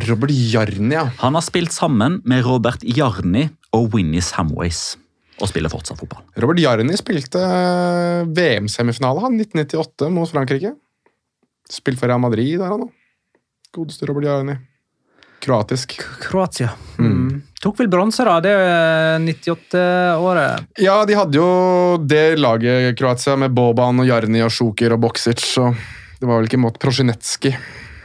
Robert 0.07 0.31
Jarni, 0.33 0.95
ja. 0.95 1.07
Han 1.21 1.37
har 1.37 1.43
spilt 1.45 1.73
sammen 1.75 2.19
med 2.27 2.45
Robert 2.45 2.83
Jarni 2.83 3.47
og 3.75 3.91
Winnie 3.95 4.23
Samways. 4.23 4.95
Og 5.41 5.49
spiller 5.49 5.71
fortsatt 5.73 5.99
fotball. 5.99 6.23
Robert 6.41 6.61
Jarni 6.61 6.97
spilte 6.99 7.41
eh, 7.41 8.23
VM-semifinale 8.29 9.31
1998 9.31 10.09
mot 10.13 10.29
Frankrike. 10.29 10.75
Spilt 11.71 12.01
for 12.01 12.11
Real 12.11 12.21
Madrid 12.21 12.59
der, 12.59 12.69
han 12.69 12.85
òg. 12.85 12.91
Godeste 13.71 14.09
Robert 14.09 14.27
Jarni. 14.27 14.57
Kroatisk. 15.41 15.95
Kroatia. 16.21 16.69
Mm. 16.99 17.07
mm. 17.07 17.41
Tok 17.61 17.79
vel 17.79 17.89
bronse, 17.89 18.25
da. 18.25 18.37
Det 18.41 18.51
er 18.57 19.21
98-året. 19.21 20.69
Ja, 20.81 20.99
de 21.05 21.17
hadde 21.17 21.37
jo 21.37 21.49
det 22.05 22.37
laget, 22.41 22.93
Kroatia, 22.99 23.37
med 23.37 23.53
Boban 23.57 24.01
og 24.01 24.09
Jarni 24.09 24.43
og 24.45 24.53
Sjoker 24.53 24.97
og 24.97 25.01
Boksic. 25.07 25.41
Så 25.45 25.71
det 26.19 26.29
var 26.29 26.37
vel 26.41 26.49
ikke 26.49 26.61
mot 26.61 26.77
Prosjinetskij. 26.81 27.57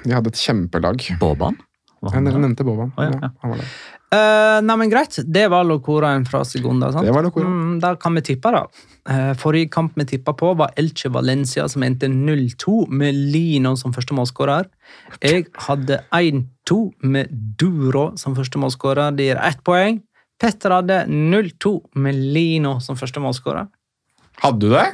De 0.07 0.15
hadde 0.15 0.33
et 0.33 0.41
kjempelag. 0.41 1.09
Boban? 1.21 1.59
Jeg 2.15 2.23
nevnte 2.27 2.65
Boban. 2.67 2.93
Oh, 2.97 3.05
ja, 3.05 3.19
ja. 3.23 3.31
han. 3.43 3.63
Uh, 4.07 4.61
nei, 4.63 4.77
men 4.79 4.91
Greit, 4.93 5.17
det 5.27 5.49
var 5.51 5.67
locoraen 5.67 6.23
fra 6.29 6.45
Segunda. 6.47 6.93
sant? 6.95 7.07
Det 7.09 7.15
var 7.15 7.25
locora. 7.27 7.49
Mm, 7.51 7.79
da 7.83 7.95
kan 7.99 8.15
vi 8.15 8.23
tippe, 8.29 8.53
da. 8.55 8.63
Uh, 9.11 9.33
forrige 9.39 9.71
kamp 9.75 9.97
vi 9.99 10.07
tippa 10.07 10.35
på, 10.39 10.53
var 10.61 10.75
Elche 10.79 11.11
Valencia, 11.11 11.67
som 11.69 11.83
endte 11.83 12.07
0-2, 12.13 12.87
med 12.89 13.19
Lino 13.35 13.75
som 13.77 13.95
første 13.97 14.15
målskårer. 14.15 14.69
Jeg 15.25 15.49
hadde 15.67 16.01
1-2 16.15 16.79
med 17.03 17.35
Duro 17.59 18.13
som 18.21 18.37
første 18.39 18.63
målskårer. 18.63 19.17
Det 19.19 19.31
gir 19.31 19.43
ett 19.43 19.65
poeng. 19.67 20.01
Petter 20.39 20.77
hadde 20.79 21.03
0-2 21.11 21.75
med 21.99 22.15
Lino 22.37 22.77
som 22.85 22.99
første 23.01 23.23
målskårer. 23.25 23.67
Hadde 24.45 24.63
du 24.63 24.71
det? 24.77 24.87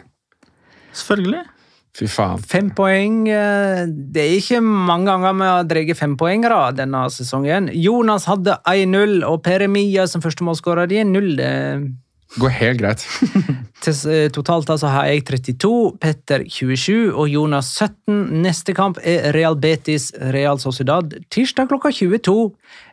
Selvfølgelig. 0.97 1.45
Fy 1.93 2.07
faen. 2.09 2.41
Fem 2.49 2.71
poeng. 2.73 3.27
Eh, 3.29 3.83
det 3.87 4.23
er 4.23 4.37
ikke 4.39 4.63
mange 4.65 5.11
ganger 5.11 5.35
vi 5.37 5.49
har 5.51 5.67
dreget 5.69 5.99
fempoengere 5.99 6.61
denne 6.77 7.03
sesongen. 7.13 7.69
Jonas 7.77 8.25
hadde 8.31 8.57
1-0, 8.69 9.19
og 9.29 9.43
Per 9.45 9.67
Emilia 9.67 10.07
som 10.09 10.25
førstemålsskårer. 10.25 10.89
De 10.89 11.03
er. 11.03 11.13
Det 11.13 12.41
går 12.41 12.57
helt 12.61 12.81
greit. 12.81 13.07
Eh, 13.83 14.29
totalt 14.31 14.69
altså 14.71 14.87
har 14.87 15.09
jeg 15.11 15.25
32, 15.27 15.97
Petter 15.99 16.45
27 16.47 17.11
og 17.19 17.27
Jonas 17.27 17.73
17. 17.75 18.29
Neste 18.45 18.77
kamp 18.79 19.01
er 19.03 19.33
Real 19.35 19.57
Betis 19.59 20.13
Real 20.31 20.61
Sociedad 20.63 21.17
tirsdag 21.35 21.67
klokka 21.67 21.91
22. 21.91 22.53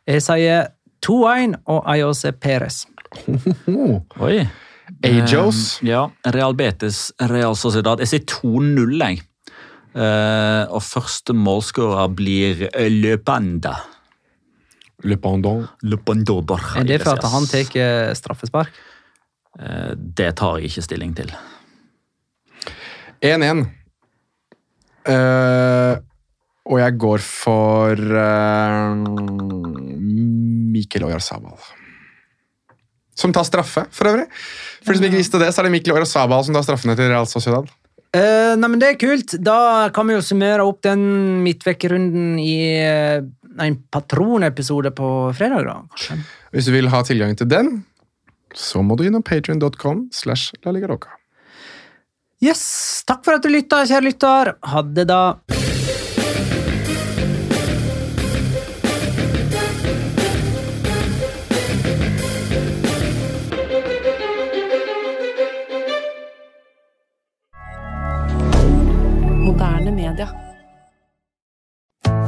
Jeg 0.09 0.23
sier 0.25 0.71
2-1 1.05 1.59
og 1.69 1.85
Ayose 1.93 2.31
Perez. 2.41 2.87
Oi. 4.17 4.47
Ajos. 5.05 5.79
Um, 5.81 5.87
ja, 5.87 6.03
Real 6.33 6.55
Betis, 6.57 7.09
Real 7.29 7.55
Sociedad. 7.55 8.01
Jeg 8.01 8.11
sier 8.11 8.25
2-0, 8.25 8.97
jeg. 8.99 9.21
Uh, 9.89 10.69
og 10.69 10.83
første 10.85 11.33
målskårer 11.33 12.11
blir 12.13 12.67
Le 12.93 13.15
Panda. 13.17 13.77
Le 15.07 15.15
Pendant. 15.17 15.63
Le 15.81 15.97
Pendodor. 15.97 16.61
Er 16.77 16.87
det 16.87 17.01
for 17.03 17.15
at 17.15 17.27
han 17.31 17.47
tar 17.47 17.75
eh, 17.79 18.11
straffespark? 18.17 18.75
Uh, 19.59 19.95
det 19.95 20.33
tar 20.39 20.59
jeg 20.59 20.69
ikke 20.69 20.85
stilling 20.85 21.15
til. 21.15 21.31
1-1. 23.23 23.65
Uh, 25.09 25.95
og 26.69 26.77
jeg 26.83 26.97
går 27.01 27.23
for 27.23 28.03
Mikkel 30.69 31.07
Oyarzabal. 31.07 31.57
Som 33.17 33.33
tar 33.35 33.47
straffe, 33.47 33.87
for 33.91 34.11
øvrig. 34.11 34.27
For 34.83 34.93
de 34.93 35.01
som 35.01 35.07
ikke 35.09 35.19
visste 35.19 35.41
det, 35.41 35.51
så 35.53 35.61
er 35.61 35.67
det 35.67 35.73
Mikkel 35.75 35.97
Orazabal 35.97 36.45
som 36.47 36.55
tar 36.55 36.65
straffene 36.67 36.95
til 36.99 37.11
Real 37.11 37.27
Sociedad. 37.29 37.67
Uh, 38.09 38.55
nei, 38.57 38.69
men 38.69 38.79
Det 38.81 38.93
er 38.93 38.97
kult. 39.01 39.35
Da 39.45 39.89
kan 39.93 40.09
vi 40.09 40.15
jo 40.15 40.23
summere 40.25 40.65
opp 40.65 40.81
den 40.87 41.03
midtvekkerunden 41.45 42.39
i 42.41 42.57
uh, 42.81 43.21
en 43.59 43.77
patronepisode 43.91 44.93
på 44.97 45.11
fredag, 45.37 45.67
da, 45.67 45.77
kanskje. 45.93 46.19
Hvis 46.55 46.69
du 46.69 46.73
vil 46.73 46.89
ha 46.89 47.03
tilgang 47.05 47.35
til 47.37 47.49
den, 47.51 47.71
så 48.57 48.81
må 48.81 48.97
du 48.97 49.05
innom 49.05 49.25
patrion.com 49.25 50.07
slash. 50.15 50.55
Yes, 52.39 53.03
Takk 53.05 53.25
for 53.25 53.37
at 53.37 53.43
du 53.43 53.51
lytta, 53.51 53.83
kjære 53.85 54.07
lytter. 54.09 54.55
Ha 54.71 54.85
det, 54.87 55.09
da. 55.11 55.21